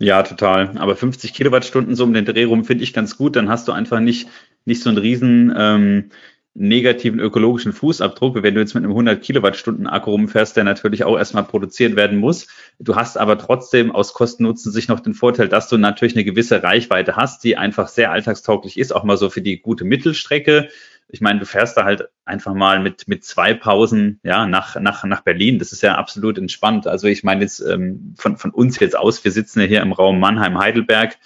Ja, 0.00 0.22
total. 0.22 0.78
Aber 0.78 0.96
50 0.96 1.34
Kilowattstunden 1.34 1.94
so 1.94 2.04
um 2.04 2.14
den 2.14 2.24
Dreh 2.24 2.44
rum 2.44 2.64
finde 2.64 2.84
ich 2.84 2.94
ganz 2.94 3.16
gut. 3.16 3.36
Dann 3.36 3.48
hast 3.48 3.68
du 3.68 3.72
einfach 3.72 4.00
nicht, 4.00 4.28
nicht 4.64 4.82
so 4.82 4.88
einen 4.88 4.98
riesen 4.98 5.52
ähm, 5.56 6.10
negativen 6.58 7.20
ökologischen 7.20 7.72
Fußabdruck, 7.72 8.42
wenn 8.42 8.54
du 8.54 8.60
jetzt 8.60 8.74
mit 8.74 8.82
einem 8.82 8.90
100 8.90 9.22
Kilowattstunden 9.22 9.86
Akku 9.86 10.10
rumfährst, 10.10 10.56
der 10.56 10.64
natürlich 10.64 11.04
auch 11.04 11.16
erstmal 11.16 11.44
produziert 11.44 11.94
werden 11.94 12.18
muss. 12.18 12.48
Du 12.80 12.96
hast 12.96 13.16
aber 13.16 13.38
trotzdem 13.38 13.92
aus 13.92 14.12
Kosten-Nutzen 14.12 14.72
sich 14.72 14.88
noch 14.88 14.98
den 14.98 15.14
Vorteil, 15.14 15.48
dass 15.48 15.68
du 15.68 15.78
natürlich 15.78 16.16
eine 16.16 16.24
gewisse 16.24 16.62
Reichweite 16.62 17.14
hast, 17.14 17.44
die 17.44 17.56
einfach 17.56 17.86
sehr 17.86 18.10
alltagstauglich 18.10 18.76
ist, 18.76 18.92
auch 18.92 19.04
mal 19.04 19.16
so 19.16 19.30
für 19.30 19.40
die 19.40 19.60
gute 19.60 19.84
Mittelstrecke. 19.84 20.68
Ich 21.08 21.20
meine, 21.20 21.38
du 21.38 21.46
fährst 21.46 21.76
da 21.76 21.84
halt 21.84 22.08
einfach 22.24 22.54
mal 22.54 22.80
mit, 22.80 23.06
mit 23.06 23.24
zwei 23.24 23.54
Pausen 23.54 24.18
ja, 24.24 24.46
nach, 24.46 24.78
nach, 24.80 25.04
nach 25.04 25.22
Berlin. 25.22 25.60
Das 25.60 25.70
ist 25.72 25.82
ja 25.82 25.94
absolut 25.94 26.38
entspannt. 26.38 26.88
Also 26.88 27.06
ich 27.06 27.22
meine 27.22 27.42
jetzt 27.42 27.60
ähm, 27.60 28.14
von, 28.18 28.36
von 28.36 28.50
uns 28.50 28.80
jetzt 28.80 28.98
aus, 28.98 29.22
wir 29.22 29.30
sitzen 29.30 29.60
ja 29.60 29.66
hier 29.66 29.80
im 29.80 29.92
Raum 29.92 30.18
Mannheim-Heidelberg 30.18 31.16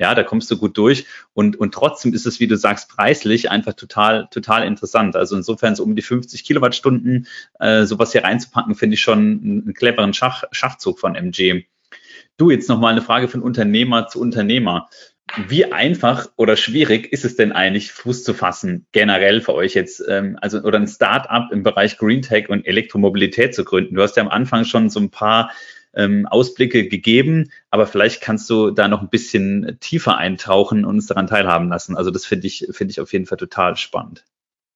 ja, 0.00 0.14
da 0.14 0.22
kommst 0.22 0.50
du 0.50 0.56
gut 0.56 0.78
durch. 0.78 1.04
Und, 1.34 1.56
und 1.56 1.74
trotzdem 1.74 2.14
ist 2.14 2.26
es, 2.26 2.40
wie 2.40 2.46
du 2.46 2.56
sagst, 2.56 2.88
preislich 2.88 3.50
einfach 3.50 3.74
total, 3.74 4.28
total 4.30 4.66
interessant. 4.66 5.14
Also 5.14 5.36
insofern 5.36 5.76
so 5.76 5.84
um 5.84 5.94
die 5.94 6.02
50 6.02 6.42
Kilowattstunden 6.42 7.26
äh, 7.58 7.84
sowas 7.84 8.12
hier 8.12 8.24
reinzupacken, 8.24 8.74
finde 8.74 8.94
ich 8.94 9.02
schon 9.02 9.18
einen 9.18 9.74
cleveren 9.74 10.14
Schach, 10.14 10.44
Schachzug 10.52 10.98
von 10.98 11.14
MG. 11.14 11.64
Du, 12.38 12.50
jetzt 12.50 12.70
nochmal 12.70 12.92
eine 12.92 13.02
Frage 13.02 13.28
von 13.28 13.42
Unternehmer 13.42 14.06
zu 14.06 14.20
Unternehmer. 14.20 14.88
Wie 15.48 15.70
einfach 15.70 16.28
oder 16.36 16.56
schwierig 16.56 17.12
ist 17.12 17.26
es 17.26 17.36
denn 17.36 17.52
eigentlich, 17.52 17.92
Fuß 17.92 18.24
zu 18.24 18.32
fassen, 18.32 18.86
generell 18.92 19.42
für 19.42 19.54
euch 19.54 19.74
jetzt, 19.74 20.02
ähm, 20.08 20.38
also 20.40 20.60
oder 20.62 20.78
ein 20.78 20.88
Start-up 20.88 21.52
im 21.52 21.62
Bereich 21.62 21.98
Green 21.98 22.22
Tech 22.22 22.48
und 22.48 22.66
Elektromobilität 22.66 23.54
zu 23.54 23.64
gründen? 23.64 23.96
Du 23.96 24.02
hast 24.02 24.16
ja 24.16 24.22
am 24.22 24.30
Anfang 24.30 24.64
schon 24.64 24.88
so 24.88 24.98
ein 24.98 25.10
paar 25.10 25.50
ähm, 25.94 26.26
Ausblicke 26.26 26.88
gegeben, 26.88 27.50
aber 27.70 27.86
vielleicht 27.86 28.22
kannst 28.22 28.48
du 28.50 28.70
da 28.70 28.88
noch 28.88 29.02
ein 29.02 29.08
bisschen 29.08 29.78
tiefer 29.80 30.16
eintauchen 30.16 30.84
und 30.84 30.96
uns 30.96 31.06
daran 31.06 31.26
teilhaben 31.26 31.68
lassen. 31.68 31.96
Also 31.96 32.10
das 32.10 32.26
finde 32.26 32.46
ich, 32.46 32.68
finde 32.70 32.92
ich 32.92 33.00
auf 33.00 33.12
jeden 33.12 33.26
Fall 33.26 33.38
total 33.38 33.76
spannend. 33.76 34.24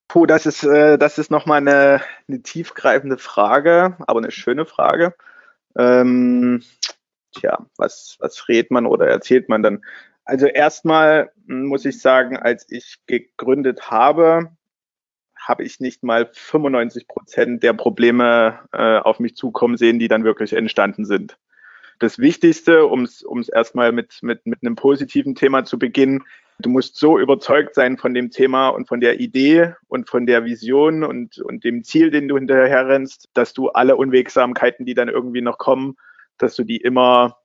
Puh, 0.09 0.27
das 0.27 0.47
ist, 0.47 0.65
äh, 0.65 0.99
das 0.99 1.19
ist 1.19 1.31
nochmal 1.31 1.59
eine, 1.59 2.01
eine 2.29 2.43
tiefgreifende 2.43 3.19
Frage, 3.19 3.97
aber 4.07 4.19
eine 4.19 4.31
schöne 4.31 4.67
Frage. 4.67 5.15
Ähm, 5.77 6.63
tja, 7.33 7.67
was, 7.77 8.17
was 8.21 8.49
redet 8.49 8.71
man 8.71 8.87
oder 8.87 9.07
erzählt 9.07 9.49
man 9.49 9.63
dann? 9.63 9.85
Also 10.25 10.47
erstmal 10.47 11.33
muss 11.47 11.85
ich 11.85 12.01
sagen, 12.01 12.37
als 12.37 12.67
ich 12.71 12.99
gegründet 13.07 13.91
habe, 13.91 14.51
habe 15.45 15.63
ich 15.63 15.79
nicht 15.79 16.03
mal 16.03 16.29
95 16.33 17.07
Prozent 17.07 17.63
der 17.63 17.75
Probleme 17.75 18.61
äh, 18.73 18.99
auf 18.99 19.21
mich 19.21 19.37
zukommen 19.37 19.77
sehen, 19.77 19.99
die 19.99 20.09
dann 20.09 20.25
wirklich 20.25 20.55
entstanden 20.55 21.05
sind. 21.05 21.39
Das 21.99 22.19
Wichtigste, 22.19 22.87
um 22.87 23.03
es 23.05 23.49
erstmal 23.49 23.93
mit, 23.93 24.19
mit, 24.23 24.47
mit 24.47 24.61
einem 24.63 24.75
positiven 24.75 25.35
Thema 25.35 25.65
zu 25.65 25.79
beginnen, 25.79 26.25
du 26.59 26.71
musst 26.71 26.97
so 26.97 27.19
überzeugt 27.19 27.75
sein 27.75 27.99
von 27.99 28.15
dem 28.15 28.31
Thema 28.31 28.69
und 28.69 28.89
von 28.89 29.01
der 29.01 29.21
Idee 29.21 29.75
und 29.89 30.09
von 30.09 30.27
der 30.27 30.45
Vision 30.45 31.05
und, 31.05 31.39
und 31.39 31.63
dem 31.63 31.85
Ziel, 31.85 32.11
den 32.11 32.27
du 32.27 32.37
hinterher 32.37 32.89
rennst, 32.89 33.29
dass 33.35 33.53
du 33.53 33.69
alle 33.69 33.97
Unwegsamkeiten, 33.97 34.87
die 34.87 34.95
dann 34.95 35.09
irgendwie 35.09 35.43
noch 35.43 35.59
kommen, 35.59 35.97
dass 36.39 36.57
du 36.57 36.65
die 36.65 36.79
immer, 36.79 37.39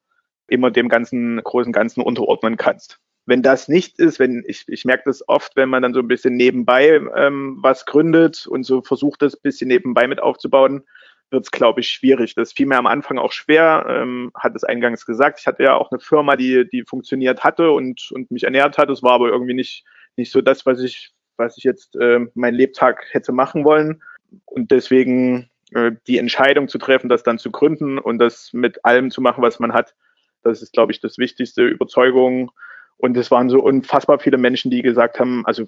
immer 0.48 0.72
dem 0.72 0.90
ganzen 0.90 1.42
großen 1.44 1.74
Ganzen 1.74 2.02
unterordnen 2.02 2.58
kannst 2.58 3.00
wenn 3.30 3.44
das 3.44 3.68
nicht 3.68 4.00
ist, 4.00 4.20
wenn 4.20 4.44
ich, 4.48 4.64
ich 4.68 4.86
merke 4.86 5.04
das 5.06 5.28
oft, 5.30 5.56
wenn 5.56 5.70
man 5.70 5.84
dann 5.84 5.94
so 5.94 6.00
ein 6.00 6.08
bisschen 6.08 6.36
nebenbei 6.36 7.00
ähm, 7.16 7.58
was 7.62 7.86
gründet 7.86 8.48
und 8.48 8.64
so 8.64 8.82
versucht, 8.82 9.22
das 9.22 9.36
ein 9.36 9.42
bisschen 9.44 9.68
nebenbei 9.68 10.08
mit 10.08 10.20
aufzubauen, 10.20 10.84
wird 11.30 11.44
es, 11.44 11.52
glaube 11.52 11.82
ich, 11.82 11.90
schwierig. 11.90 12.34
Das 12.34 12.54
fiel 12.54 12.66
mir 12.66 12.78
am 12.78 12.88
Anfang 12.88 13.20
auch 13.20 13.32
schwer, 13.32 13.86
ähm, 13.88 14.32
hat 14.34 14.56
es 14.56 14.64
eingangs 14.64 15.06
gesagt. 15.06 15.40
Ich 15.40 15.46
hatte 15.46 15.62
ja 15.62 15.76
auch 15.76 15.92
eine 15.92 16.00
Firma, 16.00 16.36
die, 16.36 16.68
die 16.68 16.84
funktioniert 16.84 17.44
hatte 17.44 17.70
und, 17.70 18.10
und 18.12 18.32
mich 18.32 18.46
ernährt 18.46 18.80
hat. 18.80 18.90
Es 18.90 19.04
war 19.04 19.14
aber 19.14 19.30
irgendwie 19.30 19.54
nicht, 19.54 19.86
nicht 20.18 20.32
so 20.32 20.42
das, 20.42 20.66
was 20.66 20.82
ich, 20.82 21.12
was 21.38 21.56
ich 21.56 21.64
jetzt 21.64 21.96
äh, 21.98 22.26
meinen 22.34 22.56
Lebtag 22.56 23.06
hätte 23.12 23.32
machen 23.32 23.64
wollen. 23.64 24.02
Und 24.46 24.72
deswegen 24.72 25.52
äh, 25.76 25.92
die 26.08 26.18
Entscheidung 26.18 26.68
zu 26.68 26.80
treffen, 26.80 27.10
das 27.10 27.22
dann 27.22 27.38
zu 27.38 27.52
gründen 27.52 28.00
und 28.00 28.18
das 28.18 28.54
mit 28.54 28.84
allem 28.84 29.12
zu 29.12 29.22
machen, 29.22 29.44
was 29.44 29.60
man 29.60 29.74
hat, 29.74 29.94
das 30.42 30.64
ist, 30.64 30.74
glaube 30.74 30.94
ich, 30.94 31.00
das 31.00 31.20
Wichtigste. 31.20 31.64
Überzeugung, 31.64 32.52
und 33.00 33.16
es 33.18 33.32
waren 33.32 33.50
so 33.50 33.60
unfassbar 33.60 34.20
viele 34.20 34.38
Menschen, 34.38 34.70
die 34.72 34.82
gesagt 34.82 35.20
haben, 35.20 35.46
also 35.46 35.66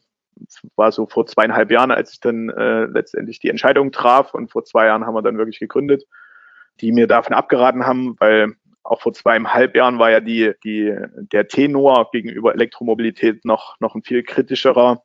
war 0.75 0.91
so 0.91 1.07
vor 1.07 1.25
zweieinhalb 1.25 1.71
Jahren, 1.71 1.91
als 1.91 2.13
ich 2.13 2.19
dann 2.19 2.49
äh, 2.49 2.85
letztendlich 2.85 3.39
die 3.39 3.49
Entscheidung 3.49 3.91
traf 3.91 4.33
und 4.33 4.51
vor 4.51 4.63
zwei 4.63 4.85
Jahren 4.85 5.05
haben 5.05 5.15
wir 5.15 5.21
dann 5.21 5.37
wirklich 5.37 5.59
gegründet, 5.59 6.03
die 6.81 6.91
mir 6.91 7.07
davon 7.07 7.33
abgeraten 7.33 7.85
haben, 7.85 8.15
weil 8.19 8.53
auch 8.83 9.01
vor 9.01 9.13
zweieinhalb 9.13 9.75
Jahren 9.75 9.99
war 9.99 10.11
ja 10.11 10.19
die, 10.19 10.53
die, 10.63 10.93
der 11.31 11.47
Tenor 11.47 12.09
gegenüber 12.11 12.53
Elektromobilität 12.53 13.45
noch, 13.45 13.79
noch 13.79 13.95
ein 13.95 14.03
viel 14.03 14.23
kritischerer 14.23 15.03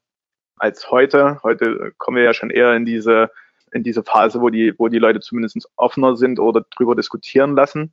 als 0.56 0.90
heute. 0.90 1.40
Heute 1.42 1.92
kommen 1.98 2.16
wir 2.16 2.24
ja 2.24 2.34
schon 2.34 2.50
eher 2.50 2.74
in 2.74 2.84
diese, 2.84 3.30
in 3.72 3.82
diese 3.82 4.02
Phase, 4.02 4.40
wo 4.40 4.48
die, 4.50 4.74
wo 4.78 4.88
die 4.88 4.98
Leute 4.98 5.20
zumindest 5.20 5.68
offener 5.76 6.16
sind 6.16 6.40
oder 6.40 6.64
drüber 6.74 6.96
diskutieren 6.96 7.54
lassen. 7.54 7.92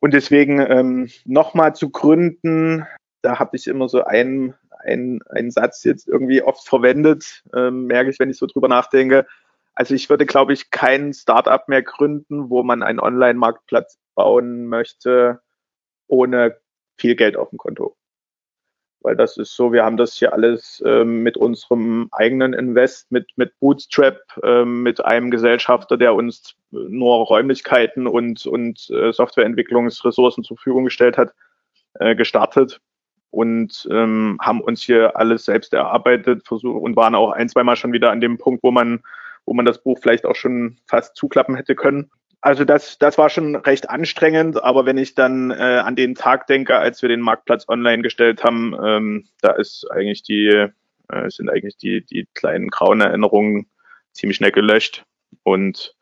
Und 0.00 0.14
deswegen 0.14 0.60
ähm, 0.60 1.10
nochmal 1.24 1.74
zu 1.74 1.90
gründen, 1.90 2.86
da 3.22 3.38
habe 3.38 3.56
ich 3.56 3.66
immer 3.66 3.88
so 3.88 4.04
einen, 4.04 4.54
einen, 4.84 5.20
einen 5.28 5.50
Satz 5.50 5.84
jetzt 5.84 6.06
irgendwie 6.06 6.42
oft 6.42 6.66
verwendet, 6.66 7.42
ähm, 7.54 7.86
merke 7.86 8.10
ich, 8.10 8.18
wenn 8.18 8.30
ich 8.30 8.38
so 8.38 8.46
drüber 8.46 8.68
nachdenke. 8.68 9.26
Also 9.74 9.94
ich 9.94 10.08
würde, 10.10 10.26
glaube 10.26 10.52
ich, 10.52 10.70
kein 10.70 11.12
Startup 11.12 11.68
mehr 11.68 11.82
gründen, 11.82 12.50
wo 12.50 12.62
man 12.62 12.82
einen 12.82 13.00
Online-Marktplatz 13.00 13.98
bauen 14.14 14.66
möchte, 14.66 15.40
ohne 16.06 16.56
viel 16.96 17.14
Geld 17.14 17.36
auf 17.36 17.50
dem 17.50 17.58
Konto. 17.58 17.97
Weil 19.00 19.16
das 19.16 19.36
ist 19.36 19.54
so, 19.54 19.72
wir 19.72 19.84
haben 19.84 19.96
das 19.96 20.14
hier 20.14 20.32
alles 20.32 20.82
ähm, 20.84 21.22
mit 21.22 21.36
unserem 21.36 22.08
eigenen 22.10 22.52
Invest, 22.52 23.10
mit, 23.12 23.26
mit 23.36 23.58
Bootstrap, 23.60 24.18
ähm, 24.42 24.82
mit 24.82 25.04
einem 25.04 25.30
Gesellschafter, 25.30 25.96
der 25.96 26.14
uns 26.14 26.56
nur 26.70 27.26
Räumlichkeiten 27.26 28.06
und, 28.06 28.44
und 28.46 28.90
äh, 28.90 29.12
Softwareentwicklungsressourcen 29.12 30.42
zur 30.42 30.56
Verfügung 30.56 30.84
gestellt 30.84 31.16
hat, 31.16 31.32
äh, 31.94 32.16
gestartet 32.16 32.80
und 33.30 33.86
ähm, 33.90 34.38
haben 34.40 34.60
uns 34.60 34.82
hier 34.82 35.16
alles 35.16 35.44
selbst 35.44 35.72
erarbeitet 35.74 36.46
versucht 36.46 36.82
und 36.82 36.96
waren 36.96 37.14
auch 37.14 37.32
ein, 37.32 37.48
zweimal 37.48 37.76
schon 37.76 37.92
wieder 37.92 38.10
an 38.10 38.20
dem 38.20 38.38
Punkt, 38.38 38.62
wo 38.62 38.70
man, 38.70 39.00
wo 39.46 39.54
man 39.54 39.64
das 39.64 39.82
Buch 39.82 39.98
vielleicht 40.00 40.26
auch 40.26 40.36
schon 40.36 40.78
fast 40.86 41.14
zuklappen 41.16 41.54
hätte 41.54 41.74
können. 41.74 42.10
Also 42.40 42.64
das, 42.64 42.98
das 42.98 43.18
war 43.18 43.30
schon 43.30 43.56
recht 43.56 43.90
anstrengend, 43.90 44.62
aber 44.62 44.86
wenn 44.86 44.96
ich 44.96 45.14
dann 45.14 45.50
äh, 45.50 45.82
an 45.84 45.96
den 45.96 46.14
Tag 46.14 46.46
denke, 46.46 46.76
als 46.76 47.02
wir 47.02 47.08
den 47.08 47.20
Marktplatz 47.20 47.68
online 47.68 48.02
gestellt 48.02 48.44
haben, 48.44 48.76
ähm, 48.80 49.28
da 49.40 49.52
ist 49.52 49.86
eigentlich 49.90 50.22
die, 50.22 50.68
äh, 51.08 51.30
sind 51.30 51.50
eigentlich 51.50 51.76
die, 51.78 52.04
die 52.04 52.28
kleinen 52.34 52.68
grauen 52.68 53.00
Erinnerungen 53.00 53.66
ziemlich 54.12 54.36
schnell 54.36 54.52
gelöscht. 54.52 55.04
Und, 55.42 55.96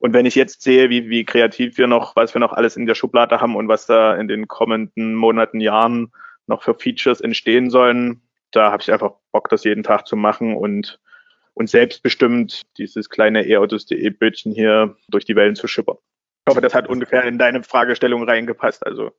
und 0.00 0.12
wenn 0.12 0.26
ich 0.26 0.34
jetzt 0.34 0.62
sehe, 0.62 0.90
wie, 0.90 1.08
wie 1.08 1.24
kreativ 1.24 1.78
wir 1.78 1.86
noch, 1.86 2.16
was 2.16 2.34
wir 2.34 2.40
noch 2.40 2.52
alles 2.52 2.76
in 2.76 2.86
der 2.86 2.96
Schublade 2.96 3.40
haben 3.40 3.54
und 3.54 3.68
was 3.68 3.86
da 3.86 4.16
in 4.16 4.26
den 4.26 4.48
kommenden 4.48 5.14
Monaten, 5.14 5.60
Jahren 5.60 6.12
noch 6.48 6.64
für 6.64 6.74
Features 6.74 7.20
entstehen 7.20 7.70
sollen. 7.70 8.22
Da 8.50 8.72
habe 8.72 8.82
ich 8.82 8.92
einfach 8.92 9.12
Bock, 9.30 9.48
das 9.50 9.64
jeden 9.64 9.84
Tag 9.84 10.06
zu 10.06 10.16
machen 10.16 10.56
und, 10.56 10.98
und 11.56 11.70
selbstbestimmt 11.70 12.62
dieses 12.76 13.08
kleine 13.08 13.48
e-autos.de 13.48 14.10
Bildchen 14.10 14.52
hier 14.52 14.94
durch 15.08 15.24
die 15.24 15.34
Wellen 15.36 15.56
zu 15.56 15.66
schippern. 15.66 15.96
Ich 16.46 16.50
hoffe, 16.50 16.60
das 16.60 16.74
hat 16.74 16.88
ungefähr 16.88 17.24
in 17.24 17.38
deine 17.38 17.62
Fragestellung 17.62 18.28
reingepasst. 18.28 18.86
Also 18.86 19.12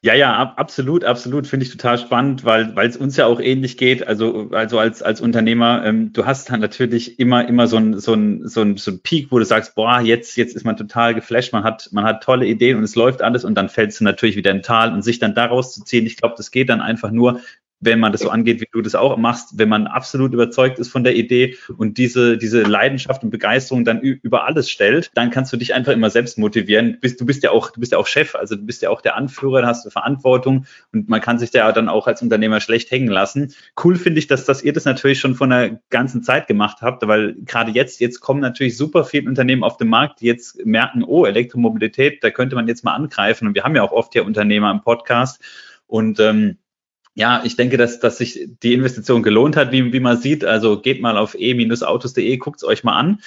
Ja, 0.00 0.14
ja, 0.14 0.34
ab, 0.34 0.54
absolut, 0.56 1.04
absolut. 1.04 1.46
Finde 1.46 1.66
ich 1.66 1.70
total 1.70 1.98
spannend, 1.98 2.46
weil 2.46 2.74
weil 2.74 2.88
es 2.88 2.96
uns 2.96 3.16
ja 3.18 3.26
auch 3.26 3.40
ähnlich 3.40 3.76
geht. 3.76 4.06
Also 4.08 4.48
also 4.52 4.78
als 4.78 5.02
als 5.02 5.20
Unternehmer, 5.20 5.84
ähm, 5.84 6.14
du 6.14 6.24
hast 6.24 6.50
dann 6.50 6.60
natürlich 6.60 7.20
immer 7.20 7.46
immer 7.46 7.68
so 7.68 7.76
ein 7.76 7.98
so 8.00 8.14
ein 8.14 8.48
so 8.48 8.62
ein 8.62 8.78
so 8.78 8.90
ein 8.92 9.02
Peak, 9.02 9.30
wo 9.30 9.38
du 9.38 9.44
sagst, 9.44 9.74
boah, 9.74 10.00
jetzt 10.00 10.36
jetzt 10.36 10.56
ist 10.56 10.64
man 10.64 10.78
total 10.78 11.14
geflasht, 11.14 11.52
man 11.52 11.62
hat 11.62 11.90
man 11.92 12.04
hat 12.04 12.22
tolle 12.22 12.46
Ideen 12.46 12.78
und 12.78 12.84
es 12.84 12.96
läuft 12.96 13.20
alles 13.20 13.44
und 13.44 13.54
dann 13.54 13.68
fällst 13.68 14.00
du 14.00 14.04
natürlich 14.04 14.36
wieder 14.36 14.50
in 14.50 14.62
Tal 14.62 14.94
und 14.94 15.02
sich 15.02 15.18
dann 15.18 15.34
daraus 15.34 15.74
zu 15.74 15.84
ziehen. 15.84 16.06
Ich 16.06 16.16
glaube, 16.16 16.36
das 16.38 16.50
geht 16.50 16.70
dann 16.70 16.80
einfach 16.80 17.10
nur, 17.10 17.42
wenn 17.82 17.98
man 17.98 18.12
das 18.12 18.22
so 18.22 18.30
angeht, 18.30 18.60
wie 18.60 18.68
du 18.72 18.80
das 18.80 18.94
auch 18.94 19.16
machst, 19.16 19.58
wenn 19.58 19.68
man 19.68 19.86
absolut 19.88 20.32
überzeugt 20.32 20.78
ist 20.78 20.88
von 20.88 21.02
der 21.02 21.16
Idee 21.16 21.56
und 21.76 21.98
diese, 21.98 22.38
diese 22.38 22.62
Leidenschaft 22.62 23.24
und 23.24 23.30
Begeisterung 23.30 23.84
dann 23.84 24.00
über 24.00 24.44
alles 24.44 24.70
stellt, 24.70 25.10
dann 25.14 25.30
kannst 25.30 25.52
du 25.52 25.56
dich 25.56 25.74
einfach 25.74 25.92
immer 25.92 26.08
selbst 26.08 26.38
motivieren. 26.38 26.92
Du 26.92 26.98
bist, 27.00 27.20
du 27.20 27.26
bist 27.26 27.42
ja 27.42 27.50
auch, 27.50 27.70
du 27.70 27.80
bist 27.80 27.92
ja 27.92 27.98
auch 27.98 28.06
Chef, 28.06 28.36
also 28.36 28.54
du 28.54 28.62
bist 28.62 28.82
ja 28.82 28.90
auch 28.90 29.00
der 29.00 29.16
Anführer, 29.16 29.62
da 29.62 29.68
hast 29.68 29.84
du 29.84 29.90
Verantwortung 29.90 30.66
und 30.92 31.08
man 31.08 31.20
kann 31.20 31.40
sich 31.40 31.50
da 31.50 31.72
dann 31.72 31.88
auch 31.88 32.06
als 32.06 32.22
Unternehmer 32.22 32.60
schlecht 32.60 32.90
hängen 32.92 33.08
lassen. 33.08 33.52
Cool 33.82 33.96
finde 33.96 34.20
ich, 34.20 34.28
dass, 34.28 34.44
dass 34.44 34.62
ihr 34.62 34.72
das 34.72 34.84
natürlich 34.84 35.18
schon 35.18 35.34
von 35.34 35.50
der 35.50 35.80
ganzen 35.90 36.22
Zeit 36.22 36.46
gemacht 36.46 36.78
habt, 36.82 37.06
weil 37.08 37.34
gerade 37.44 37.72
jetzt, 37.72 38.00
jetzt 38.00 38.20
kommen 38.20 38.40
natürlich 38.40 38.76
super 38.76 39.04
viele 39.04 39.28
Unternehmen 39.28 39.64
auf 39.64 39.76
den 39.76 39.88
Markt, 39.88 40.20
die 40.20 40.26
jetzt 40.26 40.64
merken, 40.64 41.02
oh, 41.02 41.26
Elektromobilität, 41.26 42.22
da 42.22 42.30
könnte 42.30 42.54
man 42.54 42.68
jetzt 42.68 42.84
mal 42.84 42.94
angreifen 42.94 43.48
und 43.48 43.56
wir 43.56 43.64
haben 43.64 43.74
ja 43.74 43.82
auch 43.82 43.92
oft 43.92 44.12
hier 44.12 44.24
Unternehmer 44.24 44.70
im 44.70 44.82
Podcast 44.82 45.42
und 45.88 46.20
ähm, 46.20 46.58
ja, 47.14 47.42
ich 47.44 47.56
denke, 47.56 47.76
dass, 47.76 48.00
dass 48.00 48.18
sich 48.18 48.48
die 48.62 48.72
Investition 48.72 49.22
gelohnt 49.22 49.56
hat, 49.56 49.70
wie, 49.72 49.92
wie 49.92 50.00
man 50.00 50.16
sieht. 50.16 50.44
Also 50.44 50.80
geht 50.80 51.02
mal 51.02 51.18
auf 51.18 51.34
e-autos.de, 51.38 52.36
guckt 52.38 52.58
es 52.58 52.64
euch 52.64 52.84
mal 52.84 52.98
an. 52.98 53.20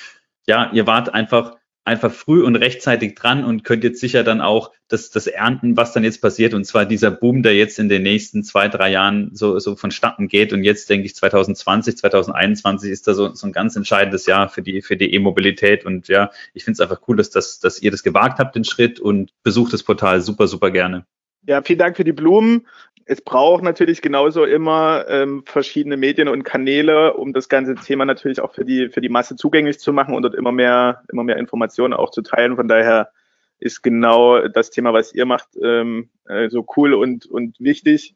Ja, 0.48 0.72
ihr 0.74 0.88
wart 0.88 1.14
einfach, 1.14 1.58
einfach 1.84 2.12
früh 2.12 2.44
und 2.44 2.56
rechtzeitig 2.56 3.14
dran 3.14 3.44
und 3.44 3.64
könnt 3.64 3.84
jetzt 3.84 4.00
sicher 4.00 4.24
dann 4.24 4.42
auch 4.42 4.72
das, 4.88 5.12
das 5.12 5.28
ernten, 5.28 5.78
was 5.78 5.94
dann 5.94 6.04
jetzt 6.04 6.20
passiert. 6.20 6.56
Und 6.56 6.66
zwar 6.66 6.86
dieser 6.86 7.12
Boom, 7.12 7.44
der 7.44 7.56
jetzt 7.56 7.78
in 7.78 7.88
den 7.88 8.02
nächsten 8.02 8.44
zwei, 8.44 8.70
drei 8.70 8.90
Jahren 8.90 9.30
so, 9.34 9.60
so 9.60 9.76
vonstatten 9.76 10.28
geht. 10.28 10.52
Und 10.52 10.64
jetzt 10.64 10.90
denke 10.90 11.06
ich 11.06 11.16
2020, 11.16 11.98
2021 11.98 12.90
ist 12.90 13.08
da 13.08 13.14
so, 13.14 13.36
so 13.36 13.46
ein 13.46 13.54
ganz 13.54 13.76
entscheidendes 13.76 14.26
Jahr 14.26 14.50
für 14.50 14.64
die, 14.64 14.82
für 14.82 14.98
die 14.98 15.14
E-Mobilität. 15.14 15.86
Und 15.86 16.08
ja, 16.08 16.32
ich 16.56 16.64
finde 16.64 16.74
es 16.74 16.82
einfach 16.82 17.08
cool, 17.08 17.18
dass, 17.18 17.30
dass, 17.30 17.60
dass 17.60 17.80
ihr 17.80 17.92
das 17.92 18.02
gewagt 18.02 18.40
habt, 18.40 18.56
den 18.56 18.64
Schritt 18.64 19.00
und 19.00 19.32
besucht 19.44 19.74
das 19.74 19.84
Portal 19.84 20.22
super, 20.22 20.48
super 20.48 20.72
gerne. 20.72 21.06
Ja, 21.48 21.62
vielen 21.62 21.80
Dank 21.80 21.98
für 21.98 22.04
die 22.04 22.14
Blumen 22.14 22.66
es 23.06 23.22
braucht 23.22 23.64
natürlich 23.64 24.02
genauso 24.02 24.46
immer 24.46 25.06
ähm, 25.08 25.44
verschiedene 25.46 25.96
Medien 25.96 26.28
und 26.28 26.44
Kanäle, 26.44 27.14
um 27.14 27.34
das 27.34 27.50
ganze 27.50 27.76
Thema 27.76 28.04
natürlich 28.06 28.42
auch 28.42 28.54
für 28.54 28.66
die, 28.66 28.90
für 28.90 29.02
die 29.02 29.10
Masse 29.10 29.36
zugänglich 29.36 29.80
zu 29.80 29.94
machen 29.94 30.16
und 30.16 30.24
dort 30.24 30.34
immer 30.34 30.52
mehr, 30.52 31.04
immer 31.12 31.24
mehr 31.24 31.38
Informationen 31.38 31.94
auch 31.94 32.10
zu 32.10 32.24
teilen. 32.24 32.56
Von 32.56 32.68
daher 32.68 33.12
ist 33.60 33.84
genau 33.84 34.48
das 34.48 34.72
Thema, 34.72 34.92
was 34.92 35.14
ihr 35.14 35.26
macht, 35.26 35.50
ähm, 35.62 36.10
äh, 36.28 36.50
so 36.50 36.66
cool 36.76 36.96
und, 36.96 37.28
und 37.28 37.60
wichtig, 37.60 38.16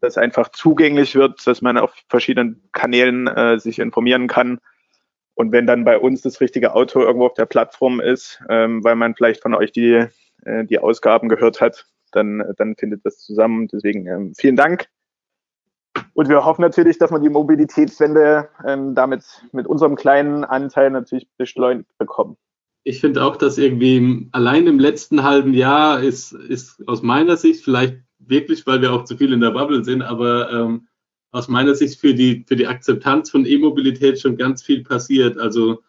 dass 0.00 0.16
einfach 0.16 0.50
zugänglich 0.50 1.16
wird, 1.16 1.44
dass 1.44 1.60
man 1.60 1.76
auf 1.76 1.92
verschiedenen 2.08 2.62
Kanälen 2.70 3.26
äh, 3.26 3.58
sich 3.58 3.80
informieren 3.80 4.28
kann. 4.28 4.60
Und 5.34 5.50
wenn 5.50 5.66
dann 5.66 5.84
bei 5.84 5.98
uns 5.98 6.22
das 6.22 6.40
richtige 6.40 6.74
Auto 6.74 7.00
irgendwo 7.00 7.26
auf 7.26 7.34
der 7.34 7.46
Plattform 7.46 8.00
ist, 8.00 8.40
ähm, 8.48 8.84
weil 8.84 8.94
man 8.94 9.16
vielleicht 9.16 9.42
von 9.42 9.54
euch 9.54 9.72
die, 9.72 10.06
äh, 10.44 10.64
die 10.64 10.78
Ausgaben 10.78 11.28
gehört 11.28 11.60
hat, 11.60 11.86
dann, 12.12 12.42
dann 12.56 12.76
findet 12.76 13.04
das 13.04 13.18
zusammen. 13.18 13.68
Deswegen 13.68 14.06
ähm, 14.06 14.32
vielen 14.36 14.56
Dank. 14.56 14.88
Und 16.14 16.28
wir 16.28 16.44
hoffen 16.44 16.62
natürlich, 16.62 16.98
dass 16.98 17.10
wir 17.10 17.20
die 17.20 17.28
Mobilitätswende 17.28 18.48
ähm, 18.66 18.94
damit 18.94 19.24
mit 19.52 19.66
unserem 19.66 19.96
kleinen 19.96 20.44
Anteil 20.44 20.90
natürlich 20.90 21.28
beschleunigt 21.36 21.96
bekommen. 21.98 22.36
Ich 22.84 23.00
finde 23.00 23.22
auch, 23.22 23.36
dass 23.36 23.58
irgendwie 23.58 24.28
allein 24.32 24.66
im 24.66 24.78
letzten 24.78 25.22
halben 25.22 25.52
Jahr 25.54 26.02
ist, 26.02 26.32
ist 26.32 26.82
aus 26.88 27.02
meiner 27.02 27.36
Sicht 27.36 27.64
vielleicht 27.64 27.98
wirklich, 28.18 28.66
weil 28.66 28.80
wir 28.80 28.92
auch 28.92 29.04
zu 29.04 29.16
viel 29.16 29.32
in 29.32 29.40
der 29.40 29.50
Bubble 29.50 29.84
sind, 29.84 30.02
aber 30.02 30.50
ähm, 30.50 30.88
aus 31.30 31.48
meiner 31.48 31.74
Sicht 31.74 32.00
für 32.00 32.14
die, 32.14 32.44
für 32.48 32.56
die 32.56 32.66
Akzeptanz 32.66 33.30
von 33.30 33.44
E-Mobilität 33.44 34.18
schon 34.18 34.36
ganz 34.36 34.62
viel 34.62 34.82
passiert. 34.82 35.38
Also 35.38 35.82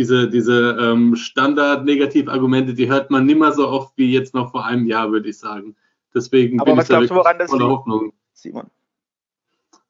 diese, 0.00 0.30
diese 0.30 0.78
ähm, 0.80 1.14
Standard-Negativargumente, 1.14 2.72
die 2.72 2.88
hört 2.88 3.10
man 3.10 3.26
nimmer 3.26 3.52
so 3.52 3.68
oft 3.68 3.92
wie 3.98 4.10
jetzt 4.10 4.32
noch 4.32 4.50
vor 4.50 4.64
einem 4.64 4.86
Jahr, 4.86 5.12
würde 5.12 5.28
ich 5.28 5.38
sagen. 5.38 5.76
Deswegen 6.14 6.58
Aber 6.58 6.70
bin 6.70 6.78
was 6.78 6.84
ich 6.84 6.88
da 6.88 6.96
glaubst 6.96 7.10
du, 7.10 7.14
woran 7.16 7.38
das 7.38 7.52
liegt, 7.52 7.62
Hoffnung. 7.64 8.14
Simon? 8.32 8.70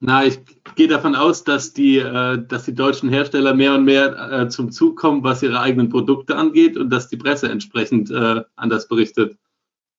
Na, 0.01 0.25
ich 0.25 0.41
gehe 0.75 0.89
davon 0.89 1.15
aus, 1.15 1.45
dass 1.45 1.75
die, 1.75 1.99
äh, 1.99 2.45
dass 2.45 2.65
die 2.65 2.75
deutschen 2.75 3.09
Hersteller 3.09 3.55
mehr 3.55 3.73
und 3.77 3.85
mehr 3.85 4.33
äh, 4.33 4.49
zum 4.49 4.73
Zug 4.73 4.97
kommen, 4.99 5.23
was 5.23 5.45
ihre 5.45 5.61
eigenen 5.61 5.91
Produkte 5.91 6.35
angeht 6.35 6.77
und 6.77 6.91
dass 6.91 7.09
die 7.09 7.17
Presse 7.17 7.49
entsprechend 7.49 8.11
äh, 8.11 8.43
anders 8.57 8.89
berichtet. 8.89 9.37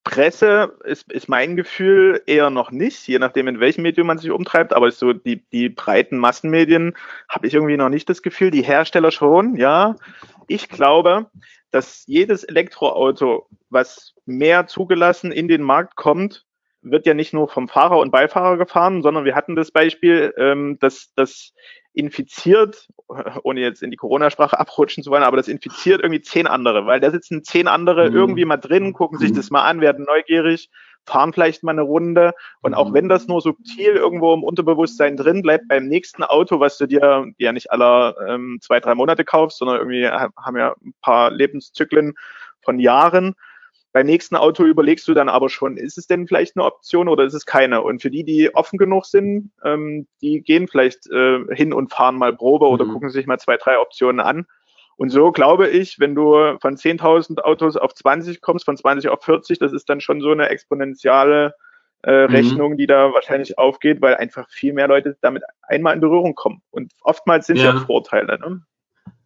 Presse 0.04 0.78
ist, 0.84 1.12
ist 1.12 1.30
mein 1.30 1.56
Gefühl 1.56 2.22
eher 2.26 2.50
noch 2.50 2.72
nicht, 2.72 3.08
je 3.08 3.20
nachdem, 3.20 3.48
in 3.48 3.60
welchem 3.60 3.84
Medium 3.84 4.08
man 4.08 4.18
sich 4.18 4.32
umtreibt, 4.32 4.74
aber 4.74 4.92
so 4.92 5.14
die, 5.14 5.44
die 5.52 5.70
breiten 5.70 6.18
Massenmedien 6.18 6.96
habe 7.30 7.48
ich 7.48 7.54
irgendwie 7.54 7.78
noch 7.78 7.90
nicht 7.90 8.10
das 8.10 8.22
Gefühl, 8.22 8.50
die 8.50 8.64
Hersteller 8.64 9.12
schon, 9.12 9.56
ja. 9.56 9.96
Ich 10.48 10.70
glaube, 10.70 11.28
dass 11.70 12.04
jedes 12.08 12.44
Elektroauto, 12.44 13.48
was 13.70 14.14
mehr 14.26 14.68
zugelassen 14.68 15.32
in 15.32 15.48
den 15.48 15.62
Markt 15.62 15.96
kommt, 15.96 16.46
wird 16.82 17.06
ja 17.06 17.14
nicht 17.14 17.34
nur 17.34 17.48
vom 17.48 17.68
Fahrer 17.68 18.00
und 18.00 18.12
Beifahrer 18.12 18.58
gefahren, 18.58 19.02
sondern 19.02 19.26
wir 19.26 19.36
hatten 19.36 19.56
das 19.56 19.72
Beispiel, 19.72 20.34
ähm, 20.38 20.78
dass 20.80 21.14
das 21.16 21.54
infiziert, 21.94 22.88
ohne 23.44 23.62
jetzt 23.62 23.84
in 23.84 23.92
die 23.92 23.98
Corona-Sprache 23.98 24.60
abrutschen 24.60 25.04
zu 25.04 25.12
wollen, 25.12 25.24
aber 25.24 25.38
das 25.38 25.48
infiziert 25.48 26.02
irgendwie 26.02 26.22
zehn 26.22 26.48
andere, 26.48 26.86
weil 26.86 27.00
da 27.00 27.12
sitzen 27.12 27.44
zehn 27.44 27.68
andere 27.68 28.10
mhm. 28.10 28.16
irgendwie 28.16 28.46
mal 28.46 28.58
drin, 28.58 28.94
gucken 28.94 29.20
sich 29.20 29.32
mhm. 29.32 29.36
das 29.36 29.52
mal 29.52 29.64
an, 29.64 29.82
werden 29.82 30.06
neugierig, 30.06 30.70
fahren 31.06 31.34
vielleicht 31.34 31.64
mal 31.64 31.72
eine 31.72 31.82
Runde 31.82 32.34
und 32.62 32.74
auch 32.76 32.94
wenn 32.94 33.10
das 33.10 33.28
nur 33.28 33.42
subtil 33.42 33.96
irgendwo 33.96 34.34
im 34.34 34.44
Unterbewusstsein 34.44 35.18
drin 35.18 35.42
bleibt, 35.42 35.68
beim 35.68 35.88
nächsten 35.88 36.24
Auto, 36.24 36.60
was 36.60 36.78
du 36.78 36.88
dir 36.88 37.26
ja 37.38 37.52
nicht 37.52 37.72
aller 37.72 38.16
ähm, 38.28 38.60
zwei, 38.62 38.80
drei 38.80 38.96
Monate 38.96 39.26
kaufst, 39.26 39.58
sondern 39.58 39.78
irgendwie 39.78 40.08
haben 40.08 40.58
ja 40.58 40.76
ein 40.84 40.94
paar 41.02 41.32
Lebenszyklen 41.32 42.14
von 42.62 42.80
Jahren, 42.80 43.36
beim 43.94 44.06
nächsten 44.06 44.36
Auto 44.36 44.64
überlegst 44.64 45.08
du 45.08 45.14
dann 45.14 45.30
aber 45.30 45.50
schon, 45.50 45.78
ist 45.78 45.98
es 45.98 46.08
denn 46.08 46.28
vielleicht 46.28 46.56
eine 46.56 46.66
Option 46.66 47.10
oder 47.10 47.26
ist 47.26 47.34
es 47.34 47.46
keine? 47.46 47.82
Und 47.82 48.02
für 48.02 48.10
die, 48.10 48.24
die 48.24 48.54
offen 48.56 48.78
genug 48.78 49.06
sind, 49.06 49.52
ähm, 49.66 50.08
die 50.22 50.42
gehen 50.42 50.68
vielleicht 50.68 51.10
äh, 51.12 51.40
hin 51.52 51.74
und 51.74 51.92
fahren 51.92 52.16
mal 52.16 52.36
Probe 52.36 52.68
oder 52.68 52.86
mhm. 52.86 52.94
gucken 52.94 53.10
sich 53.10 53.28
mal 53.28 53.40
zwei, 53.40 53.58
drei 53.58 53.80
Optionen 53.80 54.22
an. 54.22 54.46
Und 54.96 55.10
so 55.10 55.32
glaube 55.32 55.68
ich, 55.68 56.00
wenn 56.00 56.16
du 56.16 56.58
von 56.62 56.76
10.000 56.76 57.42
Autos 57.42 57.76
auf 57.76 57.94
20 57.94 58.40
kommst, 58.40 58.66
von 58.66 58.78
20 58.78 59.10
auf 59.10 59.24
40, 59.24 59.60
das 59.60 59.74
ist 59.74 59.90
dann 59.90 60.00
schon 60.00 60.22
so 60.22 60.32
eine 60.32 60.50
exponentielle 60.50 61.56
äh, 62.04 62.28
mhm. 62.28 62.34
Rechnung, 62.34 62.78
die 62.78 62.88
da 62.88 63.14
wahrscheinlich 63.14 63.58
aufgeht, 63.58 64.02
weil 64.02 64.16
einfach 64.16 64.50
viel 64.50 64.74
mehr 64.74 64.88
Leute 64.88 65.18
damit 65.22 65.44
einmal 65.64 65.96
in 65.96 66.02
Berührung 66.02 66.36
kommen. 66.36 66.62
Und 66.72 66.94
oftmals 67.02 67.48
sind 67.48 67.58
ja, 67.58 67.74
ja 67.74 67.80
Vorteile. 67.80 68.40
Ne? 68.40 68.62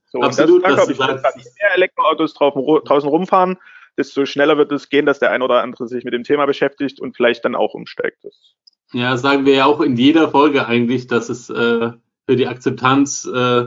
So, 0.06 0.22
Absolut, 0.22 0.64
und 0.64 0.78
das, 0.78 0.88
das, 0.88 0.98
das, 1.22 1.36
ich, 1.36 1.46
wenn 1.46 1.52
mehr 1.62 1.76
Elektroautos 1.76 2.34
draußen 2.34 3.10
rumfahren, 3.10 3.58
desto 3.98 4.26
schneller 4.26 4.58
wird 4.58 4.72
es 4.72 4.90
gehen, 4.90 5.06
dass 5.06 5.20
der 5.20 5.32
ein 5.32 5.42
oder 5.42 5.62
andere 5.62 5.88
sich 5.88 6.04
mit 6.04 6.14
dem 6.14 6.24
Thema 6.24 6.46
beschäftigt 6.46 7.00
und 7.00 7.16
vielleicht 7.16 7.46
dann 7.46 7.56
auch 7.56 7.74
umsteigt. 7.74 8.26
Ja, 8.94 9.18
sagen 9.18 9.46
wir 9.46 9.56
ja 9.56 9.66
auch 9.66 9.82
in 9.82 9.98
jeder 9.98 10.30
Folge 10.30 10.68
eigentlich, 10.68 11.08
dass 11.08 11.30
es 11.30 11.50
äh, 11.50 11.92
für 12.26 12.36
die 12.36 12.48
Akzeptanz 12.48 13.26
äh, 13.26 13.66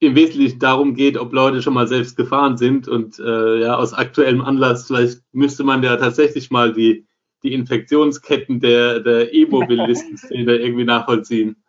im 0.00 0.16
Wesentlichen 0.16 0.58
darum 0.58 0.94
geht, 0.94 1.16
ob 1.16 1.32
Leute 1.32 1.62
schon 1.62 1.74
mal 1.74 1.86
selbst 1.86 2.16
gefahren 2.16 2.56
sind 2.56 2.88
und 2.88 3.20
äh, 3.20 3.60
ja, 3.60 3.76
aus 3.76 3.94
aktuellem 3.94 4.40
Anlass, 4.40 4.88
vielleicht 4.88 5.20
müsste 5.32 5.62
man 5.62 5.82
ja 5.82 5.96
tatsächlich 5.96 6.50
mal 6.50 6.72
die, 6.72 7.06
die 7.44 7.52
Infektionsketten 7.52 8.58
der, 8.58 9.00
der 9.00 9.32
E-Mobilisten-Szene 9.32 10.56
irgendwie 10.56 10.84
nachvollziehen. 10.84 11.62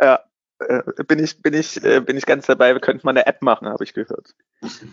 Ja, 0.00 0.20
bin 1.06 1.18
ich, 1.18 1.42
bin 1.42 1.54
ich, 1.54 1.84
äh, 1.84 2.00
bin 2.00 2.16
ich 2.16 2.24
ganz 2.24 2.46
dabei. 2.46 2.72
Wir 2.72 2.80
könnten 2.80 3.06
mal 3.06 3.10
eine 3.10 3.26
App 3.26 3.42
machen, 3.42 3.68
habe 3.68 3.84
ich 3.84 3.92
gehört. 3.92 4.34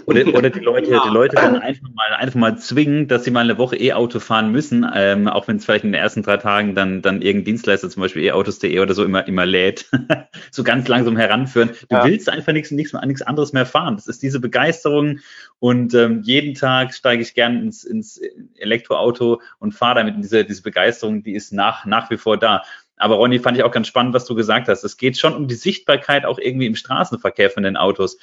Oder, 0.05 0.27
oder 0.27 0.49
die 0.49 0.59
Leute, 0.59 0.87
die 0.87 1.09
Leute 1.09 1.37
dann 1.37 1.55
einfach 1.55 1.87
mal, 1.93 2.13
einfach 2.15 2.39
mal 2.39 2.57
zwingen, 2.57 3.07
dass 3.07 3.23
sie 3.23 3.31
mal 3.31 3.39
eine 3.39 3.57
Woche 3.57 3.77
E-Auto 3.77 4.19
fahren 4.19 4.51
müssen, 4.51 4.85
ähm, 4.93 5.29
auch 5.29 5.47
wenn 5.47 5.55
es 5.55 5.65
vielleicht 5.65 5.85
in 5.85 5.93
den 5.93 6.01
ersten 6.01 6.21
drei 6.21 6.35
Tagen 6.35 6.75
dann, 6.75 7.01
dann 7.01 7.21
irgendein 7.21 7.45
Dienstleister, 7.45 7.89
zum 7.89 8.01
Beispiel 8.01 8.23
e-autos.de 8.23 8.77
oder 8.79 8.93
so 8.93 9.05
immer, 9.05 9.25
immer 9.25 9.45
lädt, 9.45 9.89
so 10.51 10.63
ganz 10.63 10.89
langsam 10.89 11.15
heranführen. 11.15 11.69
Du 11.89 11.95
ja. 11.95 12.03
willst 12.03 12.27
einfach 12.29 12.51
nichts, 12.51 12.71
nichts, 12.71 12.93
nichts 13.05 13.21
anderes 13.21 13.53
mehr 13.53 13.65
fahren. 13.65 13.95
Das 13.95 14.07
ist 14.07 14.21
diese 14.21 14.41
Begeisterung 14.41 15.19
und 15.59 15.93
ähm, 15.93 16.21
jeden 16.23 16.55
Tag 16.55 16.93
steige 16.93 17.21
ich 17.21 17.33
gern 17.33 17.61
ins, 17.63 17.85
ins 17.85 18.19
Elektroauto 18.57 19.41
und 19.59 19.71
fahre 19.71 19.99
damit. 19.99 20.15
Diese, 20.17 20.43
diese 20.43 20.61
Begeisterung, 20.61 21.23
die 21.23 21.35
ist 21.35 21.53
nach, 21.53 21.85
nach 21.85 22.09
wie 22.09 22.17
vor 22.17 22.37
da. 22.37 22.63
Aber 23.03 23.15
Ronny, 23.15 23.37
fand 23.39 23.57
ich 23.57 23.63
auch 23.65 23.71
ganz 23.71 23.87
spannend, 23.87 24.13
was 24.13 24.23
du 24.23 24.33
gesagt 24.33 24.69
hast. 24.69 24.85
Es 24.85 24.95
geht 24.95 25.17
schon 25.17 25.35
um 25.35 25.49
die 25.49 25.55
Sichtbarkeit 25.55 26.25
auch 26.25 26.39
irgendwie 26.39 26.67
im 26.67 26.75
Straßenverkehr 26.77 27.49
von 27.49 27.63
den 27.63 27.75
Autos. 27.75 28.17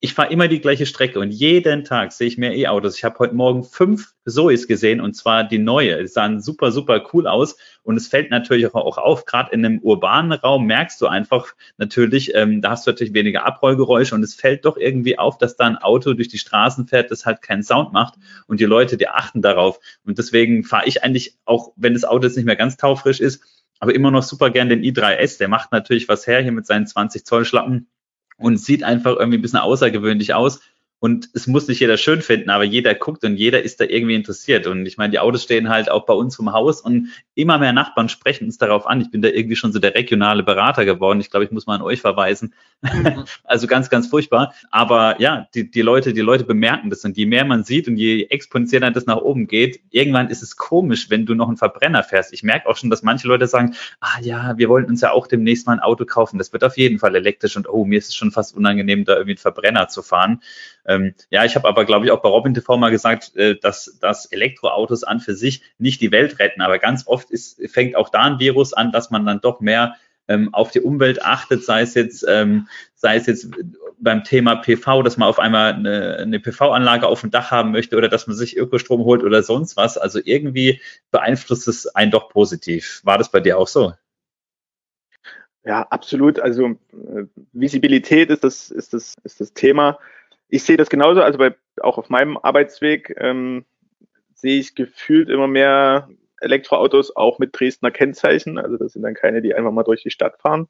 ich 0.00 0.12
fahre 0.12 0.30
immer 0.30 0.46
die 0.46 0.60
gleiche 0.60 0.84
Strecke 0.84 1.18
und 1.18 1.30
jeden 1.30 1.84
Tag 1.84 2.12
sehe 2.12 2.26
ich 2.28 2.36
mehr 2.36 2.54
E-Autos. 2.54 2.96
Ich 2.96 3.04
habe 3.04 3.18
heute 3.18 3.34
Morgen 3.34 3.64
fünf 3.64 4.12
Zoes 4.26 4.68
gesehen 4.68 5.00
und 5.00 5.14
zwar 5.14 5.44
die 5.44 5.58
neue. 5.58 6.02
Die 6.02 6.06
sahen 6.06 6.40
super, 6.40 6.70
super 6.70 7.02
cool 7.12 7.26
aus 7.26 7.56
und 7.82 7.96
es 7.96 8.08
fällt 8.08 8.30
natürlich 8.30 8.74
auch 8.74 8.98
auf, 8.98 9.24
gerade 9.24 9.52
in 9.52 9.64
einem 9.64 9.78
urbanen 9.78 10.32
Raum 10.32 10.66
merkst 10.66 11.00
du 11.00 11.06
einfach 11.06 11.54
natürlich, 11.78 12.34
ähm, 12.34 12.60
da 12.60 12.70
hast 12.70 12.86
du 12.86 12.90
natürlich 12.90 13.14
weniger 13.14 13.46
Abrollgeräusche 13.46 14.14
und 14.14 14.22
es 14.22 14.34
fällt 14.34 14.66
doch 14.66 14.76
irgendwie 14.76 15.18
auf, 15.18 15.38
dass 15.38 15.56
da 15.56 15.64
ein 15.64 15.78
Auto 15.78 16.12
durch 16.12 16.28
die 16.28 16.38
Straßen 16.38 16.86
fährt, 16.88 17.10
das 17.10 17.24
halt 17.24 17.40
keinen 17.42 17.62
Sound 17.62 17.92
macht 17.92 18.14
und 18.48 18.60
die 18.60 18.64
Leute, 18.64 18.98
die 18.98 19.08
achten 19.08 19.40
darauf. 19.40 19.80
Und 20.04 20.18
deswegen 20.18 20.62
fahre 20.64 20.86
ich 20.86 21.04
eigentlich, 21.04 21.36
auch 21.46 21.72
wenn 21.76 21.94
das 21.94 22.04
Auto 22.04 22.26
jetzt 22.26 22.36
nicht 22.36 22.46
mehr 22.46 22.56
ganz 22.56 22.76
taufrisch 22.76 23.20
ist, 23.20 23.42
aber 23.78 23.94
immer 23.94 24.10
noch 24.10 24.22
super 24.22 24.50
gern 24.50 24.68
den 24.68 24.82
i3S. 24.82 25.38
Der 25.38 25.48
macht 25.48 25.72
natürlich 25.72 26.08
was 26.08 26.26
her 26.26 26.42
hier 26.42 26.52
mit 26.52 26.66
seinen 26.66 26.86
20 26.86 27.24
Zoll 27.24 27.44
Schlappen 27.44 27.88
und 28.36 28.58
sieht 28.58 28.84
einfach 28.84 29.16
irgendwie 29.16 29.38
ein 29.38 29.42
bisschen 29.42 29.58
außergewöhnlich 29.58 30.34
aus. 30.34 30.60
Und 30.98 31.28
es 31.34 31.46
muss 31.46 31.68
nicht 31.68 31.80
jeder 31.80 31.98
schön 31.98 32.22
finden, 32.22 32.48
aber 32.48 32.64
jeder 32.64 32.94
guckt 32.94 33.22
und 33.24 33.36
jeder 33.36 33.62
ist 33.62 33.80
da 33.80 33.84
irgendwie 33.84 34.14
interessiert. 34.14 34.66
Und 34.66 34.86
ich 34.86 34.96
meine, 34.96 35.10
die 35.10 35.18
Autos 35.18 35.42
stehen 35.42 35.68
halt 35.68 35.90
auch 35.90 36.06
bei 36.06 36.14
uns 36.14 36.36
vom 36.36 36.52
Haus 36.52 36.80
und 36.80 37.08
immer 37.34 37.58
mehr 37.58 37.74
Nachbarn 37.74 38.08
sprechen 38.08 38.46
uns 38.46 38.56
darauf 38.56 38.86
an. 38.86 39.02
Ich 39.02 39.10
bin 39.10 39.20
da 39.20 39.28
irgendwie 39.28 39.56
schon 39.56 39.72
so 39.72 39.78
der 39.78 39.94
regionale 39.94 40.42
Berater 40.42 40.86
geworden. 40.86 41.20
Ich 41.20 41.30
glaube, 41.30 41.44
ich 41.44 41.50
muss 41.50 41.66
mal 41.66 41.74
an 41.74 41.82
euch 41.82 42.00
verweisen. 42.00 42.54
Mhm. 42.80 43.24
also 43.44 43.66
ganz, 43.66 43.90
ganz 43.90 44.06
furchtbar. 44.06 44.54
Aber 44.70 45.20
ja, 45.20 45.46
die, 45.54 45.70
die 45.70 45.82
Leute, 45.82 46.14
die 46.14 46.22
Leute 46.22 46.44
bemerken 46.44 46.88
das. 46.88 47.04
Und 47.04 47.18
je 47.18 47.26
mehr 47.26 47.44
man 47.44 47.62
sieht 47.62 47.88
und 47.88 47.98
je 47.98 48.24
exponentieller 48.30 48.90
das 48.90 49.04
nach 49.04 49.18
oben 49.18 49.46
geht, 49.46 49.80
irgendwann 49.90 50.28
ist 50.28 50.42
es 50.42 50.56
komisch, 50.56 51.10
wenn 51.10 51.26
du 51.26 51.34
noch 51.34 51.48
einen 51.48 51.58
Verbrenner 51.58 52.04
fährst. 52.04 52.32
Ich 52.32 52.42
merke 52.42 52.70
auch 52.70 52.76
schon, 52.76 52.88
dass 52.88 53.02
manche 53.02 53.28
Leute 53.28 53.46
sagen, 53.46 53.74
ah 54.00 54.18
ja, 54.22 54.56
wir 54.56 54.70
wollen 54.70 54.86
uns 54.86 55.02
ja 55.02 55.12
auch 55.12 55.26
demnächst 55.26 55.66
mal 55.66 55.74
ein 55.74 55.80
Auto 55.80 56.06
kaufen. 56.06 56.38
Das 56.38 56.54
wird 56.54 56.64
auf 56.64 56.78
jeden 56.78 56.98
Fall 56.98 57.14
elektrisch 57.14 57.54
und 57.56 57.68
oh, 57.68 57.84
mir 57.84 57.98
ist 57.98 58.08
es 58.08 58.14
schon 58.14 58.30
fast 58.30 58.56
unangenehm, 58.56 59.04
da 59.04 59.12
irgendwie 59.12 59.32
einen 59.32 59.38
Verbrenner 59.38 59.88
zu 59.88 60.02
fahren. 60.02 60.40
Ähm, 60.86 61.14
ja, 61.30 61.44
ich 61.44 61.56
habe 61.56 61.68
aber, 61.68 61.84
glaube 61.84 62.06
ich, 62.06 62.12
auch 62.12 62.22
bei 62.22 62.28
Robin 62.28 62.54
TV 62.54 62.76
mal 62.76 62.90
gesagt, 62.90 63.34
äh, 63.36 63.56
dass, 63.56 63.98
dass 64.00 64.26
Elektroautos 64.26 65.04
an 65.04 65.20
für 65.20 65.34
sich 65.34 65.62
nicht 65.78 66.00
die 66.00 66.12
Welt 66.12 66.38
retten. 66.38 66.62
Aber 66.62 66.78
ganz 66.78 67.06
oft 67.06 67.30
ist, 67.30 67.60
fängt 67.70 67.96
auch 67.96 68.08
da 68.08 68.22
ein 68.22 68.38
Virus 68.38 68.72
an, 68.72 68.92
dass 68.92 69.10
man 69.10 69.26
dann 69.26 69.40
doch 69.40 69.60
mehr 69.60 69.96
ähm, 70.28 70.52
auf 70.54 70.70
die 70.70 70.80
Umwelt 70.80 71.22
achtet, 71.22 71.64
sei 71.64 71.82
es 71.82 71.94
jetzt, 71.94 72.24
ähm, 72.28 72.68
sei 72.94 73.16
es 73.16 73.26
jetzt 73.26 73.50
beim 73.98 74.24
Thema 74.24 74.56
PV, 74.56 75.02
dass 75.02 75.16
man 75.16 75.28
auf 75.28 75.38
einmal 75.38 75.74
eine, 75.74 76.18
eine 76.18 76.40
PV-Anlage 76.40 77.06
auf 77.06 77.20
dem 77.20 77.30
Dach 77.30 77.50
haben 77.50 77.72
möchte 77.72 77.96
oder 77.96 78.08
dass 78.08 78.26
man 78.26 78.36
sich 78.36 78.56
Ökostrom 78.56 79.04
holt 79.04 79.22
oder 79.22 79.42
sonst 79.42 79.76
was. 79.76 79.98
Also 79.98 80.20
irgendwie 80.22 80.80
beeinflusst 81.10 81.68
es 81.68 81.86
einen 81.86 82.10
doch 82.10 82.28
positiv. 82.28 83.00
War 83.04 83.18
das 83.18 83.30
bei 83.30 83.40
dir 83.40 83.58
auch 83.58 83.68
so? 83.68 83.94
Ja, 85.64 85.82
absolut. 85.82 86.38
Also 86.38 86.66
äh, 86.92 87.24
Visibilität 87.52 88.30
ist 88.30 88.44
das, 88.44 88.70
ist 88.70 88.94
das, 88.94 89.14
ist 89.24 89.40
das 89.40 89.52
Thema 89.52 89.98
ich 90.48 90.62
sehe 90.62 90.76
das 90.76 90.88
genauso, 90.88 91.22
also 91.22 91.38
bei, 91.38 91.54
auch 91.80 91.98
auf 91.98 92.08
meinem 92.08 92.36
Arbeitsweg 92.36 93.14
ähm, 93.18 93.64
sehe 94.34 94.58
ich 94.58 94.74
gefühlt 94.74 95.28
immer 95.28 95.48
mehr 95.48 96.08
Elektroautos 96.40 97.16
auch 97.16 97.38
mit 97.38 97.58
Dresdner 97.58 97.90
Kennzeichen. 97.90 98.58
Also 98.58 98.76
das 98.76 98.92
sind 98.92 99.02
dann 99.02 99.14
keine, 99.14 99.42
die 99.42 99.54
einfach 99.54 99.72
mal 99.72 99.82
durch 99.82 100.02
die 100.02 100.10
Stadt 100.10 100.38
fahren. 100.40 100.68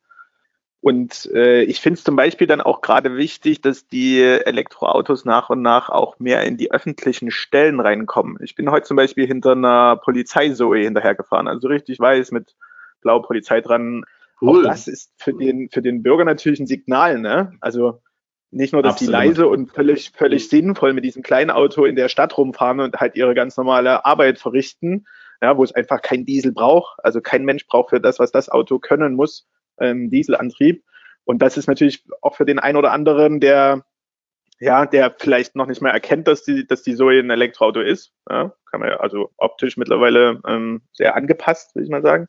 Und 0.81 1.29
äh, 1.35 1.63
ich 1.63 1.81
finde 1.81 1.99
es 1.99 2.05
zum 2.05 2.15
Beispiel 2.15 2.47
dann 2.47 2.61
auch 2.61 2.81
gerade 2.81 3.17
wichtig, 3.17 3.61
dass 3.61 3.89
die 3.89 4.23
Elektroautos 4.23 5.25
nach 5.25 5.51
und 5.51 5.61
nach 5.61 5.89
auch 5.89 6.19
mehr 6.21 6.45
in 6.45 6.57
die 6.57 6.71
öffentlichen 6.71 7.31
Stellen 7.31 7.81
reinkommen. 7.81 8.39
Ich 8.41 8.55
bin 8.55 8.71
heute 8.71 8.87
zum 8.87 8.97
Beispiel 8.97 9.27
hinter 9.27 9.53
einer 9.53 9.97
Polizeisoe 9.97 10.79
hinterhergefahren, 10.79 11.49
also 11.49 11.67
richtig 11.69 11.99
weiß 11.99 12.31
mit 12.31 12.55
blauer 13.01 13.23
Polizei 13.23 13.61
dran. 13.61 14.05
Cool. 14.41 14.61
Auch 14.61 14.71
das 14.71 14.87
ist 14.87 15.13
für 15.19 15.33
den, 15.33 15.71
für 15.71 15.83
den 15.83 16.03
Bürger 16.03 16.25
natürlich 16.25 16.61
ein 16.61 16.67
Signal, 16.67 17.19
ne? 17.19 17.53
Also 17.61 18.01
nicht 18.51 18.73
nur, 18.73 18.83
dass 18.83 18.95
Absolut. 18.95 19.09
die 19.09 19.27
leise 19.27 19.49
und 19.49 19.73
völlig, 19.73 20.13
völlig 20.15 20.45
mhm. 20.45 20.49
sinnvoll 20.49 20.93
mit 20.93 21.05
diesem 21.05 21.23
kleinen 21.23 21.51
Auto 21.51 21.85
in 21.85 21.97
der 21.97 22.09
Stadt 22.09 22.37
rumfahren 22.37 22.81
und 22.81 22.97
halt 22.97 23.17
ihre 23.17 23.35
ganz 23.35 23.57
normale 23.57 24.05
Arbeit 24.05 24.39
verrichten, 24.39 25.07
ja, 25.43 25.57
wo 25.57 25.65
es 25.65 25.75
einfach 25.75 26.03
kein 26.03 26.25
Diesel 26.25 26.53
braucht. 26.53 26.99
Also 27.03 27.21
kein 27.21 27.45
Mensch 27.45 27.67
braucht 27.67 27.91
für 27.91 28.01
das, 28.01 28.19
was 28.19 28.33
das 28.33 28.49
Auto 28.49 28.79
können 28.79 29.15
muss, 29.15 29.47
ähm, 29.79 30.11
Dieselantrieb. 30.11 30.85
Und 31.25 31.43
das 31.43 31.57
ist 31.57 31.67
natürlich 31.67 32.05
auch 32.23 32.37
für 32.37 32.45
den 32.45 32.59
einen 32.59 32.77
oder 32.77 32.93
anderen, 32.93 33.41
der 33.41 33.85
ja, 34.59 34.87
der 34.87 35.15
vielleicht 35.19 35.55
noch 35.55 35.67
nicht 35.67 35.83
mehr 35.83 35.93
erkennt, 35.93 36.29
dass 36.29 36.43
die, 36.43 36.67
dass 36.67 36.83
die 36.83 36.95
Zoe 36.95 37.19
ein 37.19 37.31
Elektroauto 37.31 37.81
ist. 37.81 38.13
Ja, 38.31 38.55
kann 38.71 38.81
man 38.81 38.89
ja 38.89 38.97
also 38.97 39.31
optisch 39.37 39.77
mittlerweile 39.77 40.41
ähm, 40.47 40.83
sehr 40.93 41.15
angepasst, 41.15 41.75
würde 41.75 41.85
ich 41.85 41.91
mal 41.91 42.03
sagen. 42.03 42.29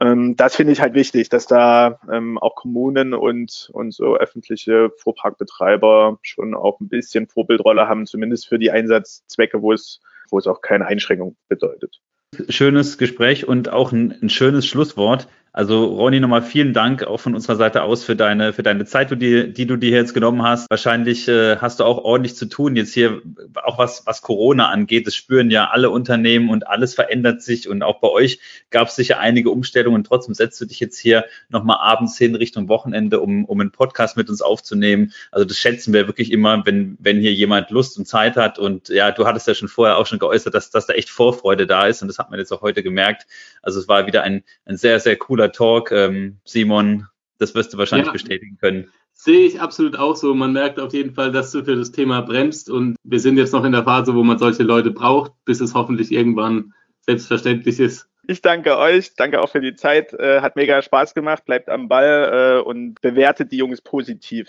Ähm, 0.00 0.36
das 0.36 0.56
finde 0.56 0.72
ich 0.72 0.80
halt 0.80 0.94
wichtig, 0.94 1.28
dass 1.28 1.46
da 1.46 2.00
ähm, 2.12 2.38
auch 2.38 2.56
Kommunen 2.56 3.14
und, 3.14 3.70
und 3.72 3.94
so 3.94 4.16
öffentliche 4.16 4.90
Fuhrparkbetreiber 4.96 6.18
schon 6.22 6.54
auch 6.54 6.80
ein 6.80 6.88
bisschen 6.88 7.28
Vorbildrolle 7.28 7.88
haben, 7.88 8.06
zumindest 8.06 8.48
für 8.48 8.58
die 8.58 8.70
Einsatzzwecke, 8.70 9.62
wo 9.62 9.72
es, 9.72 10.00
wo 10.30 10.38
es 10.38 10.46
auch 10.46 10.60
keine 10.60 10.86
Einschränkung 10.86 11.36
bedeutet. 11.48 12.00
Schönes 12.48 12.98
Gespräch 12.98 13.46
und 13.46 13.68
auch 13.68 13.92
ein, 13.92 14.18
ein 14.20 14.28
schönes 14.28 14.66
Schlusswort. 14.66 15.28
Also 15.56 15.84
Ronny, 15.84 16.18
nochmal 16.18 16.42
vielen 16.42 16.72
Dank 16.72 17.04
auch 17.04 17.20
von 17.20 17.36
unserer 17.36 17.54
Seite 17.54 17.84
aus 17.84 18.02
für 18.02 18.16
deine, 18.16 18.52
für 18.52 18.64
deine 18.64 18.86
Zeit, 18.86 19.12
die, 19.22 19.52
die 19.52 19.66
du 19.66 19.76
dir 19.76 19.90
jetzt 19.90 20.12
genommen 20.12 20.42
hast. 20.42 20.68
Wahrscheinlich 20.68 21.28
äh, 21.28 21.58
hast 21.58 21.78
du 21.78 21.84
auch 21.84 21.98
ordentlich 21.98 22.34
zu 22.34 22.46
tun 22.46 22.74
jetzt 22.74 22.92
hier, 22.92 23.22
auch 23.62 23.78
was, 23.78 24.04
was 24.04 24.20
Corona 24.20 24.70
angeht. 24.70 25.06
Das 25.06 25.14
spüren 25.14 25.52
ja 25.52 25.70
alle 25.70 25.90
Unternehmen 25.90 26.50
und 26.50 26.66
alles 26.66 26.94
verändert 26.94 27.40
sich. 27.40 27.68
Und 27.68 27.84
auch 27.84 28.00
bei 28.00 28.08
euch 28.08 28.40
gab 28.70 28.88
es 28.88 28.96
sicher 28.96 29.20
einige 29.20 29.50
Umstellungen. 29.50 30.02
Trotzdem 30.02 30.34
setzt 30.34 30.60
du 30.60 30.64
dich 30.64 30.80
jetzt 30.80 30.98
hier 30.98 31.24
nochmal 31.50 31.78
abends 31.80 32.18
hin 32.18 32.34
Richtung 32.34 32.68
Wochenende, 32.68 33.20
um, 33.20 33.44
um 33.44 33.60
einen 33.60 33.70
Podcast 33.70 34.16
mit 34.16 34.28
uns 34.30 34.42
aufzunehmen. 34.42 35.12
Also 35.30 35.44
das 35.44 35.56
schätzen 35.56 35.92
wir 35.92 36.08
wirklich 36.08 36.32
immer, 36.32 36.66
wenn, 36.66 36.96
wenn 36.98 37.20
hier 37.20 37.32
jemand 37.32 37.70
Lust 37.70 37.96
und 37.96 38.08
Zeit 38.08 38.34
hat. 38.34 38.58
Und 38.58 38.88
ja, 38.88 39.12
du 39.12 39.24
hattest 39.24 39.46
ja 39.46 39.54
schon 39.54 39.68
vorher 39.68 39.98
auch 39.98 40.06
schon 40.08 40.18
geäußert, 40.18 40.52
dass, 40.52 40.70
dass 40.70 40.86
da 40.86 40.94
echt 40.94 41.10
Vorfreude 41.10 41.68
da 41.68 41.86
ist. 41.86 42.02
Und 42.02 42.08
das 42.08 42.18
hat 42.18 42.30
man 42.30 42.40
jetzt 42.40 42.52
auch 42.52 42.62
heute 42.62 42.82
gemerkt. 42.82 43.28
Also 43.62 43.78
es 43.78 43.86
war 43.86 44.08
wieder 44.08 44.24
ein, 44.24 44.42
ein 44.66 44.76
sehr, 44.76 44.98
sehr 44.98 45.14
cooler 45.14 45.43
cooler 45.44 45.52
Talk. 45.52 45.92
Ähm, 45.92 46.38
Simon, 46.44 47.06
das 47.38 47.54
wirst 47.54 47.72
du 47.72 47.78
wahrscheinlich 47.78 48.06
ja, 48.06 48.12
bestätigen 48.12 48.56
können. 48.60 48.90
Sehe 49.12 49.46
ich 49.46 49.60
absolut 49.60 49.96
auch 49.96 50.16
so. 50.16 50.34
Man 50.34 50.52
merkt 50.52 50.80
auf 50.80 50.92
jeden 50.92 51.14
Fall, 51.14 51.32
dass 51.32 51.52
du 51.52 51.64
für 51.64 51.76
das 51.76 51.92
Thema 51.92 52.20
bremst 52.22 52.68
und 52.68 52.96
wir 53.04 53.20
sind 53.20 53.36
jetzt 53.36 53.52
noch 53.52 53.64
in 53.64 53.72
der 53.72 53.84
Phase, 53.84 54.14
wo 54.14 54.22
man 54.22 54.38
solche 54.38 54.62
Leute 54.62 54.90
braucht, 54.90 55.32
bis 55.44 55.60
es 55.60 55.74
hoffentlich 55.74 56.10
irgendwann 56.12 56.72
selbstverständlich 57.00 57.78
ist. 57.80 58.08
Ich 58.26 58.40
danke 58.40 58.78
euch, 58.78 59.14
danke 59.16 59.40
auch 59.40 59.50
für 59.50 59.60
die 59.60 59.76
Zeit. 59.76 60.14
Äh, 60.14 60.40
hat 60.40 60.56
mega 60.56 60.80
Spaß 60.80 61.14
gemacht, 61.14 61.44
bleibt 61.44 61.68
am 61.68 61.88
Ball 61.88 62.58
äh, 62.58 62.62
und 62.62 63.00
bewertet 63.02 63.52
die 63.52 63.58
Jungs 63.58 63.82
positiv. 63.82 64.48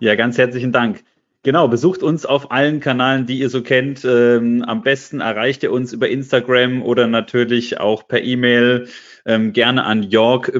Ja, 0.00 0.16
ganz 0.16 0.36
herzlichen 0.36 0.72
Dank. 0.72 1.04
Genau, 1.44 1.68
besucht 1.68 2.02
uns 2.02 2.24
auf 2.24 2.50
allen 2.52 2.80
Kanälen, 2.80 3.26
die 3.26 3.38
ihr 3.38 3.50
so 3.50 3.62
kennt. 3.62 4.02
Ähm, 4.02 4.64
am 4.66 4.80
besten 4.80 5.20
erreicht 5.20 5.62
ihr 5.62 5.72
uns 5.72 5.92
über 5.92 6.08
Instagram 6.08 6.82
oder 6.82 7.06
natürlich 7.06 7.78
auch 7.78 8.08
per 8.08 8.22
E-Mail 8.22 8.88
ähm, 9.26 9.52
gerne 9.52 9.84
an 9.84 10.04
york. 10.04 10.50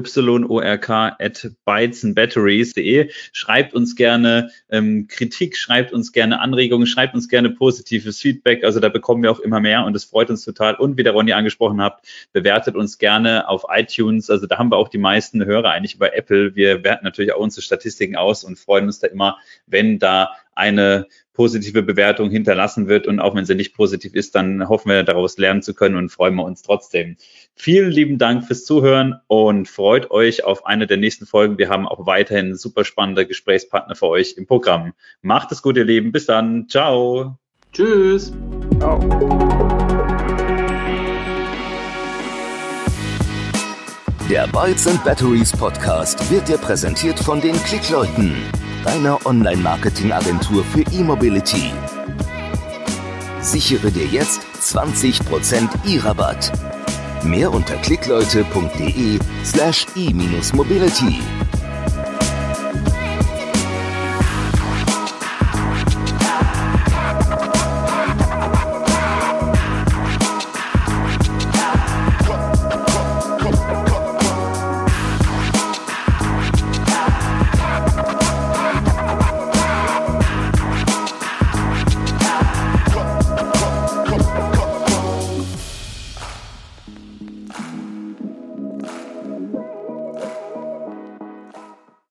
Schreibt 3.31 3.73
uns 3.73 3.95
gerne 3.95 4.51
ähm, 4.69 5.07
Kritik, 5.07 5.57
schreibt 5.57 5.91
uns 5.91 6.11
gerne 6.11 6.39
Anregungen, 6.39 6.85
schreibt 6.85 7.15
uns 7.15 7.29
gerne 7.29 7.49
positives 7.49 8.21
Feedback. 8.21 8.63
Also 8.63 8.79
da 8.79 8.89
bekommen 8.89 9.23
wir 9.23 9.31
auch 9.31 9.39
immer 9.39 9.59
mehr 9.59 9.85
und 9.85 9.95
es 9.95 10.05
freut 10.05 10.29
uns 10.29 10.45
total. 10.45 10.75
Und 10.75 10.97
wie 10.97 11.03
der 11.03 11.13
Ronny 11.13 11.33
angesprochen 11.33 11.81
habt, 11.81 12.07
bewertet 12.31 12.75
uns 12.75 12.99
gerne 12.99 13.49
auf 13.49 13.65
iTunes. 13.69 14.29
Also 14.29 14.45
da 14.45 14.59
haben 14.59 14.69
wir 14.71 14.77
auch 14.77 14.89
die 14.89 14.99
meisten 14.99 15.43
Hörer 15.45 15.71
eigentlich 15.71 15.95
über 15.95 16.15
Apple. 16.15 16.55
Wir 16.55 16.83
werten 16.83 17.05
natürlich 17.05 17.33
auch 17.33 17.39
unsere 17.39 17.63
Statistiken 17.63 18.15
aus 18.15 18.43
und 18.43 18.59
freuen 18.59 18.85
uns 18.85 18.99
da 18.99 19.07
immer, 19.07 19.39
wenn 19.65 19.97
da 19.97 20.29
eine 20.55 21.07
positive 21.33 21.83
Bewertung 21.83 22.29
hinterlassen 22.31 22.87
wird. 22.87 23.07
Und 23.07 23.19
auch 23.19 23.35
wenn 23.35 23.45
sie 23.45 23.55
nicht 23.55 23.75
positiv 23.75 24.15
ist, 24.15 24.35
dann 24.35 24.67
hoffen 24.67 24.89
wir 24.89 25.03
daraus 25.03 25.37
lernen 25.37 25.61
zu 25.61 25.73
können 25.73 25.95
und 25.95 26.09
freuen 26.09 26.35
wir 26.35 26.43
uns 26.43 26.63
trotzdem. 26.63 27.17
Vielen 27.55 27.91
lieben 27.91 28.17
Dank 28.17 28.45
fürs 28.45 28.65
Zuhören 28.65 29.19
und 29.27 29.67
freut 29.67 30.09
euch 30.11 30.43
auf 30.43 30.65
eine 30.65 30.87
der 30.87 30.97
nächsten 30.97 31.25
Folgen. 31.25 31.57
Wir 31.57 31.69
haben 31.69 31.87
auch 31.87 32.05
weiterhin 32.07 32.55
super 32.55 32.85
spannende 32.85 33.27
Gesprächspartner 33.27 33.95
für 33.95 34.07
euch 34.07 34.35
im 34.37 34.47
Programm. 34.47 34.93
Macht 35.21 35.51
es 35.51 35.61
gut, 35.61 35.77
ihr 35.77 35.85
Lieben. 35.85 36.11
Bis 36.11 36.25
dann. 36.25 36.67
Ciao. 36.69 37.37
Tschüss. 37.71 38.31
Ciao. 38.79 38.99
Der 44.29 44.47
Bytes 44.47 44.87
and 44.87 45.03
Batteries 45.03 45.51
Podcast 45.51 46.31
wird 46.31 46.47
dir 46.47 46.57
präsentiert 46.57 47.19
von 47.19 47.41
den 47.41 47.55
Klickleuten 47.63 48.35
deiner 48.85 49.25
Online-Marketing-Agentur 49.25 50.63
für 50.63 50.81
E-Mobility. 50.93 51.71
Sichere 53.41 53.91
dir 53.91 54.05
jetzt 54.05 54.41
20% 54.61 55.69
E-Rabatt. 55.87 56.51
Mehr 57.23 57.51
unter 57.51 57.75
klickleute.de 57.77 59.19
slash 59.43 59.87
e-mobility. 59.95 61.19